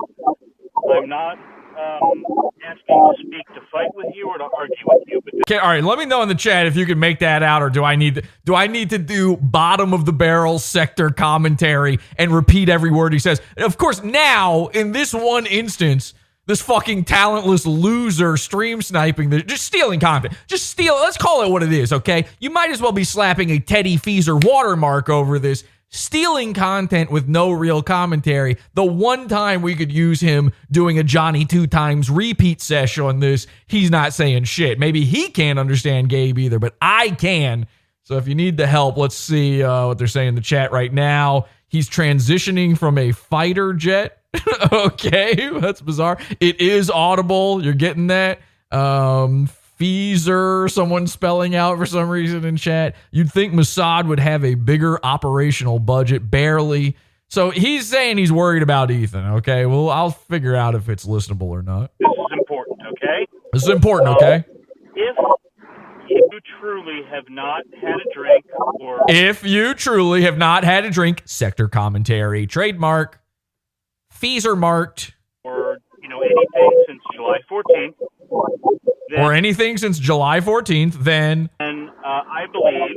[0.95, 1.39] I'm not
[1.79, 2.25] um,
[2.65, 5.85] asking to speak to fight with you or to argue with you, Okay, all right.
[5.85, 7.95] Let me know in the chat if you can make that out, or do I
[7.95, 12.91] need do I need to do bottom of the barrel Sektur commentary and repeat every
[12.91, 13.41] word he says?
[13.57, 16.15] Of course, now in this one instance,
[16.47, 20.95] this fucking talentless loser stream sniping, the, just stealing content, just steal.
[20.95, 21.93] Let's call it what it is.
[21.93, 25.65] Okay, you might as well be slapping a Teddy Feezer watermark over this.
[25.89, 28.57] Stealing content with no real commentary.
[28.75, 33.21] The one time we could use him doing a Johnny two times repeat session on
[33.21, 34.79] this, he's not saying shit.
[34.79, 37.67] Maybe he can't understand Gabe either, but I can.
[38.03, 40.73] So if you need the help, let's see uh, what they're saying in the chat
[40.73, 41.47] right now.
[41.69, 44.23] He's transitioning from a fighter jet.
[44.73, 46.19] okay, that's bizarre.
[46.41, 47.65] It is audible.
[47.65, 48.41] You're getting that.
[48.71, 49.49] Um,
[49.79, 52.97] Feezer, someone spelling out for some reason in chat.
[53.11, 56.97] You'd think Mossad would have a bigger operational budget, barely.
[57.29, 59.27] So he's saying he's worried about Ethan.
[59.35, 61.91] Okay, well, I'll figure out if it's listenable or not.
[61.99, 63.27] this is important, okay?
[63.53, 64.45] This is important, okay?
[66.09, 68.45] If you truly have not had a drink
[68.81, 73.21] or If you truly have not had a drink, Sektur commentary, trademark,
[74.11, 77.95] fees are marked, or you know anything since July 14th,
[79.11, 82.97] then, or anything since July 14th, then then uh, I believe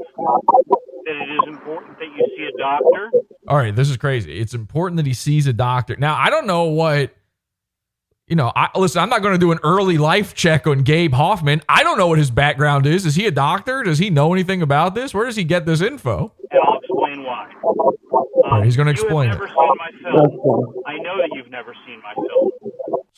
[1.06, 3.12] that it is important that you see a doctor.
[3.48, 4.40] all right, this is crazy.
[4.40, 5.96] It's important that he sees a doctor.
[5.98, 7.12] Now, I don't know what
[8.28, 11.14] you know, I listen, I'm not going to do an early life check on Gabe
[11.14, 11.64] Hoffman.
[11.68, 13.08] I don't know what his background is.
[13.08, 13.82] Is he a doctor?
[13.82, 15.16] Does he know anything about this?
[15.16, 16.32] Where does he get this info?
[16.52, 17.52] and I'll explain why.
[17.64, 19.48] All right, he's going to You explain have it.
[19.50, 20.74] seen my film.
[20.86, 22.52] I know that you've never seen my film.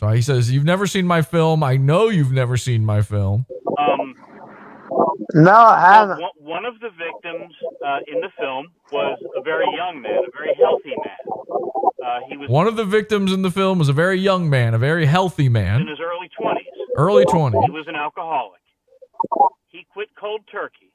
[0.01, 1.63] So he says, You've never seen my film.
[1.63, 3.45] I know you've never seen my film.
[3.77, 4.15] Um,
[5.35, 6.19] No, I haven't.
[6.21, 7.53] one- one of the victims
[7.85, 11.85] uh, in the film was a very young man, a very healthy man.
[12.03, 14.73] Uh, he was One of the victims in the film was a very young man,
[14.73, 15.81] a very healthy man.
[15.81, 16.57] in his early 20s.
[16.97, 17.63] early 20s.
[17.65, 18.59] He was an alcoholic.
[19.67, 20.91] He quit cold turkey,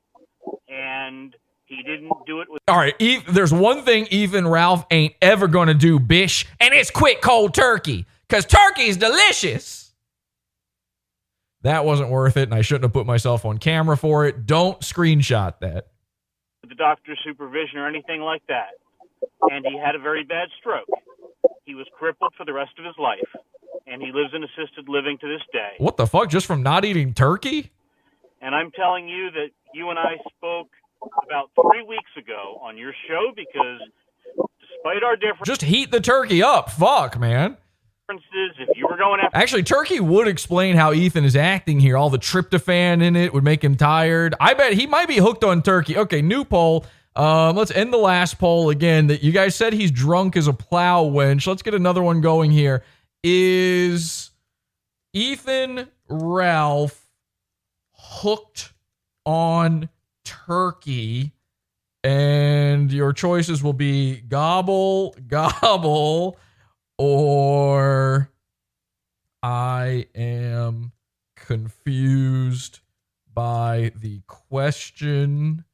[0.69, 1.35] and
[1.65, 2.61] he didn't do it with.
[2.69, 6.74] All right, Eth- there's one thing Ethan Ralph ain't ever going to do, bish, and
[6.74, 9.93] it's quit cold turkey because turkey's delicious.
[11.62, 14.47] That wasn't worth it, and I shouldn't have put myself on camera for it.
[14.47, 15.89] Don't screenshot that.
[16.69, 18.70] the doctor's supervision or anything like that.
[19.51, 20.89] And he had a very bad stroke.
[21.65, 23.43] He was crippled for the rest of his life,
[23.86, 25.73] and he lives in assisted living to this day.
[25.78, 26.28] What the fuck?
[26.28, 27.73] Just from not eating turkey?
[28.40, 30.69] And I'm telling you that you and I spoke
[31.27, 33.81] about three weeks ago on your show because
[34.61, 35.47] despite our difference.
[35.47, 36.70] Just heat the turkey up.
[36.70, 37.57] Fuck, man.
[38.09, 41.97] If you were going after Actually, turkey would explain how Ethan is acting here.
[41.97, 44.35] All the tryptophan in it would make him tired.
[44.41, 45.97] I bet he might be hooked on turkey.
[45.97, 46.87] Okay, new poll.
[47.16, 49.09] Um, let's end the last poll again.
[49.09, 51.47] That you guys said he's drunk as a plow wench.
[51.47, 52.85] Let's get another one going here.
[53.24, 54.31] Is
[55.12, 57.09] Ethan Ralph
[57.93, 58.73] hooked
[59.24, 59.89] on
[60.24, 61.33] turkey?
[62.05, 66.39] And your choices will be gobble, gobble,
[66.98, 68.31] or
[69.43, 70.93] I am
[71.36, 72.81] confused
[73.32, 75.64] by the question.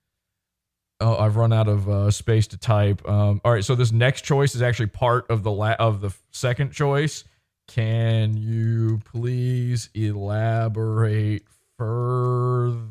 [1.00, 3.06] Oh, I've run out of uh, space to type.
[3.08, 6.10] Um, all right, so this next choice is actually part of the la- of the
[6.30, 7.24] second choice.
[7.68, 11.44] Can you please elaborate
[11.78, 12.86] further?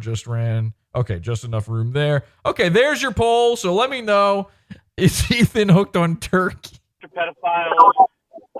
[0.00, 0.72] Just ran.
[0.94, 2.24] Okay, just enough room there.
[2.44, 3.56] Okay, there's your poll.
[3.56, 4.48] So let me know.
[4.96, 6.78] Is Ethan hooked on turkey?
[7.08, 8.06] Pedophiles,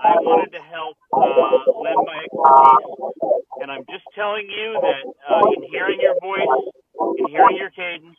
[0.01, 5.41] I wanted to help uh, lend my expertise, and I'm just telling you that uh,
[5.55, 8.17] in hearing your voice, in hearing your cadence,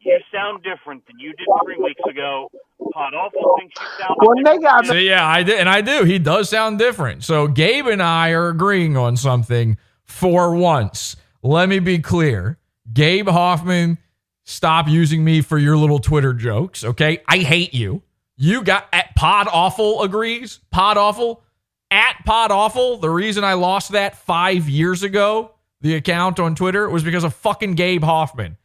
[0.00, 2.50] you sound different than you did three weeks ago.
[2.92, 4.16] Pod awful thinks you sound.
[4.20, 6.04] When they got So yeah, I did, and I do.
[6.04, 7.24] He does sound different.
[7.24, 11.16] So Gabe and I are agreeing on something for once.
[11.42, 12.58] Let me be clear.
[12.92, 13.98] Gabe Hoffman,
[14.44, 16.84] stop using me for your little Twitter jokes.
[16.84, 18.02] Okay, I hate you.
[18.40, 20.60] You got at Pod Awful agrees.
[20.70, 21.42] Pod Awful
[21.90, 22.98] at Pod Awful.
[22.98, 25.50] The reason I lost that five years ago,
[25.80, 28.56] the account on Twitter, was because of fucking Gabe Hoffman.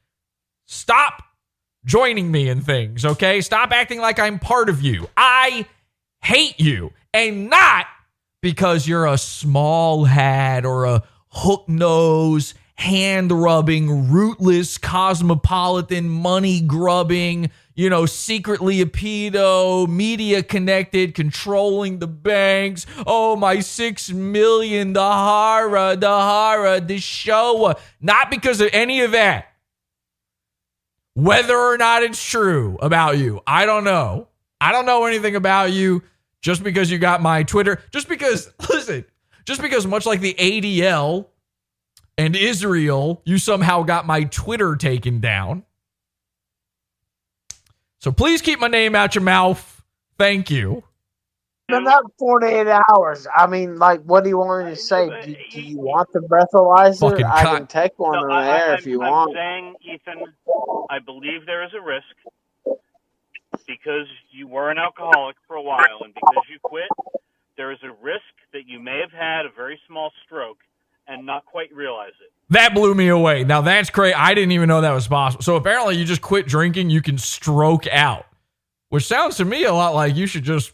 [0.67, 1.23] Stop
[1.85, 3.41] joining me in things, okay?
[3.41, 5.09] Stop acting like I'm part of you.
[5.17, 5.65] I
[6.21, 6.93] hate you.
[7.11, 7.87] And not
[8.41, 17.49] because you're a small hat or a hook nose, hand rubbing, rootless, cosmopolitan, money grubbing,
[17.75, 22.85] you know, secretly a pedo, media connected, controlling the banks.
[23.07, 25.95] Oh, my six million, the hara,
[26.81, 27.75] the Shoah.
[28.01, 29.47] Not because of any of that
[31.13, 33.41] whether or not it's true about you.
[33.45, 34.27] I don't know.
[34.59, 36.03] I don't know anything about you
[36.41, 37.81] just because you got my Twitter.
[37.91, 39.05] Just because, listen,
[39.45, 41.27] just because much like the ADL
[42.17, 45.63] and Israel, you somehow got my Twitter taken down.
[48.03, 49.81] So please keep my name out your mouth.
[50.17, 50.84] Thank you.
[51.69, 53.25] been up 48 hours.
[53.34, 55.07] I mean, like, what do you want me to say?
[55.07, 56.99] Do, do you want the breathalyzer?
[56.99, 59.30] Fucking I can take one No, on I, air I, if you I'm, want.
[59.30, 60.34] I'm saying, Ethan,
[60.89, 62.75] I believe there is a risk
[63.65, 66.89] because you were an alcoholic for a while, and because you quit,
[67.55, 70.57] there is a risk that you may have had a very small stroke
[71.07, 72.31] and not quite realize it.
[72.49, 73.43] That blew me away.
[73.43, 74.13] Now that's crazy.
[74.13, 75.43] I didn't even know that was possible.
[75.43, 78.25] So apparently, you just quit drinking, you can stroke out,
[78.89, 80.73] which sounds to me a lot like you should just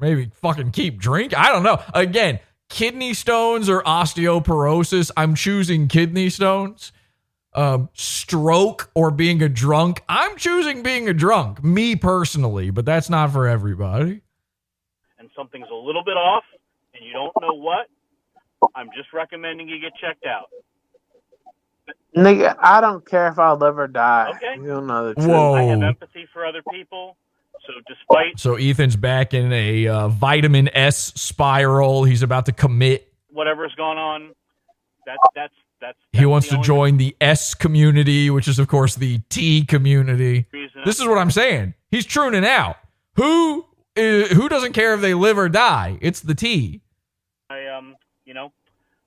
[0.00, 1.38] maybe fucking keep drinking.
[1.38, 1.82] I don't know.
[1.94, 5.10] Again, kidney stones or osteoporosis.
[5.16, 6.92] I'm choosing kidney stones.
[7.54, 10.02] Um, stroke or being a drunk.
[10.08, 14.22] I'm choosing being a drunk, me personally, but that's not for everybody.
[15.18, 16.44] And something's a little bit off,
[16.94, 17.88] and you don't know what.
[18.74, 20.46] I'm just recommending you get checked out.
[22.16, 24.32] Nigga, I don't care if I live or die.
[24.36, 24.60] Okay.
[24.60, 25.28] You don't know the truth.
[25.28, 25.54] Whoa.
[25.54, 27.16] I have empathy for other people,
[27.66, 32.04] so despite So Ethan's back in a uh, vitamin S spiral.
[32.04, 34.32] He's about to commit whatever's going on,
[35.06, 35.98] that's that's that's.
[36.12, 40.46] He wants to only join the S community, which is, of course, the T community.
[40.52, 40.82] reason.
[40.84, 41.74] This is what I'm saying.
[41.90, 42.76] He's truning out.
[43.16, 43.66] Who
[43.96, 45.98] uh, who doesn't care if they live or die?
[46.00, 46.81] It's the T.
[48.32, 48.52] I you know,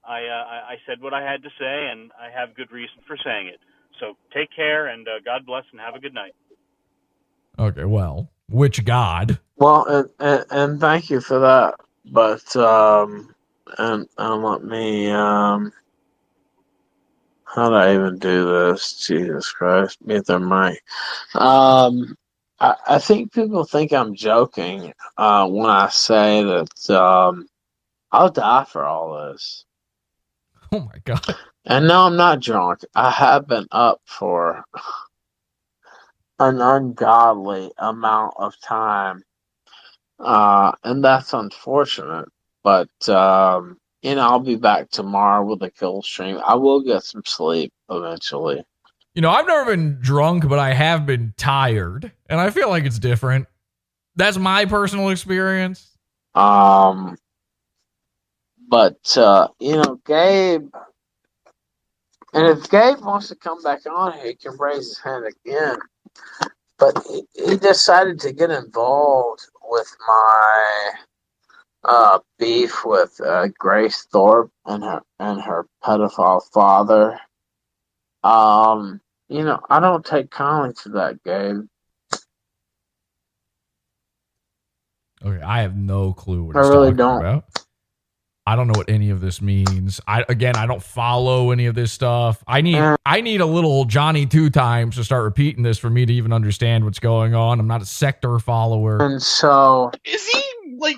[0.03, 2.97] I uh, I I said what I had to say, and I have good reason
[3.07, 3.59] for saying it.
[3.99, 6.35] So take care, and uh, God bless, and have a good night.
[7.57, 9.39] Okay, well, which God?
[9.55, 11.75] Well, and, and, and thank you for that.
[12.11, 13.33] But, um,
[13.77, 15.71] and, and let me, um,
[17.45, 19.07] how do I even do this?
[19.07, 20.83] Jesus Christ, mute their mic.
[21.33, 22.17] Um,
[22.59, 27.47] I, I think people think I'm joking, uh, when I say that, um,
[28.11, 29.65] I'll die for all this.
[30.71, 31.35] Oh my God.
[31.65, 32.81] And no, I'm not drunk.
[32.95, 34.63] I have been up for
[36.39, 39.23] an ungodly amount of time.
[40.19, 42.29] Uh, and that's unfortunate.
[42.63, 46.39] But, um, you know, I'll be back tomorrow with a kill stream.
[46.45, 48.63] I will get some sleep eventually.
[49.13, 52.83] You know, I've never been drunk, but I have been tired, and I feel like
[52.83, 53.47] it's different.
[54.17, 55.97] That's my personal experience.
[56.33, 57.17] Um,
[58.67, 60.67] but, uh, you know, Gabe,
[62.33, 65.77] and if Gabe wants to come back on he can raise his hand again.
[66.77, 70.91] but he, he decided to get involved with my
[71.83, 77.19] uh, beef with uh, Grace Thorpe and her and her pedophile father.
[78.23, 81.67] Um, you know, I don't take kindly to that, Gabe.
[85.23, 87.19] Okay, I have no clue what I he's really talking don't.
[87.19, 87.45] about.
[88.47, 89.99] I don't know what any of this means.
[90.07, 92.43] I again, I don't follow any of this stuff.
[92.47, 96.05] I need I need a little Johnny two times to start repeating this for me
[96.05, 97.59] to even understand what's going on.
[97.59, 99.01] I'm not a Sektur follower.
[99.01, 100.43] And so, Is he
[100.77, 100.97] like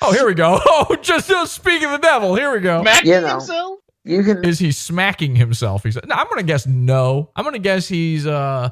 [0.00, 0.58] Oh, here we go.
[0.66, 2.34] Oh, just, just speaking of the devil.
[2.34, 2.80] Here we go.
[2.82, 3.28] smacking You know.
[3.28, 3.78] himself?
[4.04, 5.82] you can Is he smacking himself?
[5.82, 7.30] He said, no, I'm gonna guess no.
[7.36, 8.70] I'm gonna guess he's uh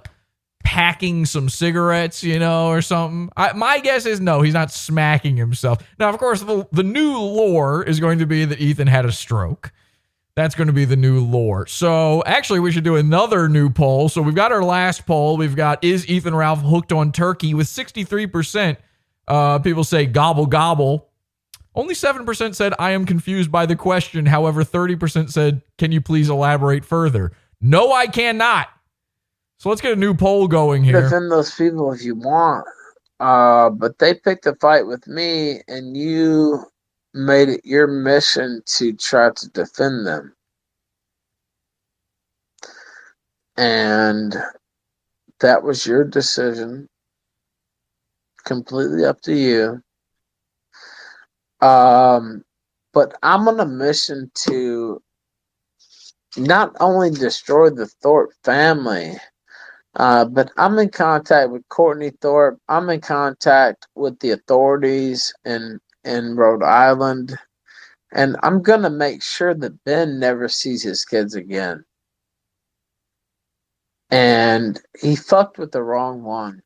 [0.62, 3.30] packing some cigarettes, you know, or something.
[3.36, 5.78] I, my guess is no, he's not smacking himself.
[5.98, 9.12] Now, of course, the, the new lore is going to be that Ethan had a
[9.12, 9.72] stroke.
[10.34, 11.66] That's going to be the new lore.
[11.66, 14.08] So, actually, we should do another new poll.
[14.08, 15.36] So, we've got our last poll.
[15.36, 17.52] We've got Is Ethan Ralph hooked on turkey?
[17.52, 18.78] With 63%,
[19.28, 21.10] uh, people say gobble, gobble.
[21.74, 24.26] Only 7% said, I am confused by the question.
[24.26, 27.32] However, 30% said, Can you please elaborate further?
[27.60, 28.68] No, I cannot.
[29.62, 31.02] So let's get a new poll going here.
[31.02, 32.66] defend those people if you want.
[33.20, 36.64] Uh, but they picked a fight with me, and you
[37.14, 40.34] made it your mission to try to defend them.
[43.56, 44.34] And
[45.38, 46.88] that was your decision.
[48.44, 49.80] Completely up to you.
[51.64, 52.42] Um,
[52.92, 55.00] but I'm on a mission to
[56.36, 59.18] not only destroy the Thorpe family,
[59.96, 62.58] uh, but I'm in contact with Courtney Thorpe.
[62.68, 67.38] I'm in contact with the authorities in in Rhode Island,
[68.12, 71.84] and I'm gonna make sure that Ben never sees his kids again.
[74.10, 76.62] And he fucked with the wrong one,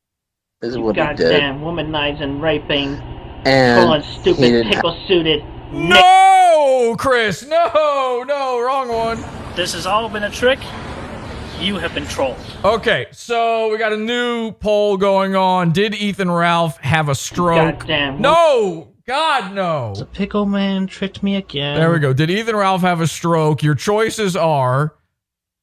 [0.61, 1.17] is You what he did.
[1.17, 3.01] goddamn womanizing, raping,
[3.45, 5.43] And pulling he stupid didn't pickle suited.
[5.71, 7.45] No, Chris.
[7.45, 9.23] No, no, wrong one.
[9.55, 10.59] This has all been a trick.
[11.59, 12.37] You have been trolled.
[12.63, 15.71] Okay, so we got a new poll going on.
[15.71, 17.79] Did Ethan Ralph have a stroke?
[17.79, 18.21] Goddamn.
[18.21, 19.95] No, God, no.
[19.95, 21.77] The pickle man tricked me again.
[21.77, 22.13] There we go.
[22.13, 23.63] Did Ethan Ralph have a stroke?
[23.63, 24.93] Your choices are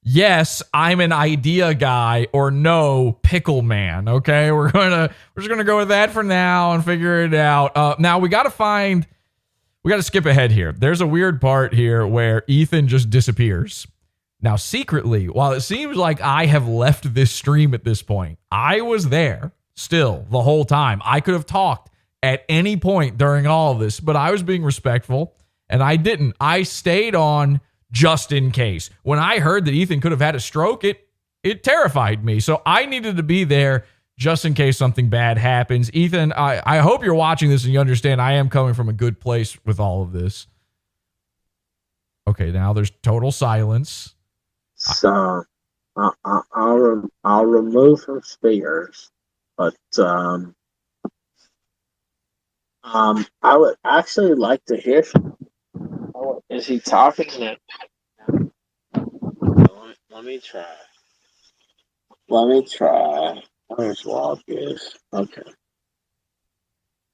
[0.03, 4.09] yes, I'm an idea guy, or no, pickle man.
[4.09, 7.77] Okay, we're gonna we're just gonna go with that for now and figure it out.
[7.77, 9.07] Uh, now we got to find.
[9.83, 10.73] We got to skip ahead here.
[10.73, 13.87] There's a weird part here where Ethan just disappears.
[14.41, 18.83] Now, secretly, while it seems like I have left this stream at this point, I
[18.83, 21.01] was there still the whole time.
[21.05, 21.91] I could have talked
[22.23, 25.35] at any point during all of this, but I was being respectful
[25.69, 26.37] and I didn't.
[26.41, 28.91] I stayed on just in case.
[29.03, 31.01] When I heard that Ethan could have had a stroke, it
[31.43, 32.41] it terrified me.
[32.41, 33.85] So I needed to be there
[34.19, 35.93] just in case something bad happens.
[35.93, 38.93] Ethan, I, I hope you're watching this and you understand I am coming from a
[38.93, 40.47] good place with all of this.
[42.27, 44.14] Okay, now there's total silence.
[44.85, 45.45] So
[45.97, 46.41] I, I,
[47.25, 49.11] I'll remove from speakers,
[49.57, 50.55] but um,
[52.83, 55.37] um, I would actually like to hear from.
[56.15, 57.29] Oh, is he talking?
[57.41, 57.57] Now?
[59.41, 60.67] Let let me try.
[62.29, 63.43] Let me try.
[63.69, 64.99] Where's Wild Goose?
[65.15, 65.51] Okay.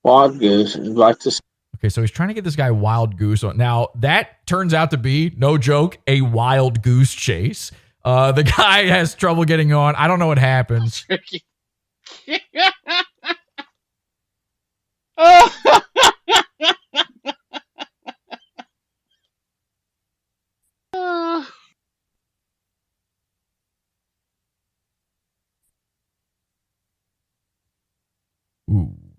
[0.03, 1.41] Wild Goose would like to.
[1.81, 3.57] Okay, so he's trying to get this guy Wild Goose on.
[3.57, 7.71] Now, that turns out to be, no joke, a wild goose chase.
[8.05, 9.95] Uh, the guy has trouble getting on.
[9.97, 11.07] I don't know what happens.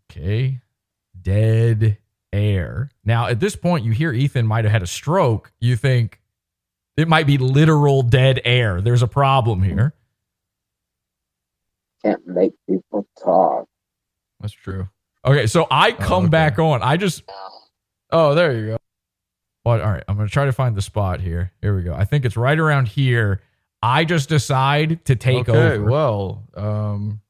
[0.09, 0.61] Okay.
[1.21, 1.97] Dead
[2.33, 2.89] air.
[3.03, 5.51] Now, at this point, you hear Ethan might have had a stroke.
[5.59, 6.21] You think
[6.97, 8.81] it might be literal dead air.
[8.81, 9.93] There's a problem here.
[12.03, 13.67] Can't make people talk.
[14.39, 14.87] That's true.
[15.25, 16.81] Okay, so I come back on.
[16.81, 17.23] I just.
[18.11, 18.77] Oh, there you go.
[19.63, 19.81] What?
[19.81, 21.51] All right, I'm gonna try to find the spot here.
[21.61, 21.93] Here we go.
[21.93, 23.41] I think it's right around here.
[23.83, 25.83] I just decide to take okay, over.
[25.83, 27.21] well, um,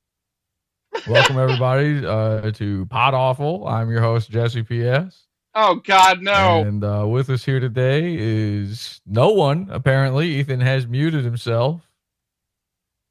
[1.07, 3.68] welcome everybody uh, to Pod Awful.
[3.68, 6.61] I'm your host Jesse PS, Oh God, no!
[6.61, 9.68] and uh, with us here today is no one.
[9.72, 11.81] Apparently, Ethan has muted himself.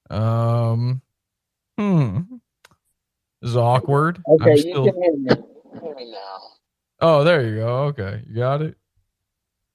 [0.08, 1.02] Um,
[1.78, 2.20] hmm,
[3.40, 4.20] this is awkward.
[4.28, 5.30] Okay, I'm you still- can hear me.
[5.82, 6.38] Hear me now.
[7.02, 7.68] Oh, there you go.
[7.84, 8.76] Okay, you got it.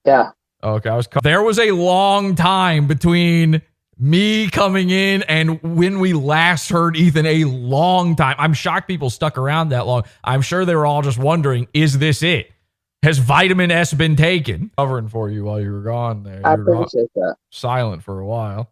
[0.04, 0.30] Yeah.
[0.62, 1.08] Okay, I was.
[1.22, 3.62] There was a long time between
[3.98, 8.36] me coming in and when we last heard Ethan a long time.
[8.38, 10.02] I'm shocked people stuck around that long.
[10.22, 12.50] I'm sure they were all just wondering, is this it?
[13.02, 14.70] Has vitamin S been taken?
[14.76, 16.40] Covering for you while you were gone there.
[16.44, 17.36] I You gone- appreciate that.
[17.50, 18.70] silent for a while.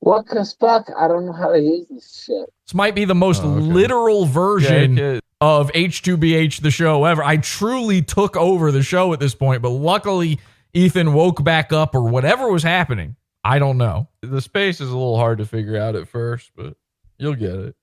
[0.00, 0.26] What?
[0.26, 2.46] Cause fuck, I don't know how to use this shit.
[2.66, 3.60] This might be the most Oh, okay.
[3.60, 7.22] literal version Yeah, of H2BH the show ever.
[7.22, 10.38] I truly took over the show at this point, but luckily
[10.72, 13.16] Ethan woke back up or whatever was happening.
[13.42, 14.08] I don't know.
[14.22, 16.76] The space is a little hard to figure out at first, but
[17.18, 17.76] you'll get it.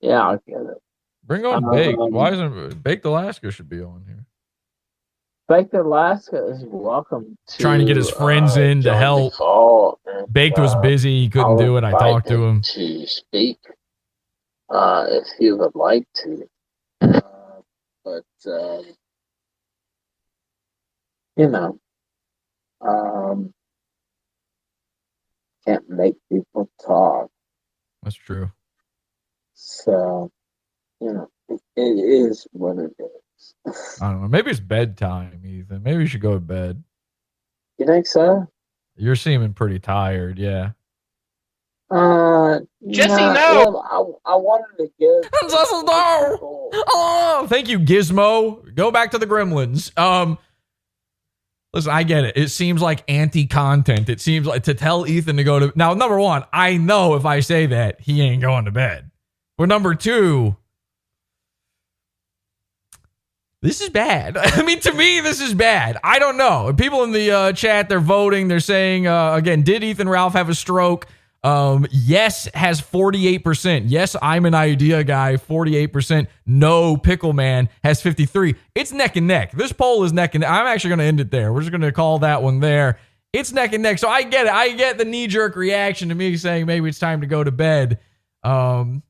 [0.00, 0.82] Yeah, I'll get it.
[1.24, 1.98] Bring on Um, Baked.
[1.98, 4.24] Why isn't Baked Alaska should be on here?
[5.48, 9.34] Baked Alaska is welcome to Trying to get his friends uh, in to help.
[9.34, 9.98] call,
[10.30, 11.20] Baked was uh, busy.
[11.22, 11.84] He couldn't I'll do it.
[11.84, 12.62] I talked to him.
[12.62, 13.58] to speak
[14.70, 16.48] uh, if he would like to.
[17.00, 17.20] Uh,
[18.04, 18.84] but, um,
[21.36, 21.78] you know,
[22.80, 23.52] um,
[25.68, 27.30] can't make people talk.
[28.02, 28.50] That's true.
[29.54, 30.30] So,
[31.00, 33.54] you know, it, it is what it is.
[34.00, 34.28] I don't know.
[34.28, 35.82] Maybe it's bedtime, Ethan.
[35.82, 36.82] Maybe you should go to bed.
[37.78, 38.46] You think so?
[38.96, 40.38] You're seeming pretty tired.
[40.38, 40.70] Yeah.
[41.90, 43.70] Uh, Jesse, nah, no!
[43.70, 45.30] well, I, I wanted to give.
[45.50, 46.70] Jesse, no!
[46.72, 48.74] Oh, thank you, Gizmo.
[48.74, 49.96] Go back to the Gremlins.
[49.98, 50.38] Um,
[51.72, 52.36] listen, I get it.
[52.36, 54.08] It seems like anti-content.
[54.08, 55.94] It seems like to tell Ethan to go to now.
[55.94, 59.10] Number one, I know if I say that he ain't going to bed.
[59.56, 60.56] But number two,
[63.60, 64.36] this is bad.
[64.40, 65.98] I mean, to me, this is bad.
[66.04, 66.72] I don't know.
[66.76, 68.48] People in the uh, chat, they're voting.
[68.48, 71.06] They're saying uh, again, did Ethan Ralph have a stroke?
[71.44, 73.84] Um, yes, has 48%.
[73.86, 76.26] Yes, I'm an idea guy, 48%.
[76.46, 78.56] No, Pickle Man has 53.
[78.74, 79.52] It's neck and neck.
[79.52, 80.50] This poll is neck and neck.
[80.50, 81.52] I'm actually going to end it there.
[81.52, 82.98] We're just going to call that one there.
[83.32, 83.98] It's neck and neck.
[83.98, 84.52] So I get it.
[84.52, 87.52] I get the knee jerk reaction to me saying maybe it's time to go to
[87.52, 88.00] bed.
[88.42, 89.02] Um,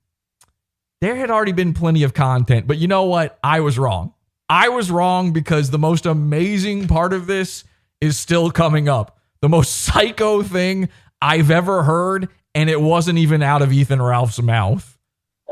[1.00, 3.38] there had already been plenty of content, but you know what?
[3.42, 4.12] I was wrong.
[4.50, 7.64] I was wrong because the most amazing part of this
[8.00, 9.18] is still coming up.
[9.40, 10.88] The most psycho thing
[11.20, 14.98] I've ever heard, and it wasn't even out of Ethan Ralph's mouth.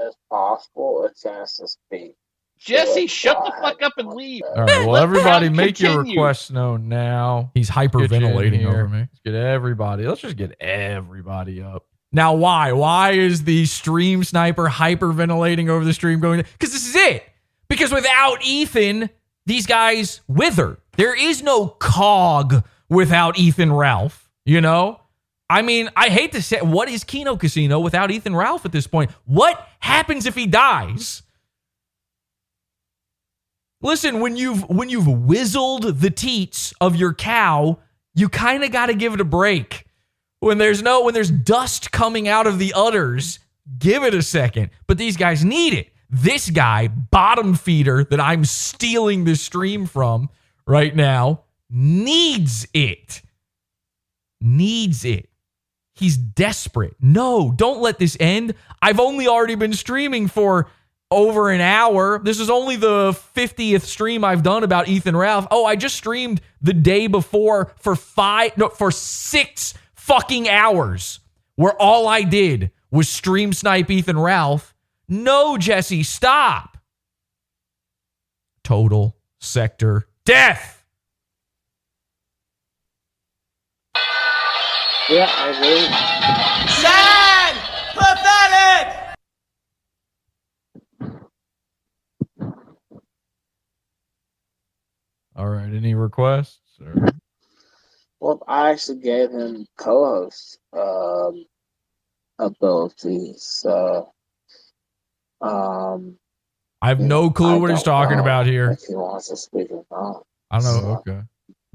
[0.06, 2.14] As possible, a chance to speak.
[2.58, 4.42] Jesse, shut the fuck up and leave.
[4.42, 4.86] All right.
[4.86, 7.50] Well, everybody, Brown make your requests known now.
[7.54, 8.98] He's Get you in hyperventilating over me.
[9.00, 10.06] Let's get everybody.
[10.06, 11.84] Let's just get everybody up.
[12.12, 12.72] Now, why?
[12.72, 16.44] Why is the stream sniper hyperventilating over the stream going?
[16.52, 17.24] Because this is it.
[17.68, 19.10] Because without Ethan,
[19.44, 20.78] these guys wither.
[20.96, 24.30] There is no cog without Ethan Ralph.
[24.46, 25.00] You know?
[25.48, 28.86] I mean, I hate to say, what is Kino Casino without Ethan Ralph at this
[28.86, 29.10] point?
[29.24, 31.22] What happens if he dies?
[33.80, 37.78] Listen, when you've when you've whizzled the teats of your cow,
[38.14, 39.84] you kind of got to give it a break.
[40.40, 43.38] When there's no when there's dust coming out of the udders,
[43.78, 44.70] give it a second.
[44.86, 45.90] But these guys need it.
[46.10, 50.30] This guy, bottom feeder that I'm stealing the stream from
[50.66, 53.22] right now, needs it.
[54.40, 55.28] Needs it.
[55.96, 56.94] He's desperate.
[57.00, 58.54] No, don't let this end.
[58.82, 60.68] I've only already been streaming for
[61.10, 62.20] over an hour.
[62.22, 65.46] This is only the 50th stream I've done about Ethan Ralph.
[65.50, 71.20] Oh, I just streamed the day before for five, no, for six fucking hours
[71.54, 74.74] where all I did was stream snipe Ethan Ralph.
[75.08, 76.76] No, Jesse, stop.
[78.62, 80.84] Total Sektur death.
[85.08, 85.86] Yeah, I agree.
[86.82, 87.54] Sad!
[87.94, 89.16] Pathetic!
[95.36, 95.72] All right.
[95.72, 96.80] Any requests?
[96.84, 97.06] Or?
[98.18, 101.44] Well, I actually gave him co-host um,
[102.40, 104.12] abilities, so
[105.40, 106.18] um,
[106.82, 108.72] I have no clue what he's talking know about here.
[108.72, 110.24] If he wants to speak or not.
[110.50, 111.02] I don't know.
[111.04, 111.22] So, Okay.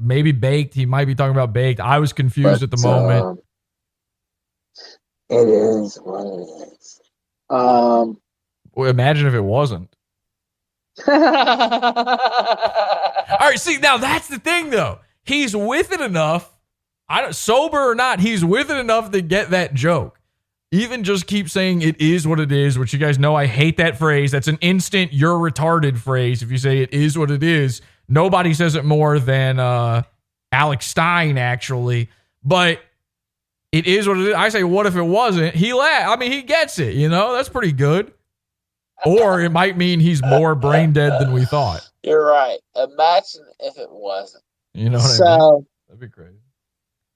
[0.02, 0.73] Maybe baked.
[0.73, 1.80] He might be talking about baked.
[1.80, 3.26] I was confused but, at the moment.
[3.26, 3.40] um,
[5.30, 7.02] it is what it is.
[7.49, 8.19] Um,
[8.73, 9.95] Well, imagine if it wasn't.
[11.07, 11.14] All
[13.40, 14.99] right, see now that's the thing though.
[15.23, 16.53] He's with it enough.
[17.07, 20.19] I don't sober or not, he's with it enough to get that joke.
[20.72, 23.76] Even just keep saying it is what it is, which you guys know I hate
[23.78, 24.32] that phrase.
[24.32, 26.41] That's an instant you're retarded phrase.
[26.41, 30.03] If you say it is what it is, nobody says it more than uh,
[30.51, 32.09] Alex Stein actually.
[32.43, 32.81] But
[33.71, 34.33] it is what it is.
[34.33, 35.55] I say, what if it wasn't?
[35.55, 36.09] He laugh.
[36.09, 36.95] I mean, he gets it.
[36.95, 38.11] You know, that's pretty good.
[39.05, 41.89] Or it might mean he's more brain dead than we thought.
[42.03, 42.59] you're right.
[42.75, 44.43] Imagine if it wasn't.
[44.73, 45.17] You know what I mean?
[45.17, 46.38] so, That'd be crazy.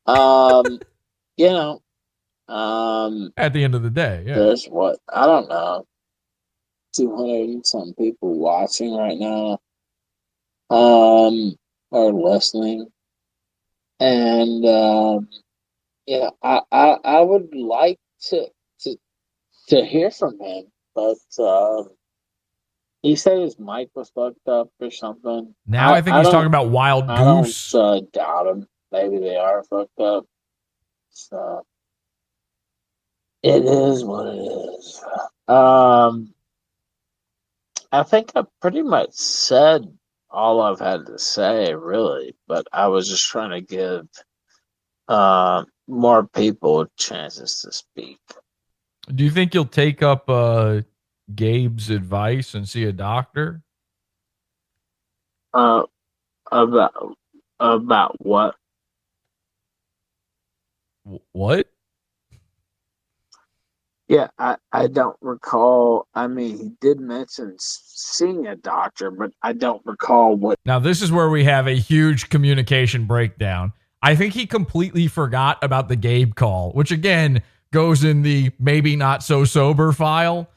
[0.07, 0.80] um,
[1.38, 1.81] you know,
[2.47, 4.35] um, At the end of the day, yeah.
[4.35, 5.85] there's what I don't know,
[6.95, 9.59] two hundred and some people watching right now,
[10.69, 11.55] um,
[11.91, 12.87] or listening,
[13.99, 15.29] and um,
[16.05, 18.47] you know, I, I I would like to
[18.81, 18.97] to
[19.69, 21.89] to hear from him, but um,
[23.01, 25.53] he said his mic was fucked up or something.
[25.67, 27.75] Now I, think he's talking about Wild I don't Goose.
[27.75, 28.67] uh, doubt him.
[28.91, 30.25] Maybe they are fucked up.
[31.11, 31.65] So
[33.43, 35.03] it is what it is.
[35.47, 36.33] Um,
[37.91, 39.95] I think I pretty much said
[40.36, 42.36] all I've had to say, really.
[42.48, 44.07] But I was just trying to give
[45.07, 48.20] uh, more people chances to speak.
[49.14, 50.82] Do you think you'll take up uh,
[51.34, 53.62] Gabe's advice and see a doctor?
[55.53, 55.84] Uh,
[56.52, 57.18] about
[57.60, 58.56] about what?
[61.10, 61.70] Wh- What?
[64.07, 66.07] Yeah, I, I don't recall.
[66.14, 70.60] I mean, he did mention seeing a doctor, but I don't recall what.
[70.65, 73.73] Now, this is where we have a huge communication breakdown.
[74.03, 77.41] I think he completely forgot about the Gabe call, which again
[77.72, 80.48] goes in the maybe not so sober file.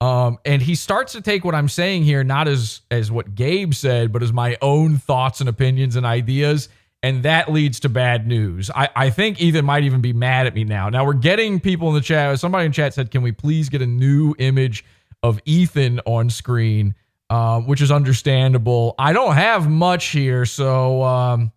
[0.00, 3.72] Um, and he starts to take what I'm saying here not as as what Gabe
[3.72, 6.68] said, but as my own thoughts and opinions and ideas.
[7.02, 8.70] And that leads to bad news.
[8.74, 10.88] I, I think Ethan might even be mad at me now.
[10.88, 12.38] Now we're getting people in the chat.
[12.40, 14.84] Somebody in chat said, "Can we please get a new image
[15.22, 16.94] of Ethan on screen?"
[17.30, 18.94] Um, which is understandable.
[18.98, 21.52] I don't have much here, so um,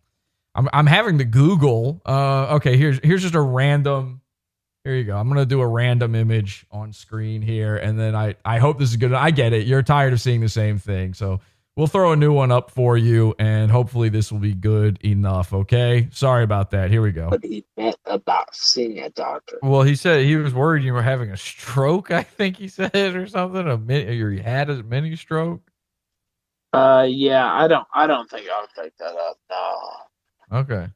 [0.54, 2.02] I'm I'm having to Google.
[2.06, 4.22] Uh, okay, here's here's just a random.
[4.84, 5.16] Here you go.
[5.16, 8.90] I'm gonna do a random image on screen here, and then I I hope this
[8.90, 9.14] is good.
[9.14, 9.66] I get it.
[9.66, 11.40] You're tired of seeing the same thing, so
[11.76, 15.54] we'll throw a new one up for you, and hopefully this will be good enough.
[15.54, 16.08] Okay.
[16.12, 16.90] Sorry about that.
[16.90, 17.30] Here we go.
[17.30, 19.60] What he meant about seeing a doctor.
[19.62, 22.12] Well, he said he was worried you were having a stroke.
[22.12, 23.68] I think he said or something.
[23.68, 25.62] A mini, or you had a mini stroke.
[26.74, 29.38] Uh, yeah, I don't, I don't think I'll take that up.
[29.50, 30.60] No.
[30.60, 30.88] Okay.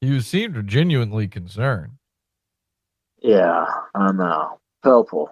[0.00, 1.92] You seemed genuinely concerned.
[3.20, 3.64] Yeah,
[3.94, 4.60] I know.
[4.82, 5.30] Helpful.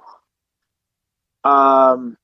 [1.44, 2.16] Um,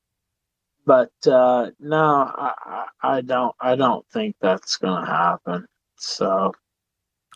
[0.89, 5.67] but uh, no, I, I, don't, I don't think that's gonna happen.
[5.97, 6.51] So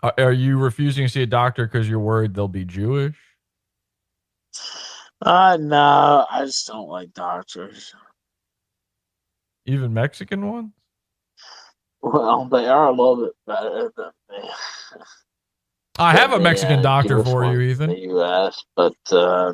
[0.01, 3.15] Are, are you refusing to see a doctor because you're worried they'll be Jewish?
[5.21, 7.93] Uh no, I just don't like doctors.
[9.67, 10.71] Even Mexican ones?
[12.01, 14.49] Well, they are a little bit better than me.
[15.99, 17.91] I have a Mexican doctor Jewish for you, Ethan.
[17.91, 19.53] The U.S., but uh,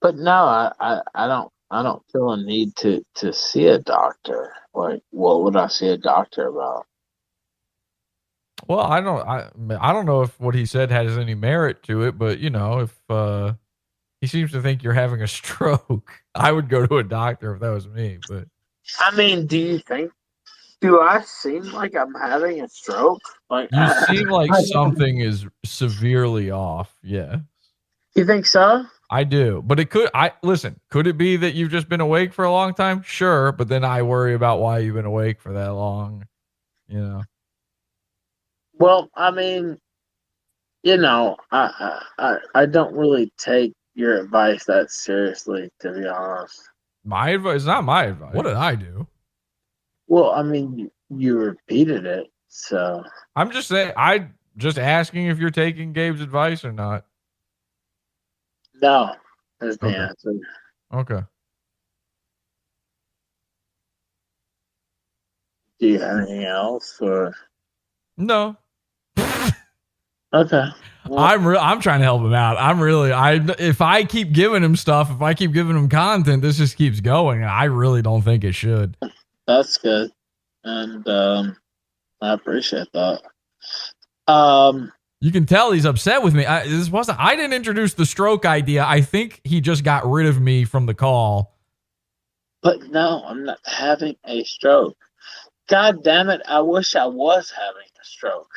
[0.00, 3.78] but no, I, I I don't I don't feel a need to to see a
[3.78, 4.52] doctor.
[4.74, 6.86] Like, what would I see a doctor about?
[8.66, 9.48] Well, I don't I
[9.80, 12.80] I don't know if what he said has any merit to it, but you know,
[12.80, 13.54] if uh
[14.20, 17.60] he seems to think you're having a stroke, I would go to a doctor if
[17.60, 18.46] that was me, but
[19.00, 20.12] I mean, do you think?
[20.80, 23.20] Do I seem like I'm having a stroke?
[23.50, 26.94] Like you seem like something is severely off.
[27.02, 27.40] Yeah.
[28.14, 28.84] You think so?
[29.10, 29.62] I do.
[29.66, 32.52] But it could I listen, could it be that you've just been awake for a
[32.52, 33.02] long time?
[33.02, 36.26] Sure, but then I worry about why you've been awake for that long.
[36.88, 37.22] You know.
[38.74, 39.78] Well, I mean,
[40.82, 46.06] you know, I I I- I don't really take your advice that seriously, to be
[46.06, 46.68] honest.
[47.04, 48.34] My advice is not my advice.
[48.34, 49.06] What did I do?
[50.06, 53.02] Well, I mean, you, you repeated it, so
[53.36, 57.06] I'm just saying I just asking if you're taking Gabe's advice or not.
[58.80, 59.14] No,
[59.60, 59.96] is the Okay.
[59.96, 60.32] answer.
[60.92, 61.22] Okay.
[65.78, 67.34] Do you have anything else, or
[68.16, 68.56] No.
[70.34, 70.64] okay?
[71.16, 72.56] I'm re- I'm trying to help him out.
[72.58, 76.42] I'm really I if I keep giving him stuff, if I keep giving him content,
[76.42, 77.44] this just keeps going.
[77.44, 78.96] I really don't think it should.
[79.46, 80.10] That's good,
[80.64, 81.56] and um,
[82.20, 83.22] I appreciate that.
[84.26, 86.46] Um, You can tell he's upset with me.
[86.46, 87.18] I, this wasn't.
[87.18, 88.84] I didn't introduce the stroke idea.
[88.84, 91.56] I think he just got rid of me from the call.
[92.62, 94.96] but no, I'm not having a stroke.
[95.68, 96.40] God damn it!
[96.48, 98.52] I wish I was having a stroke.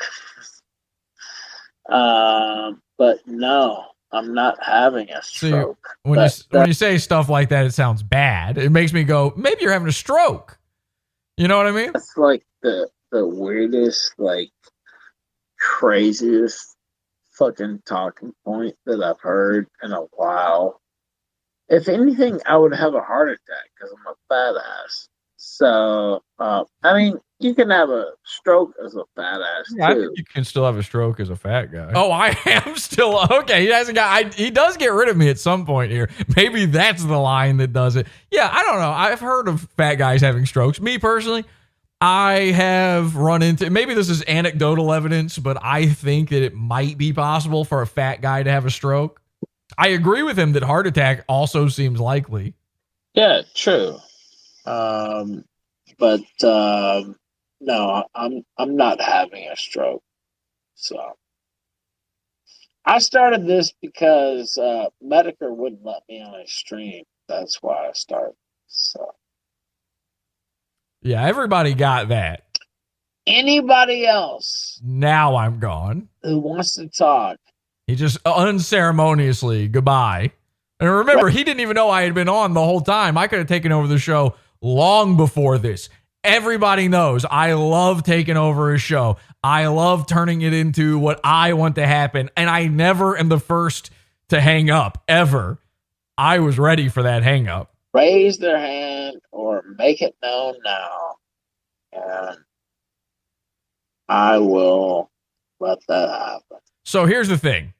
[1.88, 5.88] um, but no, I'm not having a stroke.
[6.02, 8.58] when you But when you say stuff like that, it sounds bad.
[8.58, 10.58] It makes me go, maybe you're having a stroke.
[11.36, 11.90] You know what I mean?
[11.92, 14.50] That's like the the weirdest, like
[15.62, 16.76] craziest
[17.38, 20.80] fucking talking point that I've heard in a while.
[21.68, 25.08] If anything, I would have a heart attack because I'm a badass.
[25.36, 29.94] So, uh, I mean, you can have a stroke as a fat ass Yeah, I
[29.94, 30.00] too.
[30.02, 31.90] think you can still have a stroke as a fat guy.
[31.94, 33.62] Oh, I am still okay.
[33.62, 34.10] He hasn't got.
[34.10, 36.10] I, he does get rid of me at some point here.
[36.36, 38.06] Maybe that's the line that does it.
[38.30, 38.90] Yeah, I don't know.
[38.90, 40.80] I've heard of fat guys having strokes.
[40.80, 41.44] Me personally,
[42.02, 43.70] I have run into.
[43.70, 47.86] Maybe this is anecdotal evidence, but I think that it might be possible for a
[47.86, 49.22] fat guy to have a stroke.
[49.78, 52.54] I agree with him that heart attack also seems likely.
[53.14, 53.98] Yeah, true.
[54.66, 55.44] Um,
[55.96, 57.14] but um,
[57.60, 60.02] no, I'm I'm not having a stroke.
[60.74, 60.98] So
[62.84, 67.04] I started this because uh, Metokur wouldn't let me on a stream.
[67.28, 68.34] That's why I started.
[68.66, 69.14] So
[71.02, 72.44] Yeah, everybody got that.
[73.26, 76.08] anybody else Now I'm gone.
[76.22, 77.38] who wants to talk,
[77.86, 80.32] He just unceremoniously goodbye.
[80.80, 83.16] And remember, he didn't even know I had been on the whole time.
[83.16, 85.88] I could have taken over the show long before this.
[86.24, 89.16] Everybody knows I love taking over a show.
[89.44, 92.30] I love turning it into what I want to happen.
[92.36, 93.90] And I never am the first
[94.30, 95.58] to hang up, ever.
[96.18, 97.71] I was ready for that hang up.
[97.92, 101.16] Raise their hand or make it known now,
[101.92, 102.38] and
[104.08, 105.10] I will
[105.60, 106.58] let that happen.
[106.84, 107.74] So here's the thing.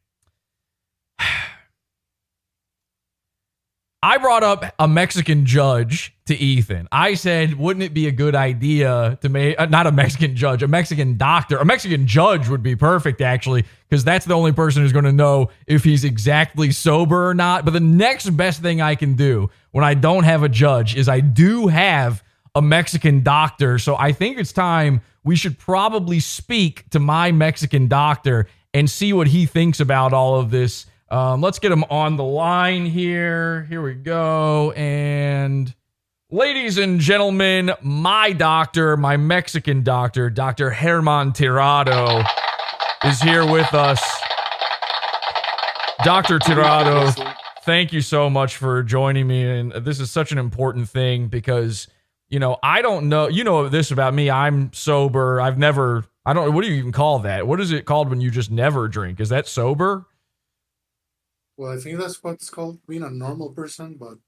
[4.05, 6.89] I brought up a Mexican judge to Ethan.
[6.91, 10.65] I said, wouldn't it be a good idea to make uh, not a Mexican judge,
[10.65, 14.83] a Mexican doctor, a Mexican judge would be perfect actually, because that's the only person
[14.83, 17.65] who's going to know if he's exactly sober or not.
[17.65, 21.09] But the next best thing I can do when I don't have a judge is
[21.09, 22.24] I do have
[22.57, 23.79] a Mexican doctor.
[23.79, 29.12] So I think it's time we should probably speak to my Mexican doctor and see
[29.12, 30.87] what he thinks about all of this.
[31.12, 33.64] Um, let's get him on the line here.
[33.68, 34.72] Here we go.
[34.72, 35.72] And
[36.30, 40.70] ladies and gentlemen, my doctor, my Mexican doctor, Dr.
[40.70, 42.26] Herman Tirado,
[43.05, 44.02] is here with us.
[46.02, 46.39] Dr.
[46.39, 47.34] Tirado,
[47.64, 49.43] thank you so much for joining me.
[49.47, 51.89] And this is such an important thing because,
[52.30, 54.30] you know, I don't know, you know this about me.
[54.30, 55.43] I'm sober.
[55.43, 57.47] I've never, I don't, what do you even call that?
[57.47, 59.20] What is it called when you just never drink?
[59.20, 60.06] Is that sober?
[61.57, 64.19] Well, I think that's what's called being a normal person, but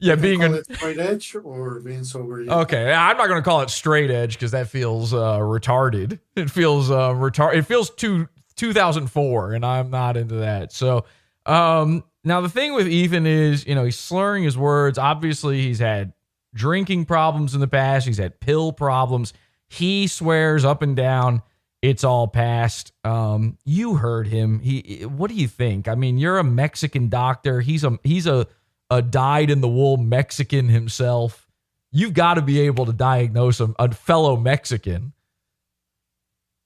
[0.00, 2.42] Yeah, being a, straight edge or being sober.
[2.42, 2.54] yeah.
[2.60, 6.18] Okay, I'm not going to call it straight edge because that feels uh, retarded.
[6.36, 7.54] It feels uh, retard.
[7.56, 10.72] It feels too 2004, and I'm not into that.
[10.72, 11.04] So,
[11.46, 14.98] um, now the thing with Ethan is, you know, he's slurring his words.
[14.98, 16.12] Obviously, he's had
[16.54, 18.06] drinking problems in the past.
[18.06, 19.32] He's had pill problems.
[19.68, 21.42] He swears up and down
[21.82, 22.92] it's all past.
[23.04, 24.60] Um, you heard him.
[24.60, 25.02] He.
[25.02, 25.88] What do you think?
[25.88, 27.60] I mean, you're a Mexican doctor.
[27.60, 28.46] He's a he's a
[28.90, 31.46] a dyed in the wool Mexican himself.
[31.90, 35.12] You've got to be able to diagnose a, a fellow Mexican.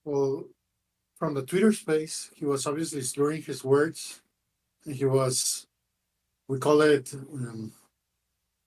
[0.05, 0.45] Well,
[1.17, 4.21] from the Twitter space, he was obviously slurring his words.
[4.85, 5.65] He was,
[6.49, 7.71] we call it um,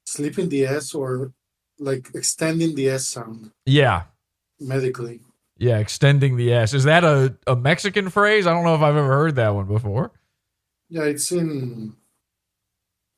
[0.06, 1.32] sleeping the S or
[1.78, 4.04] like extending the S sound Yeah,
[4.58, 5.20] medically.
[5.58, 5.78] Yeah.
[5.78, 6.74] Extending the S.
[6.74, 8.46] Is that a, a Mexican phrase?
[8.46, 10.12] I don't know if I've ever heard that one before.
[10.88, 11.94] Yeah, it's in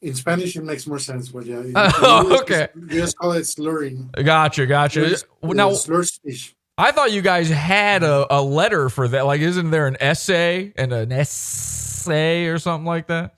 [0.00, 0.56] in Spanish.
[0.56, 1.60] It makes more sense, but yeah.
[1.60, 2.68] in- Oh, in okay.
[2.74, 4.10] We just call it slurring.
[4.24, 5.16] Gotcha, gotcha.
[5.16, 6.54] Slurs- Now, slur speech.
[6.80, 9.26] I thought you guys had a, a letter for that.
[9.26, 13.34] Like, isn't there an essay and an essay or something like that?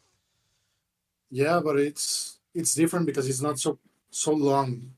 [1.30, 3.78] Yeah, but it's it's different because it's not so
[4.10, 4.92] so long.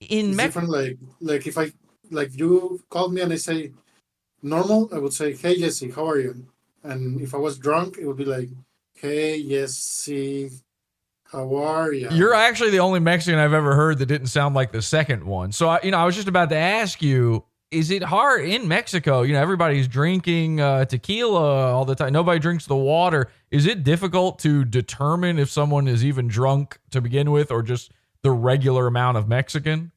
[0.00, 0.68] In it's Mex- different.
[0.70, 1.72] Like like if I
[2.14, 3.72] like you called me and I say
[4.42, 6.46] normal, I would say, "Hey Jesse, how are you?"
[6.82, 8.48] And if I was drunk, it would be like,
[8.94, 10.50] "Hey Jesse,
[11.24, 14.72] how are you?" You're actually the only Mexican I've ever heard that didn't sound like
[14.72, 15.52] the second one.
[15.52, 18.68] So, I, you know, I was just about to ask you is it hard in
[18.68, 19.22] Mexico?
[19.22, 22.12] You know, everybody's drinking uh, tequila all the time.
[22.12, 23.30] Nobody drinks the water.
[23.50, 27.90] Is it difficult to determine if someone is even drunk to begin with or just
[28.22, 29.90] the regular amount of Mexican?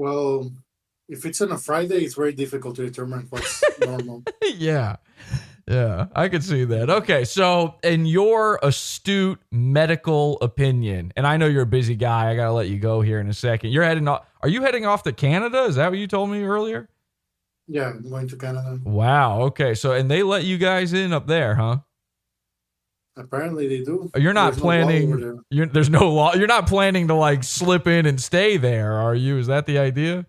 [0.00, 0.50] Well,
[1.10, 4.22] if it's on a Friday, it's very difficult to determine what's normal.
[4.54, 4.96] yeah.
[5.68, 6.88] Yeah, I could see that.
[6.88, 12.34] Okay, so in your astute medical opinion, and I know you're a busy guy, I
[12.34, 13.72] gotta let you go here in a second.
[13.72, 14.24] You're heading off.
[14.40, 15.64] Are you heading off to Canada?
[15.64, 16.88] Is that what you told me earlier?
[17.68, 18.80] Yeah, I'm going to Canada.
[18.82, 19.42] Wow.
[19.42, 19.74] Okay.
[19.74, 21.80] So, and they let you guys in up there, huh?
[23.20, 24.10] Apparently, they do.
[24.16, 24.84] You're not There's no there.
[24.84, 25.44] planning.
[25.50, 26.34] You're, there's no law.
[26.34, 29.38] You're not planning to like slip in and stay there, are you?
[29.38, 30.26] Is that the idea?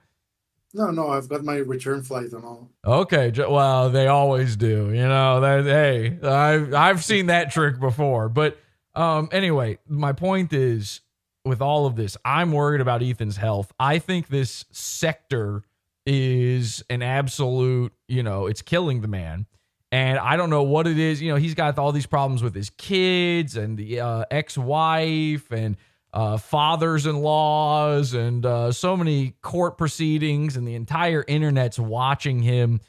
[0.73, 2.69] No, no, I've got my return flight and all.
[2.85, 3.31] Okay.
[3.38, 4.88] Well, they always do.
[4.88, 5.65] You know that.
[5.65, 8.30] Hey, I've I've seen that trick before.
[8.30, 8.57] But
[8.95, 11.01] um, anyway, my point is,
[11.43, 13.73] with all of this, I'm worried about Ethan's health.
[13.80, 15.63] I think this Sektur
[16.05, 19.45] is an absolute, you know, it's killing the man.
[19.91, 21.22] And I don't know what it is.
[21.22, 25.51] You know, he's got all these problems with his kids and the uh, ex wife
[25.51, 25.76] and
[26.13, 32.41] uh, fathers in laws and uh, so many court proceedings, and the entire internet's watching
[32.41, 32.80] him.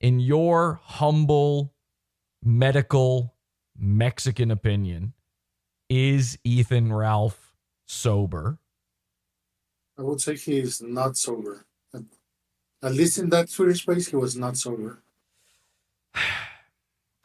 [0.00, 1.74] In your humble
[2.42, 3.34] medical
[3.78, 5.12] Mexican opinion,
[5.88, 7.54] is Ethan Ralph
[7.86, 8.58] sober?
[9.96, 11.66] I would say he is not sober.
[12.82, 15.02] At, least in that Twitter space, he was not sober.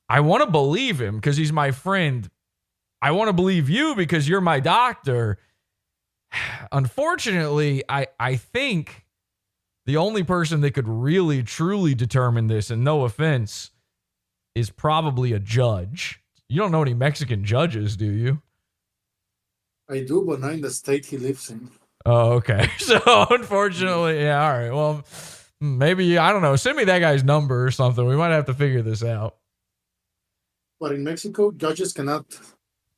[0.10, 2.30] I want to believe him because he's my friend.
[3.02, 5.38] I want to believe you because you're my doctor.
[6.72, 9.06] Unfortunately, I, I think
[9.86, 13.72] the only person that could really truly determine this, and no offense,
[14.56, 16.22] is probably a judge.
[16.50, 18.42] You don't know any Mexican judges, do you?
[19.90, 21.70] I do, but not in the state he lives in.
[22.06, 22.70] Oh, okay.
[22.80, 24.72] So unfortunately, yeah, all right.
[24.72, 25.06] Well,
[25.60, 26.56] hmm, maybe I don't know.
[26.56, 28.06] Send me that guy's number or something.
[28.06, 29.36] We might have to figure this out.
[30.80, 32.26] But in Mexico, judges cannot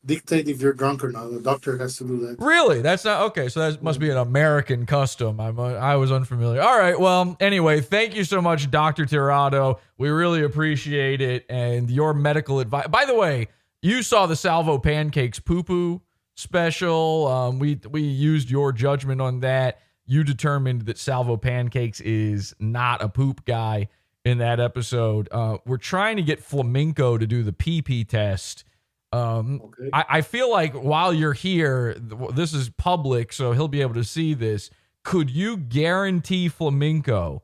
[0.06, 1.32] dictate if you're drunk or not.
[1.32, 2.38] The doctor has to do that.
[2.40, 2.82] Really?
[2.82, 3.50] That's not okay.
[3.50, 5.40] So that must be an American custom.
[5.40, 6.62] I'm I was unfamiliar.
[6.62, 7.00] All right.
[7.00, 9.80] Well, anyway, thank you so much, Doctor Tirado.
[9.98, 12.88] We really appreciate it and your medical advice.
[12.88, 13.48] By the way,
[13.82, 16.02] you saw the Salvo Pancakes poo poo
[16.36, 17.28] special.
[17.28, 19.80] Um, we we used your judgment on that.
[20.06, 23.90] You determined that Salvo Pancakes is not a poop guy
[24.26, 25.28] in that episode.
[25.32, 28.64] Uh, we're trying to get Flamenco to do the PP test.
[29.12, 29.90] Um, Okay.
[29.94, 31.96] I, I feel like while you're here,
[32.34, 34.70] this is public, so he'll be able to see this.
[35.04, 37.44] Could you guarantee Flamenco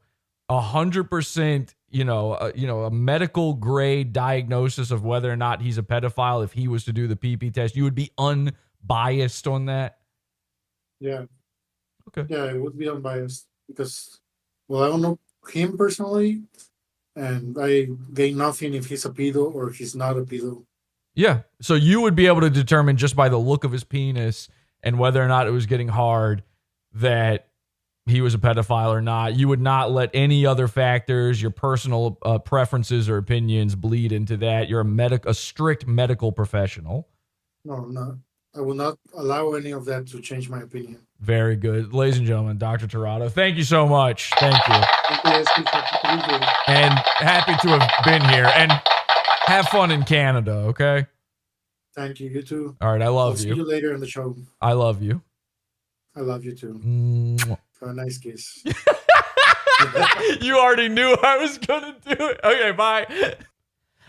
[0.50, 1.74] a hundred percent?
[1.90, 5.84] You know, uh, you know, a medical grade diagnosis of whether or not he's a
[5.84, 6.44] pedophile.
[6.44, 10.00] If he was to do the PP test, you would be unbiased on that.
[11.00, 11.24] Yeah.
[12.10, 12.32] Okay.
[12.32, 14.20] Yeah, it would be unbiased because,
[14.68, 15.18] well, I don't know
[15.52, 16.44] him personally,
[17.16, 20.66] and I gain nothing if he's a pedo or he's not a pedo.
[21.16, 21.42] Yeah.
[21.62, 24.50] So you would be able to determine just by the look of his penis
[24.84, 26.44] and whether or not it was getting hard
[26.94, 27.48] that
[28.06, 29.36] he was a pedophile or not.
[29.36, 34.38] You would not let any other factors, your personal uh, preferences or opinions, bleed into
[34.38, 34.70] that.
[34.70, 37.08] You're a medic, a strict medical professional.
[37.64, 38.20] No, no,
[38.56, 41.05] I will not allow any of that to change my opinion.
[41.22, 42.58] Very good, ladies and gentlemen.
[42.58, 42.88] Dr.
[42.88, 44.30] Tirado, thank you so much.
[44.38, 44.74] Thank you,
[45.08, 46.50] Thank you, SB, for being here.
[46.68, 48.52] and happy to have been here.
[48.54, 48.72] And
[49.46, 50.52] have fun in Canada.
[50.52, 51.06] Okay.
[51.96, 52.30] Thank you.
[52.30, 52.76] You too.
[52.82, 53.02] All right.
[53.02, 53.56] I I'll love see you.
[53.56, 54.36] you later in the show.
[54.62, 55.22] I love you.
[56.16, 56.80] I love you too.
[56.84, 57.58] Mwah.
[57.74, 58.64] For a nice kiss.
[60.42, 62.40] you already knew I was gonna do it.
[62.44, 63.36] Okay, bye.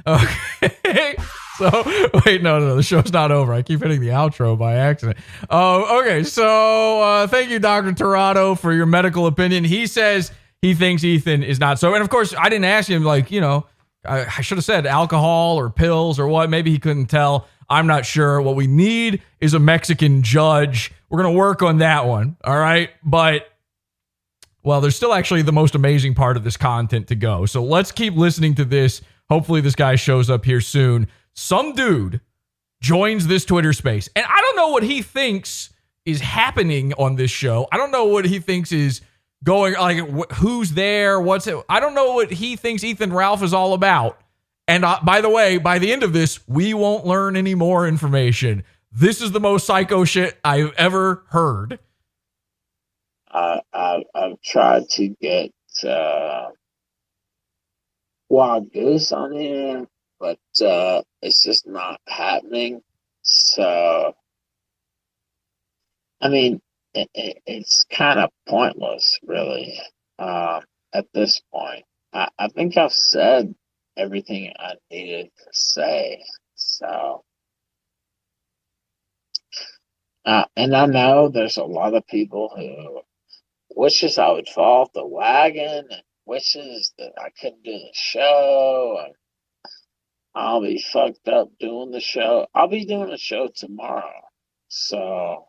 [0.07, 1.17] Okay.
[1.59, 3.55] So wait, no, no, the show's not over.
[3.55, 5.17] I keep hitting the outro by accident.
[5.49, 6.23] Oh, okay.
[6.23, 9.65] So uh, thank you, Doctor Tirado, for your medical opinion.
[9.65, 13.05] He says he thinks Ethan is not so, and of course, I didn't ask him.
[13.05, 13.67] Like, you know,
[14.05, 16.51] I, I should have said alcohol or pills or what.
[16.51, 17.49] Maybe he couldn't tell.
[17.71, 18.41] I'm not sure.
[18.43, 20.93] What we need is a Mexican judge.
[21.09, 22.37] We're gonna work on that one.
[22.45, 23.49] All right, but
[24.63, 27.47] well, there's still actually the most amazing part of this content to go.
[27.47, 29.01] So let's keep listening to this.
[29.31, 31.09] Hopefully, this guy shows up here soon.
[31.37, 32.21] Some dude
[32.81, 35.71] joins this Twitter space, and I don't know what he thinks
[36.05, 37.69] is happening on this show.
[37.71, 39.03] I don't know what he thinks is
[39.45, 41.57] going like wh- who's there, what's it.
[41.69, 44.19] I don't know what he thinks Ethan Ralph is all about.
[44.69, 47.87] And uh, by the way, by the end of this, we won't learn any more
[47.87, 48.65] information.
[48.91, 51.79] This is the most psycho shit I've ever heard.
[53.31, 55.53] I, I I've tried to get
[55.87, 56.49] uh,
[58.29, 59.87] Wild Goose on here,
[60.19, 62.83] but uh, it's just not happening.
[63.23, 64.15] So,
[66.21, 66.61] I mean,
[66.95, 69.79] it, it, it's kind of pointless, really.
[70.19, 70.63] Um,
[70.95, 73.55] at this point, I, I think I've said
[73.97, 76.23] everything I needed to say.
[76.55, 77.25] So,
[80.25, 83.01] uh, and I know there's a lot of people who
[83.75, 89.03] wishes I would fall off the wagon and wishes that I couldn't do the show.
[89.05, 89.15] And
[90.37, 92.47] I'll be fucked up doing the show.
[92.55, 94.21] I'll be doing a show tomorrow.
[94.69, 95.47] So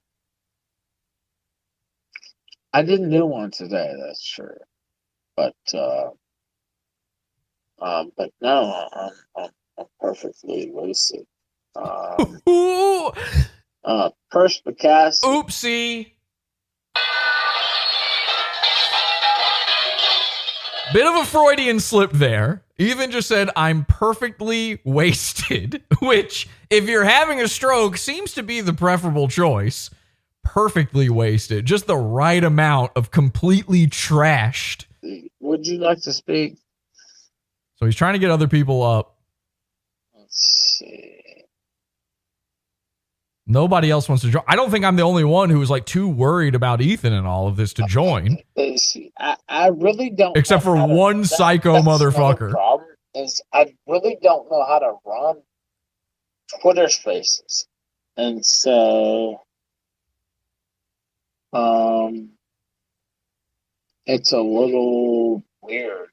[2.72, 4.56] I didn't do one today, that's true.
[5.36, 6.12] But uh
[7.82, 11.28] um but no, I'm I'm, I'm perfectly lucid.
[11.76, 12.42] Um,
[13.84, 15.28] uh perspicacity.
[15.28, 16.12] oopsie.
[20.94, 22.64] Bit of a Freudian slip there.
[22.78, 28.62] Even just said, I'm perfectly wasted, which, if you're having a stroke, seems to be
[28.62, 29.90] the preferable choice.
[30.44, 34.86] perfectly wasted, just the right amount of completely trashed.
[35.42, 36.58] Would you like to speak?
[37.76, 39.18] So he's trying to get other people up.
[40.18, 41.22] Let's see.
[43.50, 44.44] Nobody else wants to join.
[44.46, 47.26] I don't think I'm the only one who was like too worried about Ethan and
[47.26, 48.38] all of this to join,
[49.18, 50.36] I, I really don't.
[50.36, 52.52] except for how to- one that- psycho motherfucker.
[52.52, 55.38] Problem is, I really don't know how to run
[56.62, 57.68] Twitter Spaces,
[58.18, 59.42] and so,
[61.54, 62.32] um,
[64.06, 66.10] it's a little weird.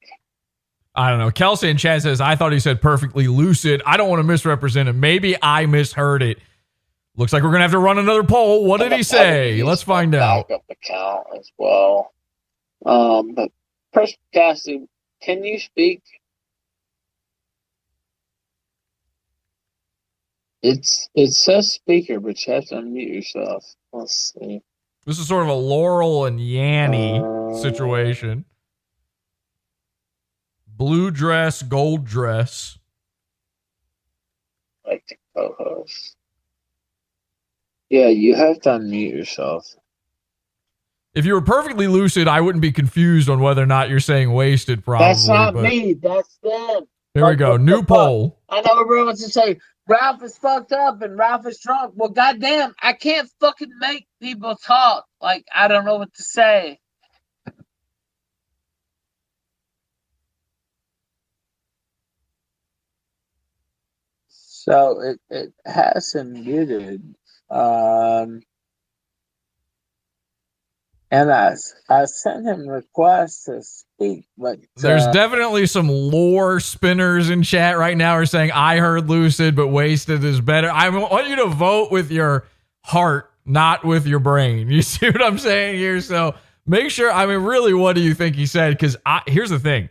[0.97, 1.33] I don't know.
[1.33, 3.83] Kelsey in chat says, I thought he said perfectly lucid.
[3.85, 5.01] I don't want to misrepresent him.
[5.01, 6.39] Maybe I misheard it.
[7.17, 8.65] Looks like we're going to have to run another poll.
[8.65, 9.63] What did he say?
[9.63, 10.49] Let's find out.
[10.49, 12.13] Backup account as well.
[12.85, 13.51] Um, but
[13.93, 14.89] Chris Cassie,
[15.23, 16.03] can you speak?
[20.63, 23.65] It's it says speaker, but you have to unmute yourself.
[23.93, 24.63] Let's see.
[25.05, 28.47] This is sort of a Laurel and Yanny Uh, situation.
[30.67, 32.79] Blue dress, gold dress.
[34.87, 36.17] Like the co-host.
[37.91, 39.75] Yeah, you have to unmute yourself.
[41.15, 44.33] If you were perfectly lucid, I wouldn't be confused on whether or not you're saying
[44.33, 45.07] wasted, probably.
[45.07, 45.95] That's not but- me.
[45.95, 46.87] That's them.
[47.15, 47.57] Here we go.
[47.57, 48.41] New poll.
[48.49, 51.93] I know everyone wants to say Ralph is fucked up and Ralph is drunk.
[51.95, 55.07] Well, goddamn, I can't fucking make people talk.
[55.21, 56.81] Like I don't know what to say.
[64.29, 67.15] So it, it has him muted.
[67.55, 68.43] Um,
[71.11, 71.55] and I,
[71.89, 77.79] I sent him requests to speak, but There's uh, definitely some lore spinners in chat
[77.79, 80.69] right now are saying I heard lucid, but wasted is better.
[80.69, 82.47] I want you to vote with your
[82.83, 84.69] heart, not with your brain.
[84.73, 86.01] You see what I'm saying here?
[86.01, 86.35] So
[86.67, 87.13] make sure.
[87.13, 88.71] I mean, really, what do you think he said?
[88.71, 88.97] Because
[89.29, 89.91] here's the thing.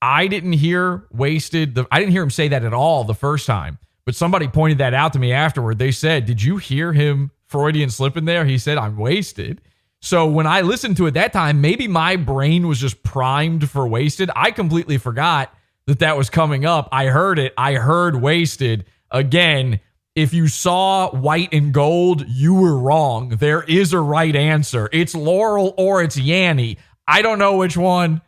[0.00, 1.76] I didn't hear wasted.
[1.76, 4.78] The, I didn't hear him say that at all the first time, but somebody pointed
[4.78, 5.78] that out to me afterward.
[5.78, 9.60] They said, "Did you hear him Freudian slip in there?" He said, "I'm wasted."
[10.00, 13.86] So when I listened to it that time, maybe my brain was just primed for
[13.86, 14.30] wasted.
[14.34, 15.54] I completely forgot
[15.86, 16.88] that that was coming up.
[16.90, 17.54] I heard it.
[17.56, 19.78] I heard wasted again.
[20.14, 23.30] If you saw white and gold, you were wrong.
[23.30, 24.88] There is a right answer.
[24.92, 26.76] It's Laurel or it's Yanny.
[27.06, 28.20] I don't know which one,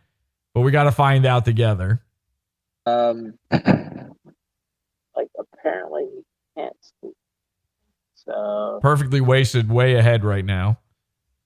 [0.55, 2.01] but we got to find out together.
[2.86, 3.34] um,
[6.56, 7.14] can't speak.
[8.14, 10.78] So Perfectly wasted, way ahead right now.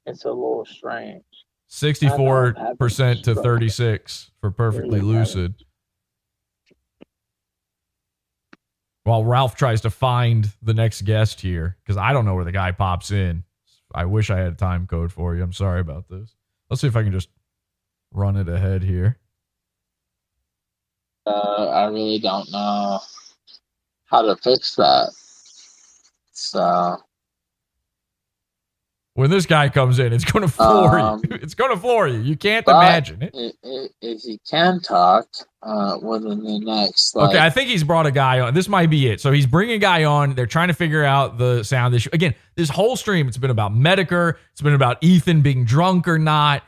[0.06, 1.24] it's a little strange.
[1.70, 5.54] 64% to 36 for perfectly lucid.
[9.04, 12.52] While Ralph tries to find the next guest here, because I don't know where the
[12.52, 13.44] guy pops in.
[13.94, 15.42] I wish I had a time code for you.
[15.42, 16.34] I'm sorry about this.
[16.68, 17.30] Let's see if I can just
[18.12, 19.18] run it ahead here.
[21.26, 23.00] Uh, I really don't know
[24.10, 25.10] how to fix that.
[26.32, 26.96] So
[29.14, 31.38] When this guy comes in, it's going to floor Um, you.
[31.42, 32.20] It's going to floor you.
[32.20, 33.34] You can't imagine it.
[34.00, 35.26] If he can talk,
[35.62, 38.54] uh, within the next, like, Okay, I think he's brought a guy on.
[38.54, 39.20] This might be it.
[39.20, 40.34] So he's bringing a guy on.
[40.36, 42.10] They're trying to figure out the sound issue.
[42.12, 44.34] Again, this whole stream, it's been about Metokur.
[44.52, 46.62] It's been about Ethan being drunk or not.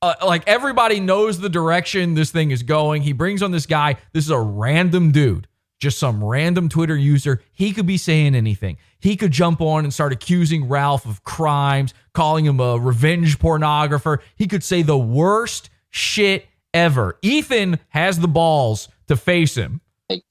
[0.00, 3.02] Uh, like everybody knows the direction this thing is going.
[3.02, 3.96] He brings on this guy.
[4.12, 5.48] This is a random dude,
[5.78, 7.42] just some random Twitter user.
[7.52, 8.78] He could be saying anything.
[9.00, 14.18] He could jump on and start accusing Ralph of crimes, calling him a revenge pornographer.
[14.36, 17.18] He could say the worst shit ever.
[17.22, 19.80] Ethan has the balls to face him.
[20.10, 20.24] like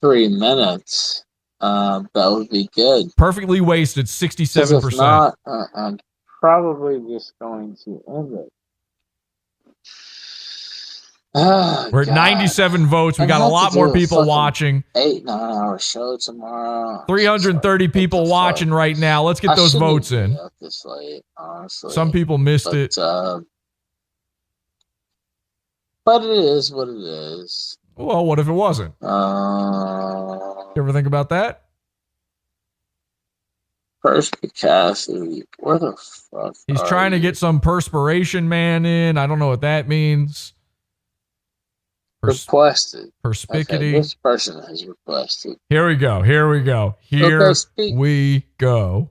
[0.00, 1.24] three minutes,
[1.60, 3.06] uh, that would be good.
[3.16, 5.00] Perfectly wasted, sixty-seven If percent.
[5.02, 5.98] not, uh, I'm
[6.40, 8.48] probably just going to end it.
[11.32, 13.18] Ah, We're at ninety-seven votes.
[13.18, 14.82] We I got a lot more people watching.
[14.96, 17.04] Eight nine hour show tomorrow.
[17.06, 19.22] Three hundred and thirty people watching right now.
[19.22, 20.36] Let's get I those votes in.
[20.60, 21.92] this late, honestly.
[21.92, 22.98] Some people missed but, it.
[22.98, 23.40] Uh,
[26.04, 27.78] but it is what it is.
[27.94, 28.94] Well, what if it wasn't?
[29.00, 30.38] Uh,
[30.74, 31.64] You ever think about that?
[34.02, 35.44] perspicacity.
[35.58, 35.94] Where the
[36.30, 36.54] fuck?
[36.66, 39.18] He's trying to get some perspiration man in.
[39.18, 40.54] I don't know what that means.
[42.22, 43.12] Pers- requested.
[43.24, 45.56] Okay, this person has requested.
[45.70, 46.22] Here we go.
[46.22, 46.96] Here we go.
[47.00, 47.94] Here Okay, speak.
[47.96, 49.10] we go.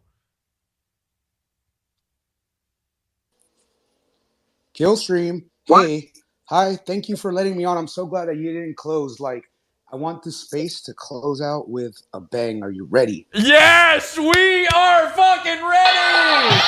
[4.78, 5.44] Killstream.
[5.66, 6.12] Hey,
[6.46, 6.76] hi.
[6.76, 7.78] Thank you for letting me on.
[7.78, 9.20] I'm so glad that you didn't close.
[9.20, 9.44] Like,
[9.92, 12.64] I want this space to close out with a bang.
[12.64, 13.28] Are you ready?
[13.34, 16.62] Yes, we are fucking ready.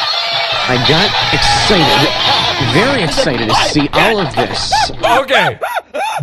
[0.68, 4.72] I got excited, very excited to see all of this.
[4.92, 5.60] Okay.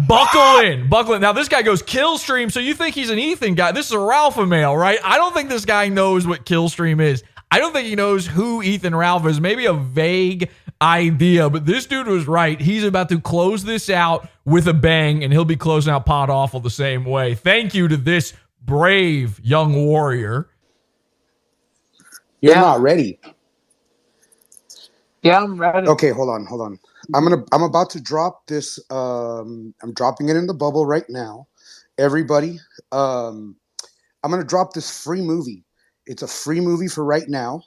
[0.06, 0.88] Buckle in.
[0.88, 1.20] Buckle in.
[1.20, 3.72] Now, this guy goes Killstream, so you think he's an Ethan guy.
[3.72, 4.98] This is a Ralph male, right?
[5.04, 7.24] I don't think this guy knows what Killstream is.
[7.50, 9.40] I don't think he knows who Ethan Ralph is.
[9.40, 10.50] Maybe a vague
[10.80, 12.60] idea, but this dude was right.
[12.60, 16.30] He's about to close this out with a bang, and he'll be closing out Pod
[16.30, 17.34] Awful the same way.
[17.34, 18.34] Thank you to this
[18.64, 20.48] brave young warrior.
[22.40, 23.18] You're not ready.
[25.22, 25.88] Yeah, I'm ready.
[25.88, 26.78] Okay, hold on, hold on.
[27.14, 28.78] I'm gonna I'm about to drop this.
[28.90, 31.46] Um, I'm dropping it in the bubble right now.
[31.98, 32.60] Everybody,
[32.92, 33.56] um,
[34.22, 35.64] I'm gonna drop this free movie.
[36.06, 37.62] It's a free movie for right now.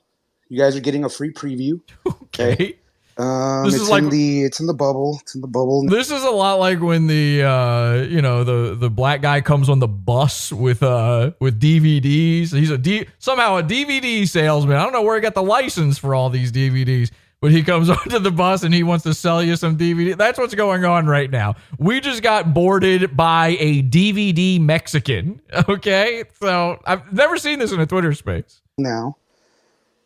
[0.49, 1.79] You guys are getting a free preview.
[2.33, 2.77] Okay.
[3.17, 5.17] Um, This it's is like- the it's in the bubble.
[5.21, 5.85] It's in the bubble.
[5.89, 9.67] This is a lot like when the uh, you know the the black guy comes
[9.67, 12.53] on the bus with uh with DVDs.
[12.57, 14.77] He's a D somehow a DVD salesman.
[14.77, 17.11] I don't know where he got the license for all these DVDs,
[17.41, 20.15] but he comes onto the bus and he wants to sell you some DVD.
[20.15, 21.55] That's what's going on right now.
[21.79, 25.41] We just got boarded by a DVD Mexican.
[25.67, 28.61] Okay, so I've never seen this in a Twitter space.
[28.77, 29.17] now.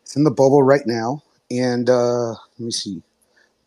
[0.02, 1.22] It's in the bubble right now.
[1.50, 3.02] And uh, let me see.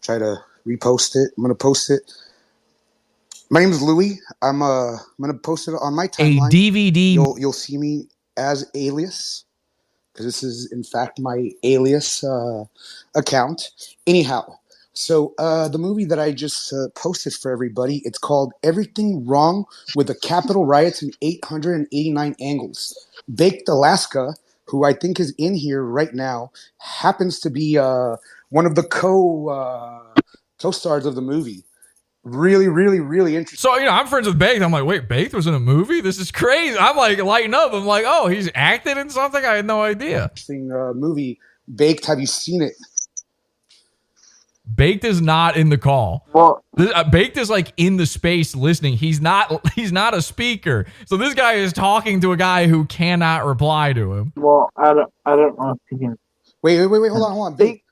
[0.01, 1.31] Try to repost it.
[1.37, 2.11] I'm gonna post it.
[3.49, 4.19] My name is Louis.
[4.41, 6.47] I'm uh I'm gonna post it on my timeline.
[6.47, 6.51] A.
[6.51, 7.13] DVD.
[7.13, 9.45] You'll you'll see me as alias
[10.19, 12.65] because this is in fact my alias uh,
[13.15, 13.71] account.
[14.05, 14.57] Anyhow,
[14.91, 19.63] so uh, the movie that I just uh, posted for everybody, it's called "Everything Wrong
[19.95, 24.33] with the Capitol Riots in 889 Angles." Baked Alaska,
[24.65, 28.17] who I think is in here right now, happens to be uh,
[28.49, 30.21] one of the co uh,
[30.59, 31.63] co-stars of the movie.
[32.23, 33.69] Really, really, really interesting.
[33.69, 34.61] So you know, I'm friends with Baked.
[34.61, 36.01] I'm like, wait, Baked was in a movie.
[36.01, 36.77] This is crazy.
[36.77, 37.73] I'm like lighting up.
[37.73, 39.43] I'm like, oh, he's acted in something.
[39.43, 40.23] I had no idea.
[40.23, 41.39] Interesting uh, movie.
[41.73, 42.73] Baked, have you seen it?
[44.75, 46.27] Baked is not in the call.
[46.33, 48.97] Well, This- uh, Baked is like in the space listening.
[48.97, 49.65] He's not.
[49.75, 50.85] He's not a speaker.
[51.05, 54.33] So this guy is talking to a guy who cannot reply to him.
[54.35, 55.99] Well, I don't, I don't know if.
[56.61, 57.55] Wait, wait, wait, wait, hold on, hold on.
[57.55, 57.83] Bake.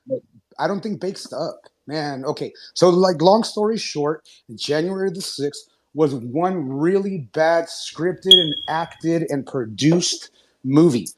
[0.58, 1.60] I don't think Bake's up.
[1.88, 2.52] Man, okay.
[2.74, 9.24] So, like, long story short, January the 6th was one really bad scripted and acted
[9.30, 10.30] and produced
[10.64, 11.08] movie.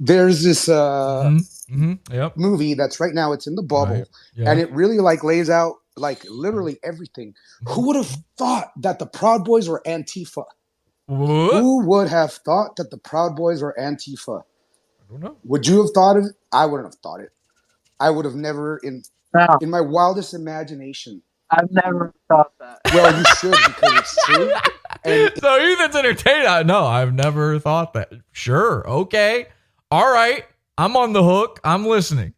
[0.00, 1.30] There's this uh,
[1.70, 2.36] hmm Yep.
[2.36, 4.08] movie that's right now, it's in the bubble, Right.
[4.34, 4.50] Yeah.
[4.50, 7.34] and it really, like, lays out, like, literally everything.
[7.68, 10.44] Who would have thought that the Proud Boys were Antifa?
[11.52, 14.42] Who would have thought that the Proud Boys were Antifa?
[15.00, 15.36] I don't know.
[15.44, 16.32] Would you have thought of it?
[16.52, 17.30] I wouldn't have thought it.
[18.00, 19.02] I would have never in
[19.60, 21.22] in my wildest imagination.
[21.50, 22.80] I've never thought that.
[22.92, 24.52] Well, you should because it's true.
[25.04, 26.46] And so Ethan's entertained.
[26.48, 28.10] I- No, I've never thought that.
[28.32, 28.86] Sure.
[28.88, 29.46] Okay.
[29.92, 30.44] All right.
[30.76, 31.60] I'm on the hook.
[31.62, 32.34] I'm listening.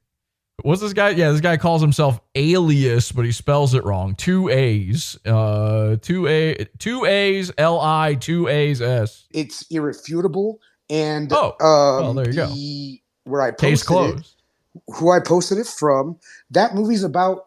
[0.62, 1.10] What's this guy?
[1.10, 4.14] Yeah, this guy calls himself Alias, but he spells it wrong.
[4.14, 5.18] Two A's.
[5.24, 9.26] Uh, two A, two A's, L I, two A's S.
[9.32, 10.60] it's irrefutable.
[10.90, 12.52] And Oh, um, well, there you go.
[13.30, 14.39] where I posted Case it, closed.
[14.94, 16.16] Who I posted it from.
[16.50, 17.44] That movie's about.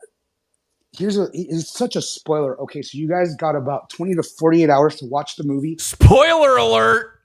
[0.95, 1.29] Here's a.
[1.33, 2.59] It's such a spoiler.
[2.61, 5.77] Okay, so you guys got about twenty to forty-eight hours to watch the movie.
[5.79, 7.19] Spoiler alert.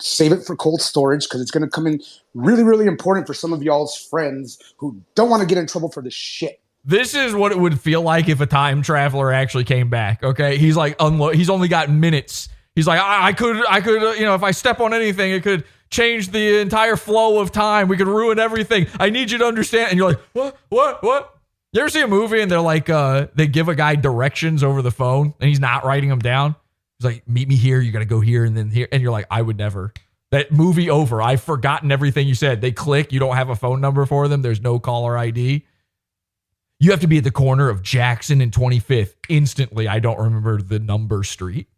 [0.00, 2.02] Save it for cold storage because it's going to come in
[2.34, 5.90] really, really important for some of y'all's friends who don't want to get in trouble
[5.90, 6.60] for this shit.
[6.84, 10.24] This is what it would feel like if a time traveler actually came back.
[10.24, 12.48] Okay, he's like unlo- He's only got minutes.
[12.74, 15.30] He's like, I, I could, I could, uh, you know, if I step on anything,
[15.30, 17.86] it could change the entire flow of time.
[17.86, 18.88] We could ruin everything.
[18.98, 19.90] I need you to understand.
[19.90, 21.38] And you're like, what, what, what?
[21.72, 24.82] You ever see a movie and they're like, uh, they give a guy directions over
[24.82, 26.56] the phone and he's not writing them down.
[26.98, 27.80] He's like, meet me here.
[27.80, 28.88] You got to go here and then here.
[28.90, 29.92] And you're like, I would never.
[30.32, 31.22] That movie over.
[31.22, 32.60] I've forgotten everything you said.
[32.60, 33.12] They click.
[33.12, 34.42] You don't have a phone number for them.
[34.42, 35.66] There's no caller ID.
[36.80, 39.88] You have to be at the corner of Jackson and 25th instantly.
[39.88, 41.68] I don't remember the number street.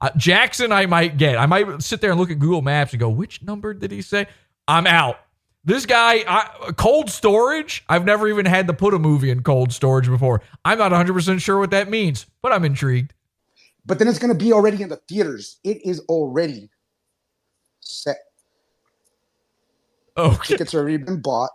[0.00, 1.36] Uh, Jackson, I might get.
[1.36, 4.02] I might sit there and look at Google Maps and go, which number did he
[4.02, 4.26] say?
[4.66, 5.18] I'm out.
[5.62, 7.84] This guy, I, cold storage.
[7.88, 10.40] I've never even had to put a movie in cold storage before.
[10.64, 13.12] I'm not 100% sure what that means, but I'm intrigued.
[13.84, 15.58] But then it's going to be already in the theaters.
[15.64, 16.70] It is already
[17.80, 18.16] set.
[20.16, 20.54] Okay.
[20.54, 21.50] Tickets have already been bought.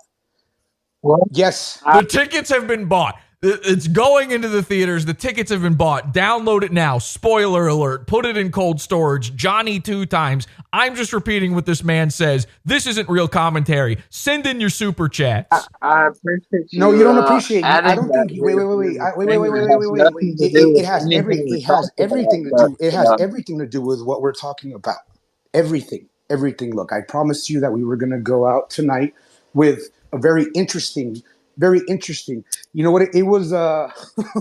[1.32, 1.82] Yes.
[1.86, 3.20] The tickets have been bought.
[3.46, 5.06] It- It's going into the theaters.
[5.06, 6.14] The tickets have been bought.
[6.14, 7.00] Download it now.
[7.00, 8.08] Spoiler alert.
[8.08, 9.36] Put it in cold storage.
[9.36, 10.48] Johnny two times.
[10.74, 12.48] I'm just repeating what this man says.
[12.66, 14.00] This isn't real commentary.
[14.12, 15.70] Send in your super chats.
[15.82, 16.80] I appreciate you.
[16.82, 17.84] No, you don't uh, appreciate it.
[17.86, 18.42] I don't that think.
[18.44, 20.02] Wait, wait, wait, wait, I- wait, wait, wait, wait, wait, wait, wait.
[20.04, 21.38] Nothing It, it, it has every.
[21.48, 22.78] It has everything to do.
[22.80, 25.00] It has uh, everything to do with what we're talking about.
[25.54, 26.76] Everything, everything.
[26.76, 29.14] Look, I promised you that we were going to go out tonight
[29.54, 31.24] with a very interesting,
[31.58, 32.44] very interesting.
[32.74, 33.04] You know what?
[33.04, 33.54] It, it was.
[33.54, 33.92] Uh,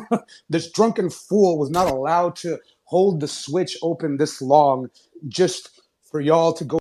[0.48, 4.90] this drunken fool was not allowed to hold the switch open this long,
[5.28, 6.78] just for y'all to go.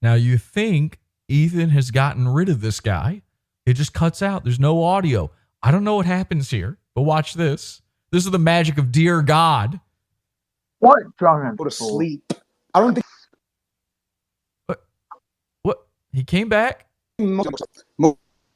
[0.00, 0.98] Now you think
[1.28, 3.22] Ethan has gotten rid of this guy.
[3.64, 4.42] It just cuts out.
[4.42, 5.30] There's no audio.
[5.62, 7.80] I don't know what happens here, but watch this.
[8.10, 9.80] This is the magic of Dear God.
[10.80, 12.32] What drunken Go to sleep.
[12.74, 13.06] I don't think.
[15.62, 15.86] What?
[16.12, 16.86] He came back?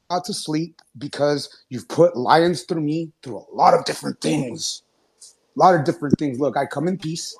[0.09, 4.83] Out to sleep because you've put lions through me through a lot of different things.
[5.21, 6.39] A lot of different things.
[6.39, 7.35] Look, I come in peace.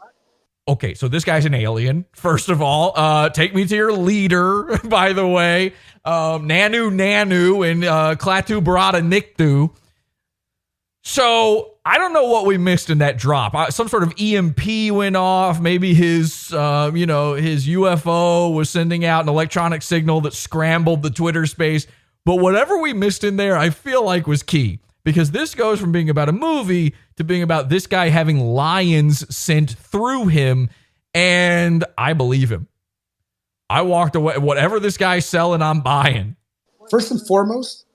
[0.68, 2.06] Okay, so this guy's an alien.
[2.12, 4.78] First of all, uh, take me to your leader.
[4.84, 5.68] By the way,
[6.04, 9.74] um, Nanu Nanu and uh, Klaatu Barada Nikto.
[11.10, 13.72] So I don't know what we missed in that drop.
[13.72, 15.62] Some sort of EMP went off.
[15.62, 21.04] Maybe his, uh, you know, his UFO was sending out an electronic signal that scrambled
[21.04, 21.88] the Twitter space.
[22.26, 25.94] But whatever we missed in there, I feel like was key because this goes from
[25.94, 30.70] being about a movie to being about this guy having lions sent through him.
[31.14, 32.68] And I believe him.
[33.70, 34.40] I walked away.
[34.40, 36.36] Whatever this guy's selling, I'm buying.
[36.92, 37.86] First and foremost,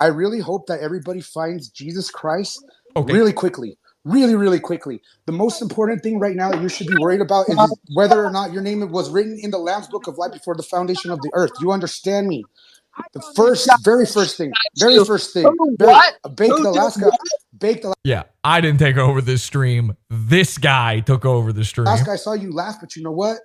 [0.00, 2.64] I really hope that everybody finds Jesus Christ
[2.96, 3.12] Okay.
[3.12, 3.78] really quickly.
[4.04, 5.02] Really, really quickly.
[5.26, 8.30] The most important thing right now that you should be worried about is whether or
[8.30, 11.20] not your name was written in the Lamb's Book of Life before the foundation of
[11.20, 11.52] the earth.
[11.60, 12.44] You understand me?
[13.12, 15.44] The first, very first thing, very first thing.
[15.78, 16.36] Very, What?
[16.36, 17.06] Baked Who Alaska.
[17.06, 17.20] what?
[17.58, 18.00] Baked Alaska.
[18.02, 19.96] Yeah, I didn't take over this stream.
[20.10, 21.84] This guy took over the stream.
[21.84, 23.38] Last guy saw you laugh, but you know what?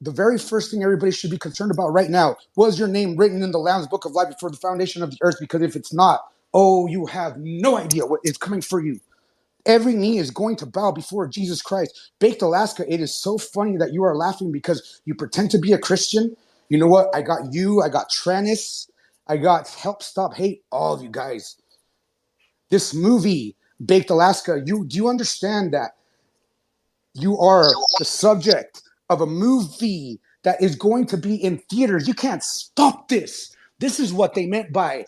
[0.00, 3.42] The very first thing everybody should be concerned about right now was your name written
[3.42, 5.36] in the Lamb's Book of Life before the foundation of the earth.
[5.40, 6.20] Because if it's not,
[6.54, 9.00] oh, you have no idea what is coming for you.
[9.66, 12.12] Every knee is going to bow before Jesus Christ.
[12.20, 15.72] Baked Alaska, it is so funny that you are laughing because you pretend to be
[15.72, 16.34] a Christian.
[16.68, 17.14] You know what?
[17.14, 17.82] I got you.
[17.82, 18.88] I got Tranis.
[19.26, 20.62] I got Help Stop Hate.
[20.70, 21.56] All of you guys.
[22.70, 25.96] This movie, Baked Alaska, you do you understand that
[27.14, 27.68] you are
[27.98, 32.08] the subject of a movie that is going to be in theaters.
[32.08, 33.54] You can't stop this.
[33.80, 35.06] This is what they meant by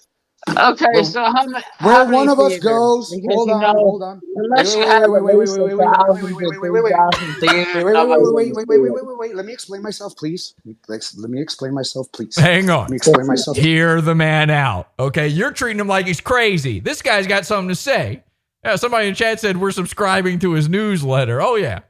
[0.59, 3.20] Okay, Where- so how, ma- where how many one of us goes.
[3.27, 4.22] Hold on, know, hold on.
[4.36, 6.35] Unless Wait, you wait, have wait, at wait, wait, least wait, a wait, wait, thousand
[6.35, 6.94] wait, to wait, wait, three wait, wait.
[6.94, 7.68] thousand theaters.
[7.74, 8.60] Wait, wait, wait, how wait, much wait, is wait, it?
[8.68, 9.36] wait, wait, wait, wait, wait.
[9.36, 10.55] Let me explain myself, please.
[10.89, 12.36] Let's, let me explain myself, please.
[12.36, 12.89] Hang on.
[12.89, 13.59] Let me explain myself.
[13.59, 14.90] Hear the man out.
[14.98, 16.81] Okay, you're treating him like he's crazy.
[16.81, 18.24] This guy's got something to say.
[18.64, 21.43] Yeah, somebody in chat said we're subscribing to his newsletter.
[21.43, 21.81] Oh yeah.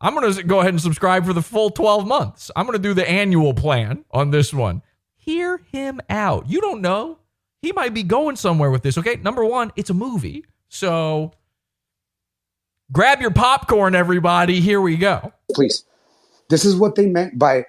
[0.00, 2.50] I'm going to go ahead and subscribe for the full 12 months.
[2.56, 4.82] I'm going to do the annual plan on this one.
[5.16, 6.48] Hear him out.
[6.48, 7.18] You don't know.
[7.60, 9.16] He might be going somewhere with this, okay?
[9.16, 10.46] Number 1, it's a movie.
[10.68, 11.32] So
[12.90, 14.60] grab your popcorn everybody.
[14.60, 15.32] Here we go.
[15.52, 15.84] please.
[16.48, 17.64] This is what they meant by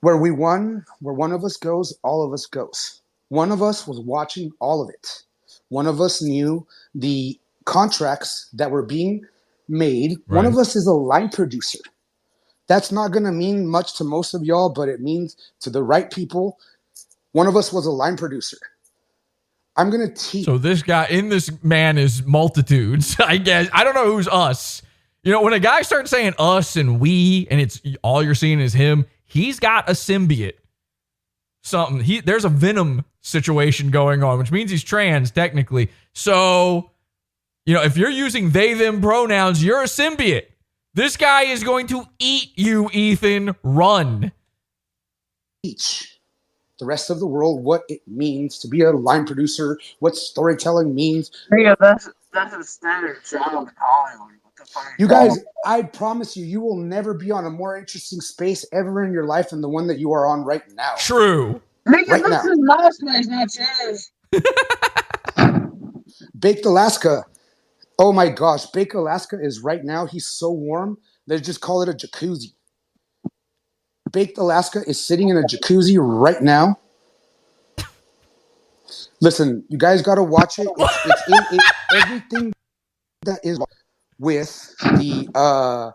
[0.00, 3.02] where we won, where one of us goes, all of us goes.
[3.28, 5.22] One of us was watching all of it.
[5.68, 9.24] One of us knew the contracts that were being
[9.70, 10.18] made.
[10.26, 11.78] One of us is a line producer.
[12.68, 15.82] That's not going to mean much to most of y'all, but it means to the
[15.82, 16.58] right people.
[17.32, 18.58] One of us was a line producer.
[19.76, 20.44] I'm going to teach.
[20.44, 23.16] So this guy in this man is multitudes.
[23.24, 24.82] I guess I don't know who's us.
[25.22, 28.60] You know, when a guy starts saying us and we, and it's all you're seeing
[28.60, 30.54] is him, he's got a symbiote.
[31.62, 32.00] Something.
[32.00, 35.90] He there's a venom situation going on, which means he's trans technically.
[36.14, 36.90] So,
[37.70, 40.46] you know, if you're using they them pronouns, you're a symbiote.
[40.92, 43.54] This guy is going to eat you, Ethan.
[43.62, 44.32] Run.
[45.62, 46.18] teach
[46.80, 50.92] the rest of the world what it means to be a line producer, what storytelling
[50.96, 51.30] means.
[51.56, 54.34] Yeah, that's that's a standard job in Hollywood.
[54.42, 54.86] What the fuck?
[54.98, 59.04] You guys, I promise you, you will never be on a more interesting space ever
[59.04, 60.94] in your life than the one that you are on right now.
[60.98, 61.62] True.
[61.86, 62.50] Nigga, Right this now.
[62.50, 63.48] is my space, not
[63.86, 64.10] yours.
[66.40, 67.22] Baked Alaska.
[68.02, 70.06] Oh my gosh, Baked Alaska is right now.
[70.06, 70.96] He's so warm.
[71.26, 72.54] They just call it a jacuzzi.
[74.10, 76.78] Baked Alaska is sitting in a jacuzzi right now.
[79.20, 80.66] Listen, you guys got to watch it.
[80.78, 82.52] It's, it's in it, everything
[83.26, 83.60] that is
[84.18, 85.90] with the uh,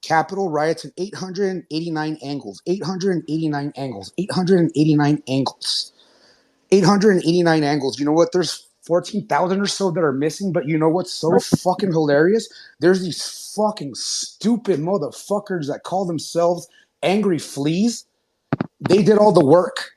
[0.00, 5.92] Capitol riots and 889 angles, 889 angles, 889 angles.
[6.72, 7.98] 889 angles.
[7.98, 8.32] You know what?
[8.32, 12.48] There's 14,000 or so that are missing, but you know what's so fucking hilarious?
[12.78, 16.68] There's these fucking stupid motherfuckers that call themselves
[17.02, 18.06] angry fleas.
[18.88, 19.92] They did all the work.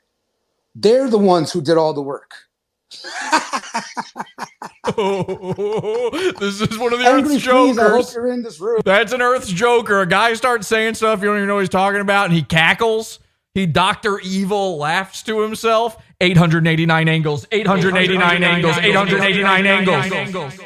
[0.74, 2.32] They're the ones who did all the work.
[4.96, 8.14] this is one of the Angry Earth's fleas, jokers.
[8.14, 8.80] you're in this room.
[8.84, 10.00] That's an Earth's joker.
[10.00, 12.42] A guy starts saying stuff you don't even know what he's talking about, and he
[12.42, 13.20] cackles.
[13.54, 15.96] He Doctor Evil laughs to himself.
[16.20, 17.46] 889 angles.
[17.50, 18.76] 889 angles.
[18.78, 20.60] 889 angles.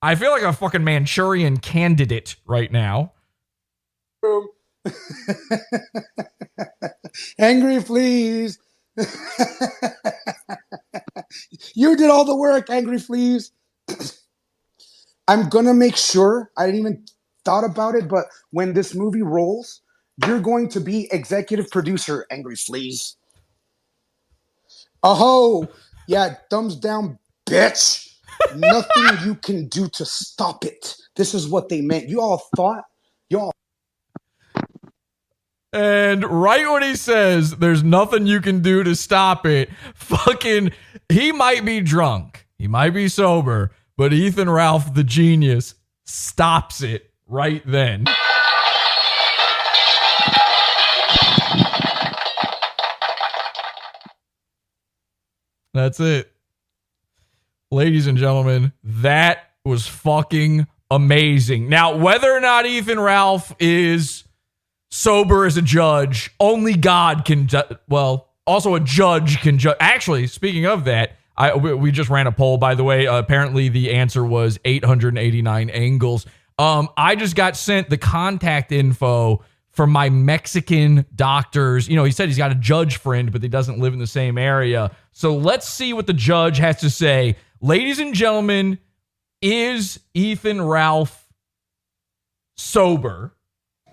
[0.00, 3.12] I feel like a fucking Manchurian candidate right now.
[7.38, 8.58] Angry fleas.
[11.74, 13.52] you did all the work, Angry Fleas.
[15.28, 16.50] I'm gonna make sure.
[16.56, 17.04] I didn't even
[17.44, 19.82] thought about it, but when this movie rolls,
[20.26, 23.16] you're going to be executive producer, Angry Fleas.
[25.02, 25.66] Oh,
[26.06, 28.08] yeah, thumbs down, bitch.
[28.54, 30.96] Nothing you can do to stop it.
[31.16, 32.08] This is what they meant.
[32.08, 32.84] You all thought,
[33.28, 33.52] y'all
[35.72, 40.72] And right when he says there's nothing you can do to stop it, fucking,
[41.08, 45.74] he might be drunk, he might be sober, but Ethan Ralph, the genius,
[46.04, 48.06] stops it right then.
[55.74, 56.30] That's it.
[57.70, 61.68] Ladies and gentlemen, that was fucking amazing.
[61.68, 64.24] Now, whether or not Ethan Ralph is
[64.90, 69.76] sober as a judge, only God can, ju- well, also a judge can judge.
[69.80, 73.06] Actually, speaking of that, I we, we just ran a poll, by the way.
[73.06, 76.26] Uh, apparently, the answer was 889 angles.
[76.58, 79.42] Um, I just got sent the contact info
[79.72, 81.88] from my Mexican doctors.
[81.88, 84.06] You know, he said he's got a judge friend, but he doesn't live in the
[84.06, 84.90] same area.
[85.12, 87.36] So let's see what the judge has to say.
[87.60, 88.78] Ladies and gentlemen,
[89.40, 91.26] is Ethan Ralph
[92.56, 93.34] sober?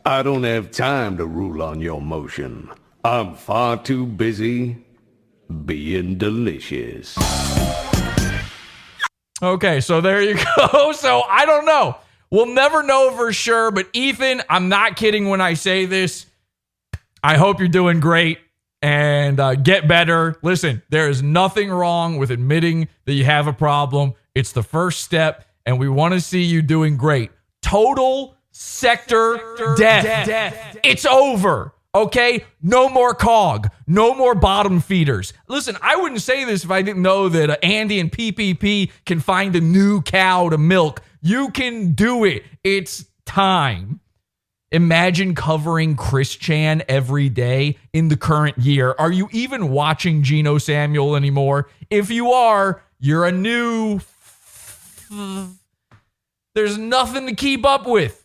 [0.06, 2.70] I don't have time to rule on your motion.
[3.04, 4.78] I'm far too busy
[5.66, 7.18] being delicious.
[9.42, 10.92] Okay, so there you go.
[10.92, 11.98] So I don't know.
[12.32, 16.28] We'll never know for sure, but Ethan, I'm not kidding when I say this.
[17.24, 18.40] I hope you're doing great
[18.82, 20.38] and uh, get better.
[20.42, 24.14] Listen, there is nothing wrong with admitting that you have a problem.
[24.36, 27.32] It's the first step, and we want to see you doing great.
[27.62, 30.78] Total Sektur, death.
[30.84, 31.74] It's over.
[31.96, 35.34] Okay, no more cog, no more bottom feeders.
[35.48, 39.56] Listen, I wouldn't say this if I didn't know that Andy and PPP can find
[39.56, 41.02] a new cow to milk.
[41.22, 42.44] You can do it.
[42.64, 44.00] It's time.
[44.72, 48.96] Imagine covering Chris Chan every day in the current year.
[49.00, 51.70] Are you even watching Geno Samuel anymore?
[51.90, 54.00] If you are, you're a new.
[56.54, 58.19] There's nothing to keep up with.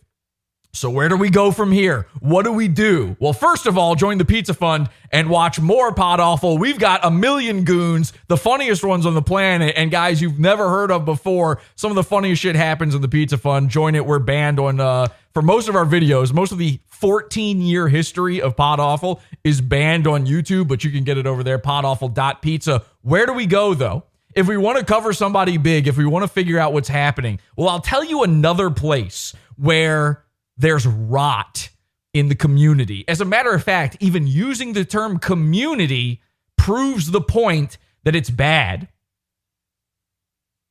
[0.75, 2.07] So, where do we go from here?
[2.19, 3.15] What do we do?
[3.19, 6.57] Well, first of all, join the Pizza Fund and watch more Pod Awful.
[6.57, 10.67] We've got a million goons, the funniest ones on the planet, and guys you've never
[10.69, 11.61] heard of before.
[11.75, 13.69] Some of the funniest shit happens in the Pizza Fund.
[13.69, 14.05] Join it.
[14.05, 18.41] We're banned on, uh, for most of our videos, most of the 14 year history
[18.41, 22.83] of Pod Awful is banned on YouTube, but you can get it over there, podawful.pizza.
[23.01, 24.03] Where do we go, though?
[24.33, 27.39] If we want to cover somebody big, if we want to figure out what's happening,
[27.55, 30.24] well, I'll tell you another place where
[30.57, 31.69] there's rot
[32.13, 33.03] in the community.
[33.07, 36.21] As a matter of fact, even using the term community
[36.57, 38.87] proves the point that it's bad.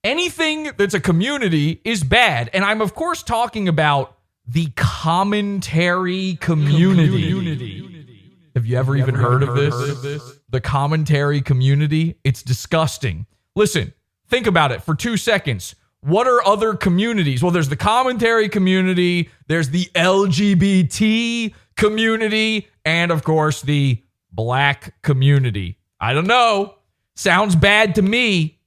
[0.02, 2.50] Anything that's a community is bad.
[2.52, 7.80] And I'm, of course, talking about the commentary community.
[8.54, 10.38] Have you ever even heard, of, this?
[10.48, 12.18] The commentary community?
[12.22, 13.26] It's disgusting.
[13.56, 13.92] Listen,
[14.28, 15.74] think about it for two seconds.
[16.04, 17.42] What are other communities?
[17.42, 25.78] Well, there's the commentary community, there's the LGBT community, and of course, the black community.
[25.98, 26.74] I don't know.
[27.16, 28.60] Sounds bad to me.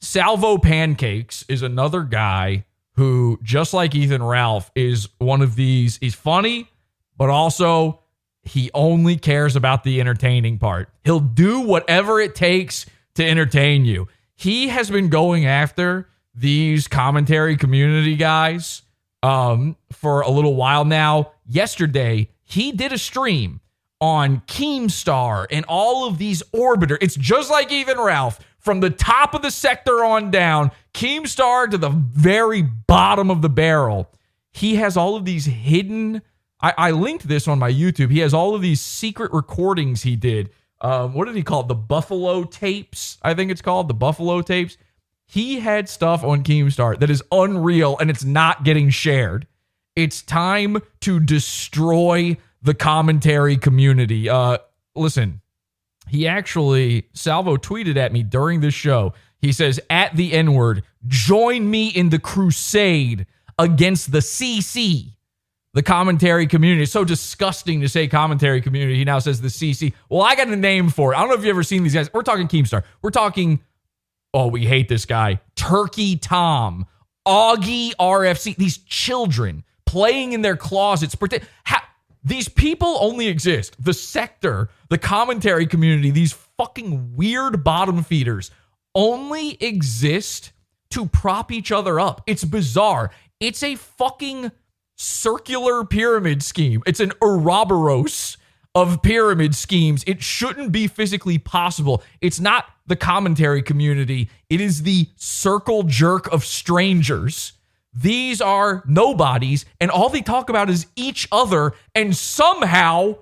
[0.00, 2.64] Salvo Pancakes is another guy
[2.94, 5.98] who, just like Ethan Ralph, is one of these.
[5.98, 6.70] He's funny,
[7.18, 8.00] but also
[8.44, 10.88] he only cares about the entertaining part.
[11.04, 14.08] He'll do whatever it takes to entertain you.
[14.34, 18.82] He has been going after these commentary community guys
[19.22, 21.32] um, for a little while now.
[21.46, 23.60] Yesterday, he did a stream
[24.00, 26.98] on Keemstar and all of these orbiter.
[27.00, 31.78] It's just like Ethan Ralph from the top of the Sektur on down, Keemstar to
[31.78, 34.10] the very bottom of the barrel.
[34.52, 36.22] He has all of these hidden.
[36.60, 38.10] I, I linked this on my YouTube.
[38.10, 40.50] He has all of these secret recordings he did.
[40.80, 41.68] Um, what did he call it?
[41.68, 44.76] The Buffalo tapes, I think it's called the Buffalo tapes.
[45.26, 49.46] He had stuff on Keemstar that is unreal and it's not getting shared.
[49.96, 54.28] It's time to destroy the commentary community.
[54.28, 54.58] Uh,
[54.94, 55.40] listen,
[56.08, 59.14] he actually, Salvo tweeted at me during this show.
[59.40, 63.26] He says, at the N word, join me in the crusade
[63.58, 65.12] against the CC,
[65.74, 66.82] the commentary community.
[66.82, 68.96] It's so disgusting to say commentary community.
[68.96, 69.92] He now says the CC.
[70.08, 71.16] Well, I got a name for it.
[71.16, 72.12] I don't know if you've ever seen these guys.
[72.12, 72.82] We're talking Keemstar.
[73.02, 73.60] We're talking,
[74.36, 76.86] oh, we hate this guy, Turkey Tom,
[77.26, 81.16] Augie RFC, these children playing in their closets.
[81.64, 81.80] How,
[82.22, 83.82] these people only exist.
[83.82, 88.50] The Sektur, the commentary community, these fucking weird bottom feeders
[88.94, 90.52] only exist
[90.90, 92.20] to prop each other up.
[92.26, 93.10] It's bizarre.
[93.40, 94.52] It's a fucking
[94.96, 96.82] circular pyramid scheme.
[96.86, 98.36] It's an Ouroboros
[98.76, 100.04] of pyramid schemes.
[100.06, 102.02] It shouldn't be physically possible.
[102.20, 107.54] It's not the commentary community, it is the circle jerk of strangers.
[107.92, 113.16] These are nobodies, and all they talk about is each other, and somehow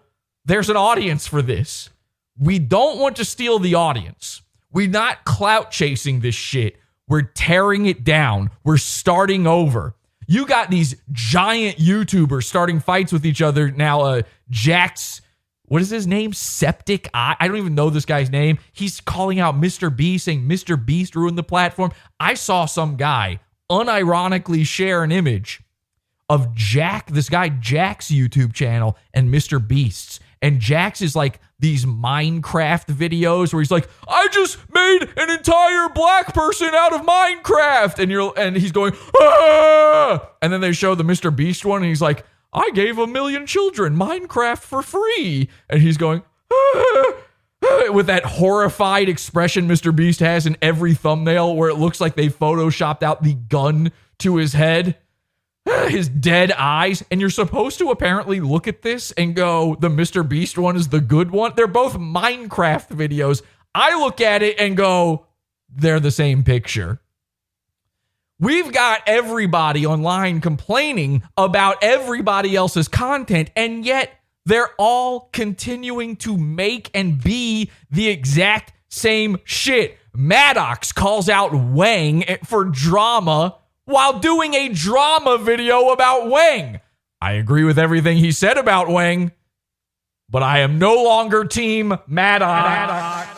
[0.44, 1.88] there's an audience for this.
[2.36, 4.42] We don't want to steal the audience.
[4.72, 6.76] We're not clout chasing this shit.
[7.06, 8.50] We're tearing it down.
[8.64, 9.94] We're starting over.
[10.26, 14.00] You got these giant YouTubers starting fights with each other now.
[14.00, 15.20] Uh, Jax,
[15.74, 16.32] what is his name?
[16.32, 17.34] Septic Eye.
[17.40, 18.60] I don't even know this guy's name.
[18.72, 19.94] He's calling out Mr.
[19.94, 20.76] Beast, saying Mr.
[20.86, 21.90] Beast ruined the platform.
[22.20, 25.62] I saw some guy unironically share an image
[26.28, 29.58] of Jack, this guy Jack's YouTube channel, and Mr.
[29.66, 30.20] Beast's.
[30.40, 35.88] And Jack's is like these Minecraft videos where he's like, I just made an entire
[35.88, 37.98] black person out of Minecraft.
[37.98, 40.30] And you're and he's going, ah!
[40.40, 41.34] And then they show the Mr.
[41.34, 42.24] Beast one, and he's like,
[42.54, 45.48] I gave a million children Minecraft for free.
[45.68, 46.22] And he's going,
[47.90, 49.94] with that horrified expression Mr.
[49.94, 54.36] Beast has in every thumbnail where it looks like they photoshopped out the gun to
[54.36, 54.96] his head,
[55.88, 57.02] his dead eyes.
[57.10, 60.26] And you're supposed to apparently look at this and go, the Mr.
[60.26, 61.52] Beast one is the good one.
[61.56, 63.42] They're both Minecraft videos.
[63.74, 65.26] I look at it and go,
[65.68, 67.00] they're the same picture.
[68.44, 76.36] We've got everybody online complaining about everybody else's content, and yet they're all continuing to
[76.36, 79.96] make and be the exact same shit.
[80.14, 83.56] Maddox calls out Wang for drama
[83.86, 86.80] while doing a drama video about Wang.
[87.22, 89.32] I agree with everything he said about Wang,
[90.28, 93.33] but I am no longer team Maddox.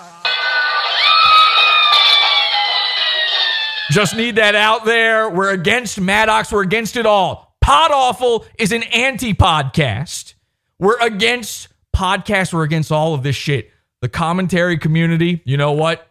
[3.90, 5.30] Just need that out there.
[5.30, 6.50] We're against Maddox.
[6.50, 7.56] We're against it all.
[7.60, 10.34] Pod Awful is an anti podcast.
[10.78, 12.52] We're against podcasts.
[12.52, 13.70] We're against all of this shit.
[14.02, 16.06] The commentary community, you know what?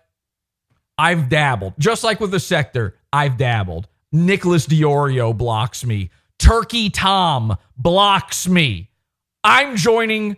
[0.97, 1.73] I've dabbled.
[1.77, 3.87] Just like with the Sektur, I've dabbled.
[4.11, 6.09] Nicholas DeOrio blocks me.
[6.39, 8.89] Turkey Tom blocks me.
[9.43, 10.37] I'm joining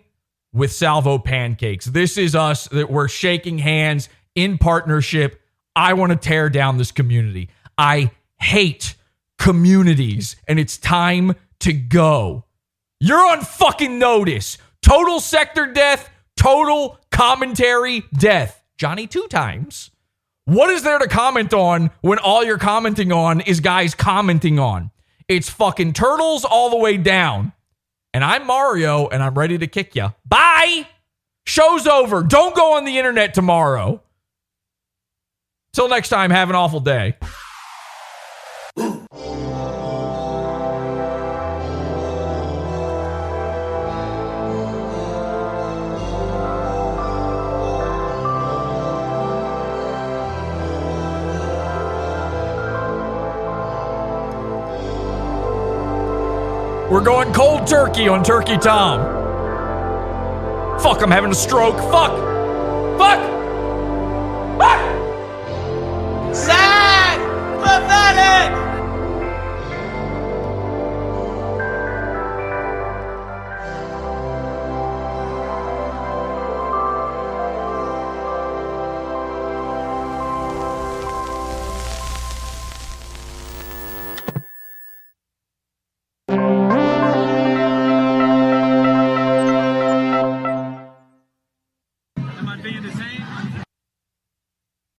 [0.52, 1.86] with Salvo Pancakes.
[1.86, 5.37] This is us that we're shaking hands in partnership.
[5.78, 7.50] I want to tear down this community.
[7.78, 8.96] I hate
[9.38, 12.44] communities and it's time to go.
[12.98, 14.58] You're on fucking notice.
[14.82, 18.60] Total Sektur death, total commentary death.
[18.76, 19.92] Johnny two times.
[20.46, 24.90] What is there to comment on when all you're commenting on is guys commenting on?
[25.28, 27.52] It's fucking turtles all the way down.
[28.12, 30.12] And I'm Mario and I'm ready to kick you.
[30.28, 30.88] Bye.
[31.46, 32.24] Show's over.
[32.24, 34.02] Don't go on the internet tomorrow.
[35.78, 37.14] Till next time, have an awful day.
[56.90, 58.98] We're going cold turkey on Turkey Tom.
[60.80, 61.76] Fuck, I'm having a stroke.
[61.76, 62.98] Fuck.
[62.98, 63.37] Fuck.
[68.18, 68.57] it!